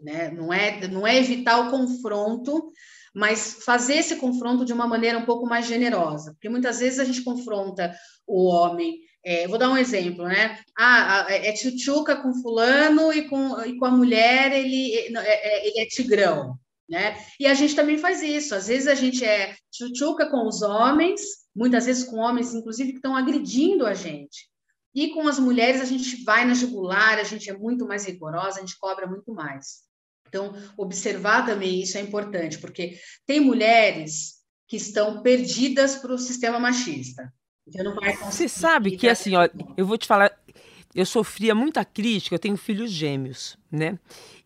Né? 0.00 0.30
Não, 0.30 0.52
é, 0.52 0.86
não 0.88 1.06
é 1.06 1.16
evitar 1.16 1.60
o 1.60 1.70
confronto, 1.70 2.72
mas 3.14 3.58
fazer 3.64 3.94
esse 3.94 4.16
confronto 4.16 4.64
de 4.64 4.72
uma 4.72 4.86
maneira 4.86 5.18
um 5.18 5.24
pouco 5.24 5.46
mais 5.46 5.66
generosa, 5.66 6.32
porque 6.32 6.48
muitas 6.48 6.80
vezes 6.80 6.98
a 6.98 7.04
gente 7.04 7.22
confronta 7.22 7.94
o 8.26 8.44
homem. 8.46 8.98
É, 9.24 9.46
vou 9.48 9.58
dar 9.58 9.70
um 9.70 9.76
exemplo, 9.76 10.24
né? 10.24 10.58
Ah, 10.76 11.26
é 11.28 11.52
tchutchuca 11.52 12.16
com 12.16 12.34
fulano 12.34 13.12
e 13.12 13.28
com, 13.28 13.60
e 13.62 13.76
com 13.76 13.84
a 13.84 13.90
mulher 13.90 14.52
ele 14.52 14.94
é, 14.94 15.08
é, 15.08 15.66
ele 15.66 15.80
é 15.80 15.86
tigrão, 15.86 16.56
né? 16.88 17.16
E 17.38 17.46
a 17.46 17.54
gente 17.54 17.74
também 17.74 17.98
faz 17.98 18.22
isso. 18.22 18.54
Às 18.54 18.68
vezes 18.68 18.86
a 18.86 18.94
gente 18.94 19.24
é 19.24 19.54
tchutchuca 19.70 20.30
com 20.30 20.46
os 20.46 20.62
homens 20.62 21.20
muitas 21.58 21.86
vezes 21.86 22.04
com 22.04 22.18
homens, 22.18 22.54
inclusive, 22.54 22.92
que 22.92 22.98
estão 22.98 23.16
agredindo 23.16 23.84
a 23.84 23.92
gente. 23.92 24.48
E 24.94 25.08
com 25.08 25.26
as 25.26 25.40
mulheres, 25.40 25.80
a 25.80 25.84
gente 25.84 26.22
vai 26.22 26.44
na 26.44 26.54
jugular, 26.54 27.18
a 27.18 27.24
gente 27.24 27.50
é 27.50 27.56
muito 27.56 27.84
mais 27.84 28.06
rigorosa, 28.06 28.58
a 28.58 28.60
gente 28.60 28.78
cobra 28.78 29.08
muito 29.08 29.34
mais. 29.34 29.82
Então, 30.28 30.54
observar 30.76 31.44
também 31.44 31.82
isso 31.82 31.98
é 31.98 32.00
importante, 32.00 32.58
porque 32.58 32.96
tem 33.26 33.40
mulheres 33.40 34.36
que 34.68 34.76
estão 34.76 35.20
perdidas 35.20 35.96
para 35.96 36.12
o 36.12 36.18
sistema 36.18 36.60
machista. 36.60 37.32
Então, 37.66 37.94
Você 38.30 38.48
sabe 38.48 38.96
que, 38.96 39.08
assim, 39.08 39.34
ó, 39.34 39.48
eu 39.76 39.84
vou 39.84 39.98
te 39.98 40.06
falar, 40.06 40.32
eu 40.94 41.04
sofria 41.04 41.54
muita 41.54 41.84
crítica, 41.84 42.36
eu 42.36 42.38
tenho 42.38 42.56
filhos 42.56 42.90
gêmeos, 42.90 43.58
né? 43.70 43.98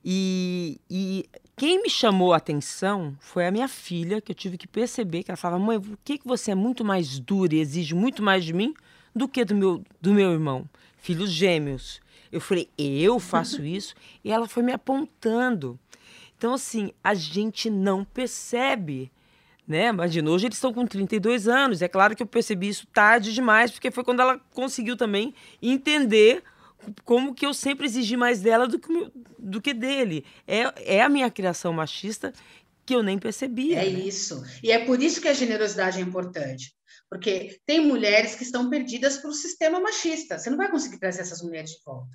E, 0.04 0.80
e 0.88 1.28
quem 1.56 1.82
me 1.82 1.90
chamou 1.90 2.32
a 2.32 2.38
atenção 2.38 3.16
foi 3.20 3.46
a 3.46 3.50
minha 3.50 3.68
filha, 3.68 4.20
que 4.20 4.32
eu 4.32 4.36
tive 4.36 4.56
que 4.56 4.66
perceber 4.66 5.22
que 5.22 5.30
ela 5.30 5.36
falava, 5.36 5.62
mãe, 5.62 5.80
por 5.80 5.98
que, 6.04 6.18
que 6.18 6.26
você 6.26 6.50
é 6.50 6.54
muito 6.54 6.84
mais 6.84 7.18
dura 7.18 7.54
e 7.54 7.60
exige 7.60 7.94
muito 7.94 8.22
mais 8.22 8.44
de 8.44 8.52
mim 8.52 8.74
do 9.14 9.28
que 9.28 9.44
do 9.44 9.54
meu, 9.54 9.82
do 10.00 10.12
meu 10.12 10.32
irmão? 10.32 10.68
Filhos 10.96 11.30
gêmeos. 11.30 12.00
Eu 12.30 12.40
falei, 12.40 12.68
eu 12.78 13.18
faço 13.18 13.62
isso? 13.66 13.94
E 14.24 14.32
ela 14.32 14.48
foi 14.48 14.62
me 14.62 14.72
apontando. 14.72 15.78
Então, 16.36 16.54
assim, 16.54 16.90
a 17.04 17.14
gente 17.14 17.68
não 17.70 18.04
percebe 18.04 19.12
né? 19.66 19.88
Imagina, 19.88 20.30
hoje 20.30 20.46
eles 20.46 20.56
estão 20.56 20.72
com 20.72 20.86
32 20.86 21.46
anos. 21.48 21.82
É 21.82 21.88
claro 21.88 22.16
que 22.16 22.22
eu 22.22 22.26
percebi 22.26 22.68
isso 22.68 22.86
tarde 22.88 23.32
demais, 23.32 23.70
porque 23.70 23.90
foi 23.90 24.04
quando 24.04 24.20
ela 24.20 24.38
conseguiu 24.52 24.96
também 24.96 25.34
entender 25.62 26.42
como 27.04 27.34
que 27.34 27.46
eu 27.46 27.54
sempre 27.54 27.86
exigi 27.86 28.16
mais 28.16 28.40
dela 28.40 28.66
do 28.66 28.78
que, 28.78 29.12
do 29.38 29.60
que 29.60 29.72
dele. 29.74 30.24
É, 30.46 30.96
é 30.96 31.02
a 31.02 31.08
minha 31.08 31.30
criação 31.30 31.72
machista 31.72 32.32
que 32.84 32.94
eu 32.94 33.02
nem 33.02 33.18
percebia. 33.18 33.80
É 33.80 33.90
né? 33.90 34.00
isso. 34.00 34.42
E 34.62 34.70
é 34.70 34.84
por 34.84 35.02
isso 35.02 35.20
que 35.20 35.28
a 35.28 35.34
generosidade 35.34 35.98
é 35.98 36.02
importante. 36.02 36.74
Porque 37.08 37.60
tem 37.66 37.86
mulheres 37.86 38.34
que 38.34 38.42
estão 38.42 38.70
perdidas 38.70 39.18
para 39.18 39.30
o 39.30 39.34
sistema 39.34 39.78
machista. 39.78 40.38
Você 40.38 40.48
não 40.48 40.56
vai 40.56 40.70
conseguir 40.70 40.98
trazer 40.98 41.20
essas 41.20 41.42
mulheres 41.42 41.70
de 41.70 41.78
volta. 41.84 42.10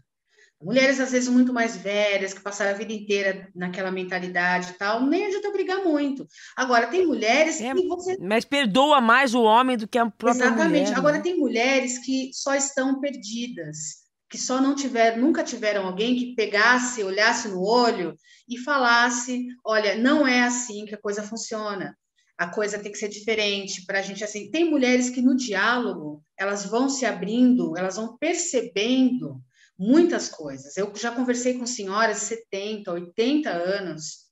Mulheres, 0.59 0.99
às 0.99 1.11
vezes, 1.11 1.29
muito 1.29 1.53
mais 1.53 1.77
velhas, 1.77 2.33
que 2.33 2.41
passaram 2.41 2.71
a 2.71 2.77
vida 2.77 2.91
inteira 2.91 3.47
naquela 3.53 3.91
mentalidade 3.91 4.71
e 4.71 4.73
tal, 4.73 5.05
nem 5.05 5.27
adianta 5.27 5.51
brigar 5.51 5.83
muito. 5.83 6.27
Agora, 6.55 6.87
tem 6.87 7.05
mulheres 7.05 7.61
é, 7.61 7.75
que 7.75 7.87
você. 7.87 8.17
Mas 8.19 8.43
perdoa 8.43 8.99
mais 8.99 9.35
o 9.35 9.43
homem 9.43 9.77
do 9.77 9.87
que 9.87 9.99
a 9.99 10.09
própria 10.09 10.45
Exatamente. 10.45 10.87
Mulher, 10.87 10.97
Agora, 10.97 11.17
né? 11.17 11.21
tem 11.21 11.37
mulheres 11.37 11.99
que 11.99 12.31
só 12.33 12.55
estão 12.55 12.99
perdidas, 12.99 14.06
que 14.29 14.37
só 14.37 14.61
não 14.61 14.75
tiveram, 14.75 15.21
nunca 15.21 15.43
tiveram 15.43 15.85
alguém 15.85 16.15
que 16.15 16.35
pegasse, 16.35 17.03
olhasse 17.03 17.47
no 17.47 17.61
olho 17.61 18.15
e 18.47 18.57
falasse: 18.57 19.45
olha, 19.63 19.95
não 19.95 20.27
é 20.27 20.41
assim 20.41 20.85
que 20.85 20.95
a 20.95 21.01
coisa 21.01 21.23
funciona. 21.23 21.97
A 22.37 22.47
coisa 22.47 22.77
tem 22.77 22.91
que 22.91 22.99
ser 22.99 23.09
diferente 23.09 23.83
para 23.85 23.99
a 23.99 24.01
gente 24.01 24.23
assim. 24.23 24.51
Tem 24.51 24.69
mulheres 24.69 25.09
que 25.09 25.21
no 25.21 25.35
diálogo 25.35 26.23
elas 26.37 26.65
vão 26.65 26.87
se 26.87 27.05
abrindo, 27.05 27.75
elas 27.75 27.95
vão 27.95 28.15
percebendo 28.17 29.41
muitas 29.77 30.29
coisas. 30.29 30.77
Eu 30.77 30.91
já 30.95 31.11
conversei 31.11 31.57
com 31.57 31.65
senhoras 31.65 32.19
de 32.19 32.25
70, 32.25 32.91
80 32.91 33.49
anos 33.49 34.26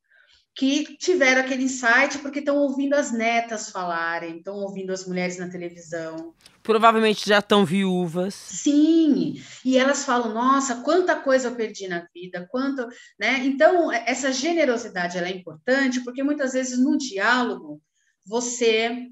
que 0.55 0.95
tiveram 0.97 1.41
aquele 1.41 1.63
insight 1.63 2.19
porque 2.19 2.39
estão 2.39 2.55
ouvindo 2.57 2.93
as 2.93 3.11
netas 3.11 3.69
falarem, 3.69 4.37
estão 4.37 4.55
ouvindo 4.55 4.91
as 4.91 5.05
mulheres 5.05 5.37
na 5.37 5.49
televisão. 5.49 6.33
Provavelmente 6.63 7.27
já 7.27 7.39
estão 7.39 7.65
viúvas. 7.65 8.33
Sim, 8.33 9.41
e 9.65 9.77
elas 9.77 10.05
falam: 10.05 10.33
"Nossa, 10.33 10.77
quanta 10.77 11.15
coisa 11.15 11.49
eu 11.49 11.55
perdi 11.55 11.87
na 11.87 12.07
vida, 12.13 12.47
quanto", 12.49 12.87
né? 13.19 13.45
Então, 13.45 13.91
essa 13.91 14.31
generosidade 14.31 15.17
ela 15.17 15.27
é 15.27 15.31
importante 15.31 16.03
porque 16.03 16.23
muitas 16.23 16.53
vezes 16.53 16.79
no 16.79 16.97
diálogo 16.97 17.81
você 18.25 19.09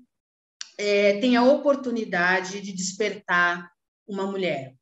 é, 0.77 1.19
tem 1.19 1.35
a 1.35 1.43
oportunidade 1.43 2.61
de 2.61 2.71
despertar 2.71 3.69
uma 4.07 4.25
mulher 4.25 4.75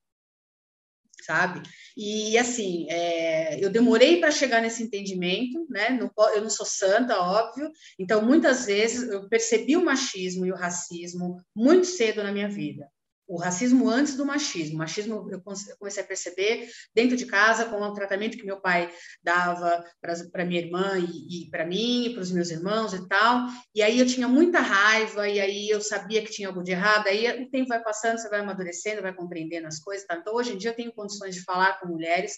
sabe? 1.24 1.62
E 1.96 2.38
assim, 2.38 2.88
é, 2.90 3.64
eu 3.64 3.70
demorei 3.70 4.20
para 4.20 4.32
chegar 4.32 4.62
nesse 4.62 4.84
entendimento, 4.84 5.66
né? 5.70 5.90
Não, 5.90 6.12
eu 6.34 6.42
não 6.42 6.50
sou 6.50 6.66
santa, 6.66 7.20
óbvio. 7.20 7.72
Então, 8.00 8.22
muitas 8.26 8.66
vezes 8.66 9.10
eu 9.10 9.28
percebi 9.30 9.76
o 9.76 9.86
machismo 9.86 10.46
e 10.46 10.52
o 10.52 10.56
racismo 10.56 11.38
muito 11.56 11.88
cedo 11.88 12.24
na 12.24 12.32
minha 12.32 12.50
vida 12.50 12.88
o 13.32 13.38
racismo 13.38 13.90
antes 13.90 14.18
do 14.18 14.26
machismo. 14.26 14.76
O 14.76 14.80
machismo 14.80 15.30
eu 15.32 15.42
comecei 15.80 16.04
a 16.04 16.06
perceber 16.06 16.70
dentro 16.94 17.16
de 17.16 17.26
casa 17.26 17.64
com 17.64 17.80
o 17.80 17.94
tratamento 17.94 18.38
que 18.38 18.46
meu 18.46 18.60
pai 18.60 18.94
dava 19.24 19.86
para 20.02 20.44
minha 20.44 20.60
irmã 20.60 20.98
e, 21.00 21.46
e 21.46 21.50
para 21.50 21.66
mim, 21.66 22.08
e 22.08 22.14
para 22.14 22.22
os 22.22 22.32
meus 22.32 22.50
irmãos 22.50 22.94
e 22.94 23.08
tal. 23.08 23.48
E 23.74 23.82
aí 23.82 23.98
eu 23.98 24.06
tinha 24.06 24.28
muita 24.28 24.60
raiva, 24.60 25.30
e 25.30 25.40
aí 25.40 25.70
eu 25.70 25.80
sabia 25.80 26.22
que 26.22 26.32
tinha 26.32 26.50
algo 26.50 26.62
de 26.62 26.72
errado. 26.72 27.08
Aí 27.08 27.42
o 27.42 27.50
tempo 27.50 27.70
vai 27.70 27.82
passando, 27.82 28.18
você 28.18 28.28
vai 28.28 28.42
amadurecendo, 28.42 29.02
vai 29.02 29.14
compreendendo 29.14 29.66
as 29.66 29.80
coisas. 29.80 30.06
Tá? 30.06 30.18
Então, 30.18 30.36
hoje 30.36 30.52
em 30.52 30.58
dia, 30.58 30.72
eu 30.72 30.76
tenho 30.76 30.92
condições 30.92 31.34
de 31.34 31.42
falar 31.42 31.80
com 31.80 31.88
mulheres 31.88 32.36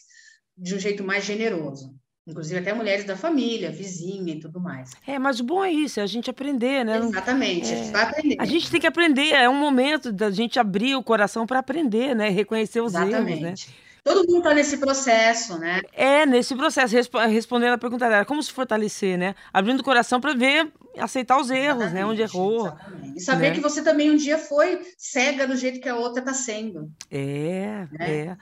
de 0.56 0.76
um 0.76 0.80
jeito 0.80 1.04
mais 1.04 1.26
generoso 1.26 1.92
inclusive 2.28 2.60
até 2.60 2.74
mulheres 2.74 3.06
da 3.06 3.18
família, 3.18 3.72
vizinha 3.72 4.34
e 4.34 4.40
tudo 4.40 4.60
mais. 4.60 4.92
É, 5.06 5.20
mas 5.20 5.40
o 5.40 5.44
bom 5.44 5.64
é 5.64 5.72
isso, 5.72 6.00
é 6.00 6.04
a 6.04 6.08
gente 6.08 6.30
aprender, 6.30 6.84
né? 6.86 6.98
Exatamente, 6.98 7.72
é, 7.72 7.74
a 7.74 7.78
gente 7.78 7.92
vai 7.92 8.04
aprender. 8.04 8.36
A 8.40 8.46
gente 8.46 8.72
tem 8.72 8.80
que 8.80 8.88
aprender, 8.88 9.34
é 9.34 9.50
um 9.50 9.56
momento 9.56 10.12
da 10.12 10.32
gente 10.32 10.60
abrir 10.60 10.96
o 10.96 11.04
coração 11.04 11.46
para 11.46 11.60
aprender, 11.60 12.16
né? 12.16 12.30
Reconhecer 12.30 12.82
os 12.82 12.94
Exatamente. 12.94 13.32
erros, 13.32 13.42
né? 13.42 13.74
Todo 14.04 14.28
mundo 14.28 14.40
está 14.40 14.54
nesse 14.54 14.78
processo, 14.78 15.58
né? 15.58 15.82
É, 15.94 16.26
nesse 16.26 16.54
processo, 16.56 16.94
resp 16.94 17.16
respondendo 17.30 17.74
a 17.74 17.78
pergunta 17.78 18.10
dela, 18.10 18.26
como 18.26 18.44
se 18.44 18.52
fortalecer, 18.52 19.18
né? 19.18 19.34
Abrindo 19.54 19.80
o 19.80 19.84
coração 19.84 20.20
para 20.20 20.34
ver, 20.34 20.70
aceitar 20.98 21.40
os 21.40 21.50
erros, 21.50 21.84
exatamente, 21.84 21.94
né? 21.94 22.06
Onde 22.06 22.22
errou. 22.22 22.68
Exatamente. 22.68 23.18
E 23.18 23.22
saber 23.22 23.50
né? 23.50 23.56
que 23.56 23.62
você 23.62 23.82
também 23.82 24.12
um 24.12 24.18
dia 24.18 24.38
foi 24.38 24.82
cega 24.98 25.48
do 25.48 25.56
jeito 25.56 25.80
que 25.80 25.88
a 25.88 25.96
outra 25.96 26.20
está 26.20 26.34
sendo. 26.34 26.92
É, 27.10 27.88
né? 27.94 28.12
é. 28.12 28.38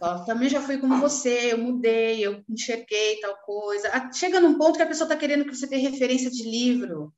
Eu 0.00 0.24
também 0.24 0.48
já 0.48 0.60
fui 0.60 0.78
como 0.78 1.00
você, 1.00 1.52
eu 1.52 1.58
mudei, 1.58 2.24
eu 2.24 2.42
enxerguei 2.48 3.20
tal 3.20 3.36
coisa. 3.38 3.90
Chega 4.12 4.40
num 4.40 4.58
ponto 4.58 4.76
que 4.76 4.82
a 4.82 4.86
pessoa 4.86 5.06
está 5.06 5.16
querendo 5.16 5.44
que 5.44 5.54
você 5.54 5.66
tenha 5.66 5.88
referência 5.88 6.30
de 6.30 6.42
livro, 6.42 7.12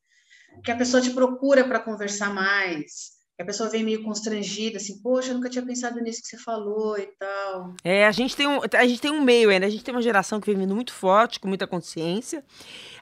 que 0.64 0.70
a 0.70 0.76
pessoa 0.76 1.02
te 1.02 1.10
procura 1.10 1.64
para 1.64 1.80
conversar 1.80 2.32
mais, 2.32 3.16
que 3.36 3.42
a 3.42 3.44
pessoa 3.44 3.68
vem 3.68 3.84
meio 3.84 4.02
constrangida, 4.02 4.78
assim, 4.78 5.00
poxa, 5.02 5.30
eu 5.30 5.34
nunca 5.34 5.50
tinha 5.50 5.64
pensado 5.64 6.00
nisso 6.00 6.22
que 6.22 6.28
você 6.28 6.38
falou 6.38 6.98
e 6.98 7.06
tal. 7.18 7.74
É, 7.84 8.06
a 8.06 8.12
gente 8.12 8.34
tem 8.34 8.46
um, 8.46 8.60
a 8.72 8.86
gente 8.86 9.00
tem 9.00 9.10
um 9.10 9.20
meio 9.20 9.50
ainda, 9.50 9.66
a 9.66 9.68
gente 9.68 9.84
tem 9.84 9.94
uma 9.94 10.00
geração 10.00 10.40
que 10.40 10.46
vem 10.46 10.58
vindo 10.58 10.74
muito 10.74 10.92
forte, 10.92 11.38
com 11.38 11.46
muita 11.46 11.66
consciência. 11.66 12.42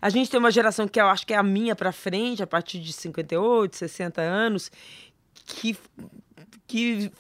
A 0.03 0.09
gente 0.11 0.29
tem 0.29 0.41
uma 0.41 0.51
geração 0.51 0.89
que 0.89 1.01
eu 1.01 1.07
acho 1.07 1.27
que 1.27 1.33
é 1.33 1.37
a 1.37 1.43
minha 1.43 1.77
para 1.77 1.93
frente, 1.93 2.43
a 2.43 2.47
partir 2.47 2.81
de 2.81 2.93
58, 2.93 3.77
60 3.77 4.21
anos, 4.21 4.73
que 5.47 5.77
que 6.67 7.11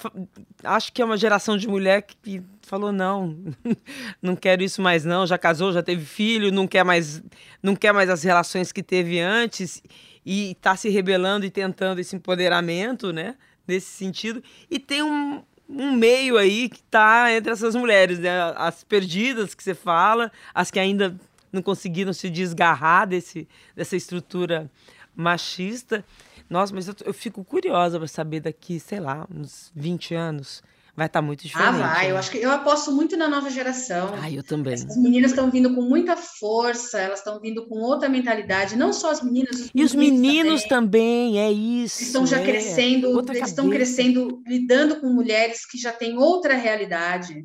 acho 0.62 0.92
que 0.92 1.02
é 1.02 1.04
uma 1.04 1.16
geração 1.16 1.56
de 1.56 1.68
mulher 1.68 2.02
que 2.02 2.42
falou 2.62 2.92
não, 2.92 3.36
não 4.20 4.34
quero 4.34 4.62
isso 4.62 4.80
mais 4.80 5.04
não, 5.04 5.26
já 5.26 5.38
casou, 5.38 5.72
já 5.72 5.82
teve 5.82 6.04
filho, 6.04 6.50
não 6.50 6.66
quer 6.66 6.84
mais, 6.84 7.22
não 7.62 7.76
quer 7.76 7.92
mais 7.92 8.08
as 8.10 8.22
relações 8.22 8.72
que 8.72 8.82
teve 8.82 9.20
antes 9.20 9.82
e 10.24 10.52
está 10.52 10.74
se 10.76 10.88
rebelando 10.88 11.44
e 11.44 11.50
tentando 11.50 12.00
esse 12.00 12.16
empoderamento, 12.16 13.12
né? 13.12 13.36
Nesse 13.66 13.88
sentido. 13.88 14.42
E 14.70 14.78
tem 14.78 15.02
um, 15.02 15.42
um 15.68 15.92
meio 15.92 16.38
aí 16.38 16.68
que 16.68 16.80
está 16.80 17.32
entre 17.32 17.52
essas 17.52 17.74
mulheres, 17.74 18.18
né? 18.18 18.30
As 18.56 18.82
perdidas 18.82 19.54
que 19.54 19.62
você 19.62 19.74
fala, 19.74 20.32
as 20.54 20.70
que 20.70 20.78
ainda 20.78 21.14
não 21.52 21.62
conseguiram 21.62 22.12
se 22.12 22.28
desgarrar 22.30 23.06
desse, 23.06 23.46
dessa 23.76 23.96
estrutura 23.96 24.70
machista. 25.14 26.04
Nossa, 26.48 26.74
mas 26.74 26.88
eu, 26.88 26.94
eu 27.04 27.14
fico 27.14 27.44
curiosa 27.44 27.98
para 27.98 28.08
saber 28.08 28.40
daqui, 28.40 28.78
sei 28.78 29.00
lá, 29.00 29.26
uns 29.30 29.70
20 29.74 30.14
anos. 30.14 30.62
Vai 30.96 31.06
estar 31.06 31.20
tá 31.20 31.26
muito 31.26 31.42
diferente. 31.44 31.68
Ah, 31.68 31.88
vai. 31.88 32.04
Né? 32.04 32.12
Eu 32.12 32.16
acho 32.16 32.30
que 32.30 32.38
eu 32.38 32.50
aposto 32.52 32.92
muito 32.92 33.16
na 33.16 33.28
nova 33.28 33.50
geração. 33.50 34.14
Ah, 34.14 34.30
eu 34.30 34.44
também. 34.44 34.74
As 34.74 34.96
meninas 34.96 35.32
estão 35.32 35.50
vindo 35.50 35.74
com 35.74 35.82
muita 35.82 36.16
força, 36.16 37.00
elas 37.00 37.18
estão 37.18 37.40
vindo 37.40 37.66
com 37.66 37.80
outra 37.80 38.08
mentalidade. 38.08 38.76
Não 38.76 38.92
só 38.92 39.10
as 39.10 39.20
meninas, 39.20 39.60
os 39.60 39.70
e 39.74 39.82
os 39.82 39.92
meninos 39.92 40.62
também. 40.62 41.32
também, 41.32 41.40
é 41.40 41.50
isso. 41.50 42.00
Estão 42.00 42.24
já 42.24 42.38
é. 42.38 42.44
crescendo, 42.44 43.10
outra 43.10 43.36
eles 43.36 43.48
estão 43.48 43.68
crescendo, 43.68 44.40
lidando 44.46 45.00
com 45.00 45.08
mulheres 45.08 45.66
que 45.66 45.76
já 45.76 45.92
têm 45.92 46.16
outra 46.16 46.54
realidade. 46.54 47.44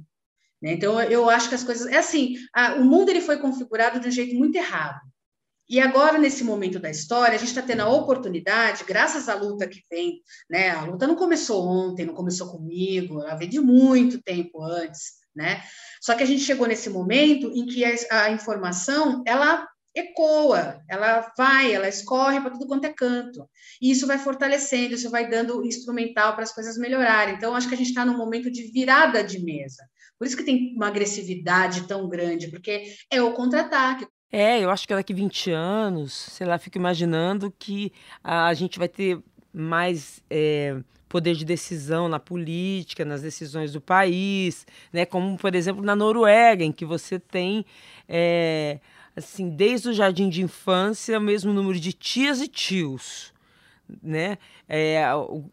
Né? 0.62 0.74
Então, 0.74 1.02
eu 1.02 1.28
acho 1.28 1.50
que 1.50 1.56
as 1.56 1.64
coisas. 1.64 1.88
É 1.88 1.98
assim: 1.98 2.36
a, 2.54 2.76
o 2.76 2.86
mundo 2.86 3.10
ele 3.10 3.22
foi 3.22 3.38
configurado 3.38 4.00
de 4.00 4.10
um 4.10 4.12
jeito 4.12 4.36
muito 4.36 4.56
errado. 4.56 5.00
E 5.70 5.80
agora, 5.80 6.18
nesse 6.18 6.44
momento 6.44 6.80
da 6.80 6.90
história, 6.90 7.36
a 7.36 7.38
gente 7.38 7.50
está 7.50 7.62
tendo 7.62 7.82
a 7.82 7.90
oportunidade, 7.90 8.84
graças 8.84 9.30
à 9.30 9.36
luta 9.36 9.68
que 9.68 9.84
vem, 9.90 10.20
né? 10.50 10.72
A 10.72 10.84
luta 10.84 11.06
não 11.06 11.16
começou 11.16 11.64
ontem, 11.68 12.06
não 12.06 12.16
começou 12.16 12.50
comigo, 12.50 13.22
ela 13.22 13.36
veio 13.36 13.52
de 13.52 13.60
muito 13.60 14.20
tempo 14.22 14.64
antes, 14.64 15.20
né? 15.36 15.62
Só 16.02 16.16
que 16.16 16.24
a 16.24 16.26
gente 16.26 16.42
chegou 16.42 16.68
nesse 16.68 16.90
momento 16.90 17.52
em 17.54 17.68
que 17.68 17.86
a, 17.86 18.24
a 18.24 18.32
informação, 18.32 19.22
ela 19.28 19.68
ecoa, 19.96 20.82
ela 20.90 21.32
vai, 21.38 21.74
ela 21.74 21.88
escorre 21.88 22.40
para 22.42 22.52
tudo 22.52 22.68
quanto 22.68 22.86
é 22.86 22.94
canto. 22.94 23.48
E 23.82 23.92
isso 23.92 24.08
vai 24.08 24.18
fortalecendo, 24.18 24.96
isso 24.96 25.10
vai 25.10 25.30
dando 25.30 25.64
instrumental 25.64 26.34
para 26.34 26.44
as 26.44 26.54
coisas 26.54 26.78
melhorarem. 26.78 27.36
Então, 27.36 27.56
acho 27.56 27.68
que 27.68 27.76
a 27.76 27.78
gente 27.78 27.90
está 27.90 28.04
num 28.04 28.18
momento 28.18 28.50
de 28.52 28.72
virada 28.72 29.24
de 29.24 29.40
mesa. 29.44 29.84
Por 30.18 30.26
isso 30.26 30.36
que 30.36 30.44
tem 30.44 30.74
uma 30.76 30.88
agressividade 30.88 31.88
tão 31.88 32.10
grande, 32.10 32.50
porque 32.50 32.86
é 33.12 33.22
o 33.22 33.34
contra-ataque. 33.34 34.08
É, 34.32 34.60
eu 34.60 34.70
acho 34.70 34.88
que 34.88 34.94
daqui 34.94 35.14
20 35.14 35.52
anos, 35.52 36.14
sei 36.14 36.46
lá, 36.46 36.58
fico 36.58 36.78
imaginando 36.78 37.52
que 37.58 37.92
a 38.24 38.54
gente 38.54 38.78
vai 38.78 38.88
ter 38.88 39.20
mais 39.52 40.24
é, 40.30 40.78
poder 41.08 41.36
de 41.36 41.44
decisão 41.44 42.08
na 42.08 42.20
política, 42.20 43.04
nas 43.04 43.22
decisões 43.24 43.74
do 43.74 43.82
país, 43.82 44.68
né? 44.94 45.06
Como 45.06 45.36
por 45.38 45.56
exemplo 45.56 45.84
na 45.84 45.96
Noruega, 45.96 46.64
em 46.64 46.72
que 46.72 46.86
você 46.86 47.18
tem 47.18 47.66
é, 48.08 48.80
assim 49.16 49.50
desde 49.50 49.90
o 49.90 49.94
jardim 49.94 50.30
de 50.30 50.44
infância 50.44 51.18
o 51.18 51.22
mesmo 51.22 51.52
número 51.52 51.80
de 51.80 51.92
tias 51.92 52.40
e 52.40 52.48
tios 52.48 53.34
né? 54.04 54.38
É, 54.68 55.04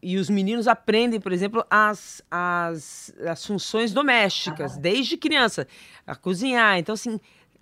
e 0.03 0.17
os 0.19 0.29
meninos 0.29 0.69
aprendem, 0.69 1.21
por 1.21 1.33
exemplo, 1.33 1.65
as, 1.71 2.23
as, 2.31 3.15
as 3.27 3.45
funções 3.45 3.93
domésticas, 3.93 4.77
ah. 4.77 4.81
desde 4.81 5.17
criança, 5.17 5.67
a 6.07 6.15
cozinhar. 6.15 6.79
Então, 6.79 6.93
assim, 6.93 7.19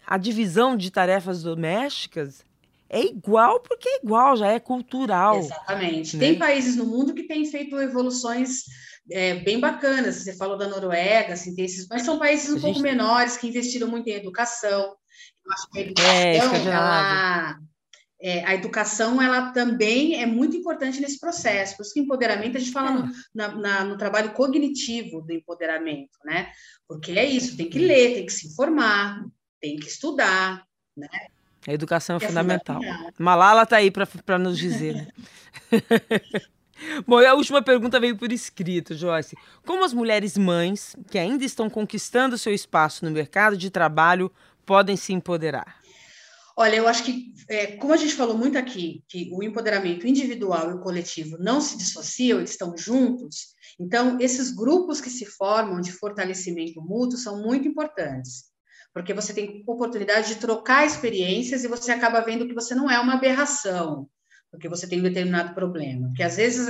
a 0.06 0.18
divisão 0.18 0.76
de 0.76 0.90
tarefas 0.90 1.42
domésticas 1.42 2.44
é 2.88 3.02
igual 3.02 3.60
porque 3.60 3.88
é 3.88 3.96
igual, 3.96 4.36
já 4.36 4.48
é 4.48 4.60
cultural. 4.60 5.38
Exatamente. 5.38 6.16
Né? 6.16 6.26
Tem 6.26 6.38
países 6.38 6.76
no 6.76 6.84
mundo 6.84 7.14
que 7.14 7.24
têm 7.24 7.44
feito 7.44 7.80
evoluções 7.80 8.64
é, 9.10 9.34
bem 9.36 9.58
bacanas. 9.58 10.16
Você 10.16 10.36
falou 10.36 10.56
da 10.56 10.68
Noruega, 10.68 11.32
assim, 11.32 11.54
tem 11.54 11.64
esses, 11.64 11.88
mas 11.88 12.02
são 12.02 12.18
países 12.18 12.50
um 12.50 12.58
a 12.58 12.60
pouco 12.60 12.76
gente... 12.76 12.82
menores 12.82 13.36
que 13.36 13.48
investiram 13.48 13.88
muito 13.88 14.08
em 14.08 14.14
educação. 14.14 14.94
Eu 15.44 15.52
acho 15.52 15.70
que 15.70 16.00
a 16.00 16.14
é, 16.14 16.36
educação, 16.36 16.56
é, 16.56 16.74
ela 16.74 17.58
é, 18.24 18.42
a 18.46 18.54
educação 18.54 19.20
ela 19.20 19.52
também 19.52 20.22
é 20.22 20.24
muito 20.24 20.56
importante 20.56 20.98
nesse 21.00 21.20
processo. 21.20 21.76
Por 21.76 21.82
isso 21.82 21.92
que 21.92 22.00
empoderamento 22.00 22.56
a 22.56 22.60
gente 22.60 22.72
fala 22.72 22.90
no, 22.90 23.12
na, 23.34 23.48
na, 23.54 23.84
no 23.84 23.98
trabalho 23.98 24.32
cognitivo 24.32 25.20
do 25.20 25.32
empoderamento, 25.32 26.18
né? 26.24 26.50
Porque 26.88 27.12
é 27.12 27.24
isso, 27.24 27.56
tem 27.56 27.68
que 27.68 27.78
ler, 27.78 28.14
tem 28.14 28.24
que 28.26 28.32
se 28.32 28.46
informar, 28.46 29.22
tem 29.64 29.76
que 29.76 29.86
estudar, 29.88 30.66
né? 30.94 31.08
A 31.66 31.72
educação 31.72 32.18
é, 32.20 32.24
é 32.24 32.28
fundamental. 32.28 32.76
fundamental. 32.76 33.12
Malala 33.18 33.62
está 33.62 33.76
aí 33.76 33.90
para 33.90 34.38
nos 34.38 34.58
dizer. 34.58 34.94
Né? 34.94 35.08
Bom, 37.06 37.18
a 37.18 37.32
última 37.32 37.62
pergunta 37.62 37.98
veio 37.98 38.14
por 38.14 38.30
escrito, 38.30 38.94
Joyce. 38.94 39.34
Como 39.64 39.82
as 39.82 39.94
mulheres 39.94 40.36
mães, 40.36 40.94
que 41.10 41.18
ainda 41.18 41.46
estão 41.46 41.70
conquistando 41.70 42.36
seu 42.36 42.52
espaço 42.52 43.06
no 43.06 43.10
mercado 43.10 43.56
de 43.56 43.70
trabalho, 43.70 44.30
podem 44.66 44.96
se 44.96 45.14
empoderar? 45.14 45.80
Olha, 46.54 46.76
eu 46.76 46.86
acho 46.86 47.02
que, 47.02 47.32
é, 47.48 47.68
como 47.78 47.94
a 47.94 47.96
gente 47.96 48.14
falou 48.14 48.36
muito 48.36 48.58
aqui, 48.58 49.02
que 49.08 49.30
o 49.32 49.42
empoderamento 49.42 50.06
individual 50.06 50.70
e 50.70 50.74
o 50.74 50.80
coletivo 50.80 51.38
não 51.40 51.58
se 51.60 51.78
dissociam, 51.78 52.38
eles 52.38 52.50
estão 52.50 52.76
juntos, 52.76 53.54
então 53.80 54.20
esses 54.20 54.52
grupos 54.52 55.00
que 55.00 55.10
se 55.10 55.24
formam 55.24 55.80
de 55.80 55.90
fortalecimento 55.90 56.80
mútuo 56.82 57.18
são 57.18 57.42
muito 57.42 57.66
importantes, 57.66 58.53
porque 58.94 59.12
você 59.12 59.34
tem 59.34 59.62
oportunidade 59.66 60.28
de 60.28 60.36
trocar 60.36 60.86
experiências 60.86 61.64
e 61.64 61.68
você 61.68 61.92
acaba 61.92 62.20
vendo 62.20 62.46
que 62.46 62.54
você 62.54 62.74
não 62.74 62.90
é 62.90 62.98
uma 62.98 63.14
aberração, 63.14 64.08
porque 64.50 64.68
você 64.68 64.88
tem 64.88 65.00
um 65.00 65.02
determinado 65.02 65.52
problema. 65.52 66.06
Porque 66.06 66.22
às 66.22 66.36
vezes 66.36 66.68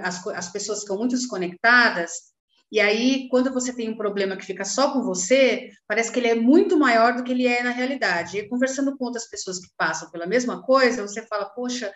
as, 0.00 0.26
as 0.28 0.52
pessoas 0.52 0.80
ficam 0.80 0.96
muito 0.96 1.16
desconectadas 1.16 2.32
e 2.74 2.80
aí, 2.80 3.28
quando 3.28 3.52
você 3.52 3.72
tem 3.72 3.88
um 3.88 3.96
problema 3.96 4.36
que 4.36 4.44
fica 4.44 4.64
só 4.64 4.92
com 4.92 5.00
você, 5.02 5.70
parece 5.86 6.10
que 6.10 6.18
ele 6.18 6.26
é 6.26 6.34
muito 6.34 6.76
maior 6.76 7.14
do 7.14 7.22
que 7.22 7.30
ele 7.30 7.46
é 7.46 7.62
na 7.62 7.70
realidade. 7.70 8.36
E 8.36 8.48
conversando 8.48 8.96
com 8.96 9.04
outras 9.04 9.28
pessoas 9.30 9.60
que 9.60 9.68
passam 9.76 10.10
pela 10.10 10.26
mesma 10.26 10.60
coisa, 10.60 11.06
você 11.06 11.24
fala, 11.24 11.44
poxa, 11.44 11.92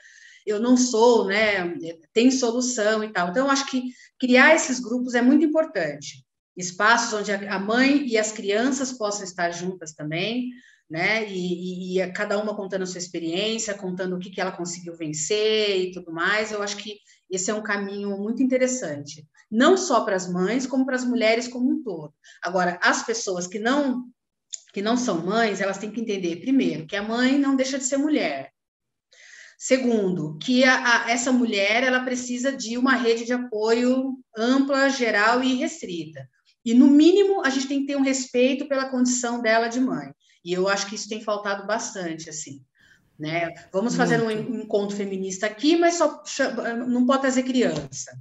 eu 0.47 0.61
não 0.61 0.77
sou, 0.77 1.27
né? 1.27 1.75
Tem 2.13 2.31
solução 2.31 3.03
e 3.03 3.13
tal. 3.13 3.31
Então, 3.31 3.47
eu 3.47 3.51
acho 3.51 3.67
que 3.67 3.83
criar 4.21 4.55
esses 4.55 4.79
grupos 4.79 5.15
é 5.15 5.21
muito 5.21 5.45
importante. 5.45 6.25
Espaços 6.59 7.13
onde 7.13 7.33
a 7.33 7.59
mãe 7.59 8.07
e 8.07 8.19
as 8.19 8.33
crianças 8.33 8.93
possam 8.93 9.25
estar 9.25 9.51
juntas 9.53 9.95
também, 9.95 10.51
né? 10.91 11.27
E, 11.31 11.97
e, 11.97 12.01
e 12.01 12.13
cada 12.13 12.37
uma 12.39 12.57
contando 12.57 12.83
a 12.83 12.87
sua 12.87 12.99
experiência, 12.99 13.75
contando 13.75 14.17
o 14.17 14.19
que, 14.19 14.31
que 14.31 14.41
ela 14.41 14.53
conseguiu 14.53 14.97
vencer 14.97 15.79
e 15.81 15.93
tudo 15.93 16.13
mais. 16.13 16.51
Eu 16.51 16.63
acho 16.63 16.77
que 16.77 16.99
esse 17.31 17.51
é 17.51 17.55
um 17.55 17.63
caminho 17.63 18.19
muito 18.19 18.43
interessante 18.43 19.27
não 19.51 19.77
só 19.77 20.03
para 20.03 20.17
as 20.17 20.31
mães, 20.31 20.67
como 20.67 20.85
para 20.85 20.97
as 20.97 21.05
mulheres 21.05 21.49
como 21.49 21.71
um 21.71 21.83
todo. 21.83 22.13
Agora, 22.43 22.79
as 22.83 23.05
pessoas 23.05 23.47
que 23.47 23.59
não 23.59 24.05
que 24.73 24.83
não 24.83 24.99
são 24.99 25.25
mães, 25.25 25.63
elas 25.63 25.79
têm 25.79 25.91
que 25.91 26.01
entender, 26.01 26.37
primeiro, 26.41 26.87
que 26.87 26.95
a 26.95 27.03
mãe 27.03 27.39
não 27.39 27.57
deixa 27.57 27.79
de 27.79 27.85
ser 27.85 27.97
mulher. 27.97 28.53
Segundo, 29.59 30.39
que 30.39 30.63
a, 30.63 31.07
a, 31.07 31.11
essa 31.11 31.33
mulher 31.33 31.83
ela 31.83 32.05
precisa 32.05 32.53
de 32.53 32.77
uma 32.77 32.95
rede 32.95 33.25
de 33.25 33.33
apoio 33.33 34.19
ampla, 34.37 34.91
geral 34.91 35.43
e 35.43 35.55
restrita. 35.55 36.29
E, 36.69 36.75
no 36.75 36.87
mínimo, 36.87 37.43
a 37.47 37.49
gente 37.49 37.67
tem 37.67 37.81
que 37.81 37.87
ter 37.87 37.97
um 37.97 38.03
respeito 38.03 38.69
pela 38.69 38.91
condição 38.91 39.41
dela 39.41 39.69
de 39.69 39.81
mãe. 39.81 40.13
E 40.45 40.53
eu 40.53 40.69
acho 40.69 40.87
que 40.87 40.97
isso 40.97 41.09
tem 41.09 41.19
faltado 41.19 41.67
bastante, 41.67 42.29
assim. 42.29 42.63
Né? 43.19 43.55
Vamos 43.73 43.97
fazer 43.97 44.19
Muito. 44.19 44.53
um 44.53 44.61
encontro 44.61 44.95
feminista 44.95 45.47
aqui, 45.47 45.79
mas 45.79 45.95
só 45.95 46.23
não 46.87 47.07
pode 47.07 47.23
trazer 47.23 47.45
criança. 47.45 48.13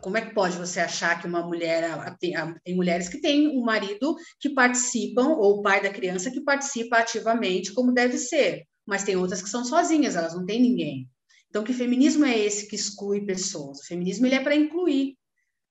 Como 0.00 0.16
é 0.16 0.20
que 0.20 0.34
pode 0.34 0.56
você 0.56 0.78
achar 0.78 1.20
que 1.20 1.26
uma 1.26 1.44
mulher 1.44 2.16
tem, 2.20 2.34
tem, 2.62 2.76
mulheres 2.76 3.08
que 3.08 3.20
têm 3.20 3.48
um 3.48 3.64
marido 3.64 4.14
que 4.38 4.50
participam 4.50 5.30
ou 5.30 5.58
o 5.58 5.62
pai 5.62 5.82
da 5.82 5.90
criança 5.90 6.30
que 6.30 6.40
participa 6.40 6.98
ativamente 6.98 7.72
como 7.72 7.90
deve 7.90 8.18
ser, 8.18 8.68
mas 8.86 9.02
tem 9.02 9.16
outras 9.16 9.42
que 9.42 9.48
são 9.48 9.64
sozinhas, 9.64 10.14
elas 10.14 10.32
não 10.32 10.46
têm 10.46 10.62
ninguém. 10.62 11.10
Então, 11.50 11.64
que 11.64 11.72
feminismo 11.72 12.24
é 12.24 12.38
esse 12.38 12.68
que 12.68 12.76
exclui 12.76 13.22
pessoas? 13.22 13.80
O 13.80 13.84
feminismo 13.84 14.26
ele 14.26 14.36
é 14.36 14.40
para 14.44 14.54
incluir, 14.54 15.18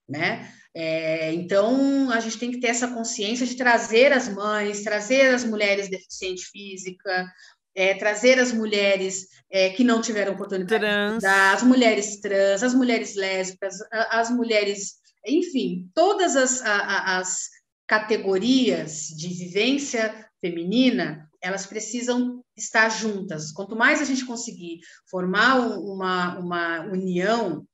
né? 0.09 0.51
É, 0.79 1.33
então, 1.33 2.11
a 2.11 2.19
gente 2.19 2.37
tem 2.37 2.51
que 2.51 2.59
ter 2.59 2.67
essa 2.67 2.87
consciência 2.89 3.47
de 3.47 3.55
trazer 3.55 4.13
as 4.13 4.29
mães, 4.29 4.83
trazer 4.83 5.33
as 5.33 5.43
mulheres 5.43 5.89
deficientes 5.89 6.49
física, 6.49 7.25
é, 7.73 7.95
trazer 7.95 8.37
as 8.37 8.51
mulheres 8.51 9.25
é, 9.49 9.71
que 9.71 9.83
não 9.83 10.01
tiveram 10.01 10.33
oportunidade 10.33 10.79
trans. 10.79 11.09
de 11.09 11.15
estudar, 11.15 11.53
as 11.55 11.63
mulheres 11.63 12.19
trans, 12.19 12.61
as 12.61 12.75
mulheres 12.75 13.15
lésbicas, 13.15 13.75
as 13.91 14.29
mulheres, 14.29 14.97
enfim, 15.25 15.89
todas 15.95 16.35
as, 16.35 16.61
as 16.63 17.49
categorias 17.87 19.07
de 19.07 19.29
vivência 19.29 20.29
feminina, 20.39 21.27
elas 21.41 21.65
precisam 21.65 22.43
estar 22.55 22.89
juntas. 22.89 23.51
Quanto 23.51 23.75
mais 23.75 23.99
a 23.99 24.05
gente 24.05 24.27
conseguir 24.27 24.77
formar 25.09 25.55
uma, 25.55 26.37
uma 26.37 26.81
união 26.81 27.65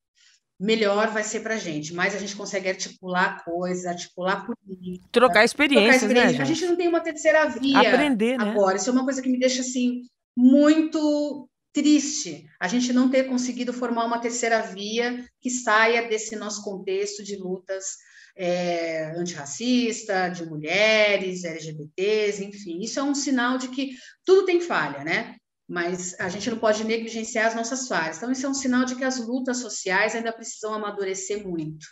melhor 0.59 1.09
vai 1.09 1.23
ser 1.23 1.41
para 1.41 1.55
a 1.55 1.57
gente. 1.57 1.93
Mais 1.93 2.15
a 2.15 2.19
gente 2.19 2.35
consegue 2.35 2.69
articular 2.69 3.43
coisas, 3.43 3.85
articular 3.85 4.45
política. 4.45 5.07
Trocar 5.11 5.43
experiências, 5.43 6.01
trocar 6.01 6.07
experiência. 6.07 6.37
né, 6.37 6.43
A 6.43 6.47
gente 6.47 6.65
não 6.65 6.75
tem 6.75 6.87
uma 6.87 7.01
terceira 7.01 7.45
via 7.47 7.79
Aprender, 7.79 8.37
né? 8.37 8.49
agora. 8.49 8.77
Isso 8.77 8.89
é 8.89 8.93
uma 8.93 9.03
coisa 9.03 9.21
que 9.21 9.29
me 9.29 9.39
deixa, 9.39 9.61
assim, 9.61 10.01
muito 10.37 11.49
triste. 11.73 12.45
A 12.59 12.67
gente 12.67 12.93
não 12.93 13.09
ter 13.09 13.23
conseguido 13.23 13.73
formar 13.73 14.05
uma 14.05 14.19
terceira 14.19 14.61
via 14.61 15.25
que 15.41 15.49
saia 15.49 16.07
desse 16.07 16.35
nosso 16.35 16.63
contexto 16.63 17.23
de 17.23 17.35
lutas 17.35 17.85
é, 18.35 19.13
antirracista, 19.17 20.29
de 20.29 20.45
mulheres, 20.45 21.43
LGBTs, 21.43 22.43
enfim. 22.43 22.79
Isso 22.81 22.99
é 22.99 23.03
um 23.03 23.15
sinal 23.15 23.57
de 23.57 23.67
que 23.69 23.91
tudo 24.25 24.45
tem 24.45 24.61
falha, 24.61 25.03
né? 25.03 25.35
Mas 25.67 26.19
a 26.19 26.29
gente 26.29 26.49
não 26.49 26.57
pode 26.57 26.83
negligenciar 26.83 27.47
as 27.47 27.55
nossas 27.55 27.87
falhas. 27.87 28.17
Então, 28.17 28.31
isso 28.31 28.45
é 28.45 28.49
um 28.49 28.53
sinal 28.53 28.85
de 28.85 28.95
que 28.95 29.03
as 29.03 29.17
lutas 29.17 29.57
sociais 29.57 30.15
ainda 30.15 30.33
precisam 30.33 30.73
amadurecer 30.73 31.47
muito 31.47 31.85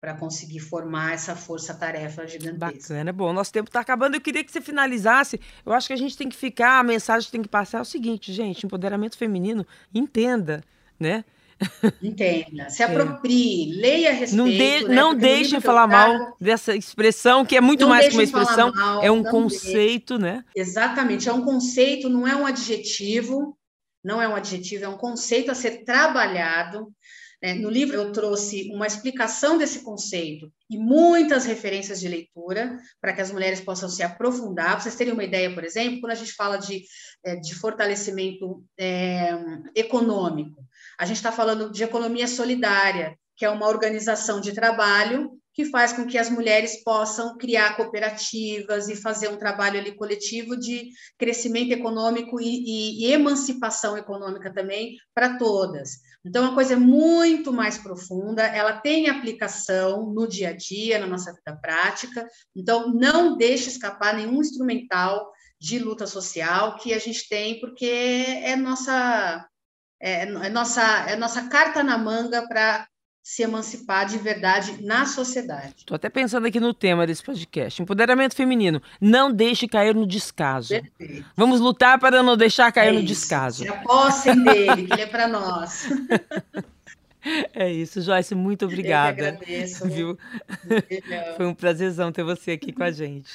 para 0.00 0.14
conseguir 0.14 0.60
formar 0.60 1.14
essa 1.14 1.34
força-tarefa 1.34 2.26
gigantesca. 2.26 2.94
Bacana, 2.94 3.12
bom, 3.12 3.32
nosso 3.32 3.52
tempo 3.52 3.68
está 3.68 3.80
acabando. 3.80 4.16
Eu 4.16 4.20
queria 4.20 4.44
que 4.44 4.52
você 4.52 4.60
finalizasse. 4.60 5.40
Eu 5.66 5.72
acho 5.72 5.88
que 5.88 5.92
a 5.92 5.96
gente 5.96 6.16
tem 6.16 6.28
que 6.28 6.36
ficar, 6.36 6.78
a 6.78 6.84
mensagem 6.84 7.26
que 7.26 7.32
tem 7.32 7.42
que 7.42 7.48
passar 7.48 7.78
é 7.78 7.82
o 7.82 7.84
seguinte, 7.84 8.32
gente: 8.32 8.64
empoderamento 8.64 9.18
feminino, 9.18 9.66
entenda, 9.92 10.62
né? 11.00 11.24
Entenda, 12.02 12.70
se 12.70 12.82
é. 12.82 12.86
aproprie, 12.86 13.72
é. 13.72 13.80
leia 13.80 14.10
a 14.10 14.12
respeito. 14.12 14.36
Não, 14.36 14.48
de, 14.48 14.88
né? 14.88 14.94
não 14.94 15.14
deixem 15.14 15.60
falar 15.60 15.86
mal 15.86 16.36
dessa 16.40 16.74
expressão, 16.74 17.44
que 17.44 17.56
é 17.56 17.60
muito 17.60 17.88
mais 17.88 18.08
que 18.08 18.14
uma 18.14 18.22
expressão, 18.22 18.72
mal, 18.72 19.02
é 19.02 19.10
um 19.10 19.22
conceito, 19.22 20.18
né? 20.18 20.44
Exatamente, 20.54 21.28
é 21.28 21.32
um 21.32 21.44
conceito, 21.44 22.08
não 22.08 22.26
é 22.26 22.36
um 22.36 22.46
adjetivo, 22.46 23.58
não 24.04 24.22
é 24.22 24.28
um 24.28 24.36
adjetivo, 24.36 24.84
é 24.84 24.88
um 24.88 24.96
conceito 24.96 25.50
a 25.50 25.54
ser 25.54 25.84
trabalhado. 25.84 26.92
Né? 27.42 27.54
No 27.54 27.70
livro 27.70 27.96
eu 27.96 28.12
trouxe 28.12 28.70
uma 28.72 28.86
explicação 28.86 29.58
desse 29.58 29.80
conceito 29.80 30.52
e 30.68 30.76
muitas 30.76 31.44
referências 31.44 32.00
de 32.00 32.08
leitura 32.08 32.78
para 33.00 33.12
que 33.12 33.20
as 33.20 33.30
mulheres 33.30 33.60
possam 33.60 33.88
se 33.88 34.02
aprofundar. 34.02 34.72
Para 34.72 34.80
vocês 34.80 34.96
terem 34.96 35.12
uma 35.12 35.24
ideia, 35.24 35.52
por 35.52 35.64
exemplo, 35.64 36.00
quando 36.00 36.12
a 36.12 36.16
gente 36.16 36.32
fala 36.32 36.56
de, 36.56 36.84
eh, 37.24 37.36
de 37.36 37.54
fortalecimento 37.54 38.64
é, 38.78 39.30
econômico, 39.74 40.64
a 40.98 41.06
gente 41.06 41.16
está 41.16 41.30
falando 41.30 41.70
de 41.70 41.84
economia 41.84 42.26
solidária, 42.26 43.16
que 43.36 43.44
é 43.44 43.50
uma 43.50 43.68
organização 43.68 44.40
de 44.40 44.52
trabalho 44.52 45.30
que 45.54 45.64
faz 45.64 45.92
com 45.92 46.06
que 46.06 46.16
as 46.16 46.30
mulheres 46.30 46.84
possam 46.84 47.36
criar 47.36 47.76
cooperativas 47.76 48.88
e 48.88 48.94
fazer 48.94 49.28
um 49.28 49.36
trabalho 49.36 49.80
ali 49.80 49.92
coletivo 49.96 50.56
de 50.56 50.90
crescimento 51.18 51.72
econômico 51.72 52.40
e, 52.40 52.46
e, 52.46 53.06
e 53.06 53.12
emancipação 53.12 53.98
econômica 53.98 54.52
também 54.52 54.96
para 55.12 55.36
todas. 55.36 55.98
Então, 56.24 56.46
a 56.46 56.54
coisa 56.54 56.74
é 56.74 56.76
muito 56.76 57.52
mais 57.52 57.76
profunda, 57.76 58.42
ela 58.42 58.74
tem 58.74 59.08
aplicação 59.08 60.12
no 60.12 60.28
dia 60.28 60.50
a 60.50 60.52
dia, 60.52 60.98
na 60.98 61.08
nossa 61.08 61.32
vida 61.32 61.58
prática. 61.60 62.24
Então, 62.54 62.94
não 62.94 63.36
deixe 63.36 63.68
escapar 63.68 64.14
nenhum 64.14 64.40
instrumental 64.40 65.28
de 65.60 65.80
luta 65.80 66.06
social 66.06 66.76
que 66.76 66.94
a 66.94 67.00
gente 67.00 67.28
tem, 67.28 67.58
porque 67.58 67.84
é 68.44 68.54
nossa 68.54 69.47
é, 70.00 70.22
é 70.22 70.48
nossa, 70.48 70.82
é 71.08 71.16
nossa 71.16 71.48
carta 71.48 71.82
na 71.82 71.98
manga 71.98 72.46
para 72.48 72.86
se 73.22 73.42
emancipar 73.42 74.06
de 74.06 74.16
verdade 74.16 74.82
na 74.82 75.04
sociedade. 75.04 75.74
Estou 75.76 75.94
até 75.94 76.08
pensando 76.08 76.46
aqui 76.46 76.58
no 76.58 76.72
tema 76.72 77.06
desse 77.06 77.22
podcast: 77.22 77.82
empoderamento 77.82 78.34
feminino. 78.34 78.80
Não 79.00 79.30
deixe 79.30 79.68
cair 79.68 79.94
no 79.94 80.06
descaso. 80.06 80.70
Perfeito. 80.70 81.26
Vamos 81.36 81.60
lutar 81.60 81.98
para 81.98 82.22
não 82.22 82.38
deixar 82.38 82.72
cair 82.72 82.88
é 82.88 82.92
no 82.92 83.00
isso. 83.00 83.08
descaso. 83.08 83.64
Se 83.64 83.68
apossem 83.68 84.42
dele, 84.42 84.86
que 84.86 84.92
ele 84.94 85.02
é 85.02 85.06
para 85.06 85.28
nós. 85.28 85.88
É 87.52 87.70
isso, 87.70 88.00
Joyce, 88.00 88.32
muito 88.34 88.64
obrigada. 88.64 89.20
Eu 89.20 89.28
agradeço. 89.28 89.86
Viu? 89.88 90.16
Foi 91.36 91.46
um 91.46 91.52
prazerzão 91.52 92.12
ter 92.12 92.22
você 92.22 92.52
aqui 92.52 92.72
com 92.72 92.84
a 92.84 92.90
gente. 92.92 93.28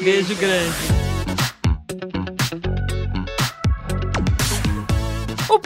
Beijo 0.00 0.34
grande. 0.36 0.76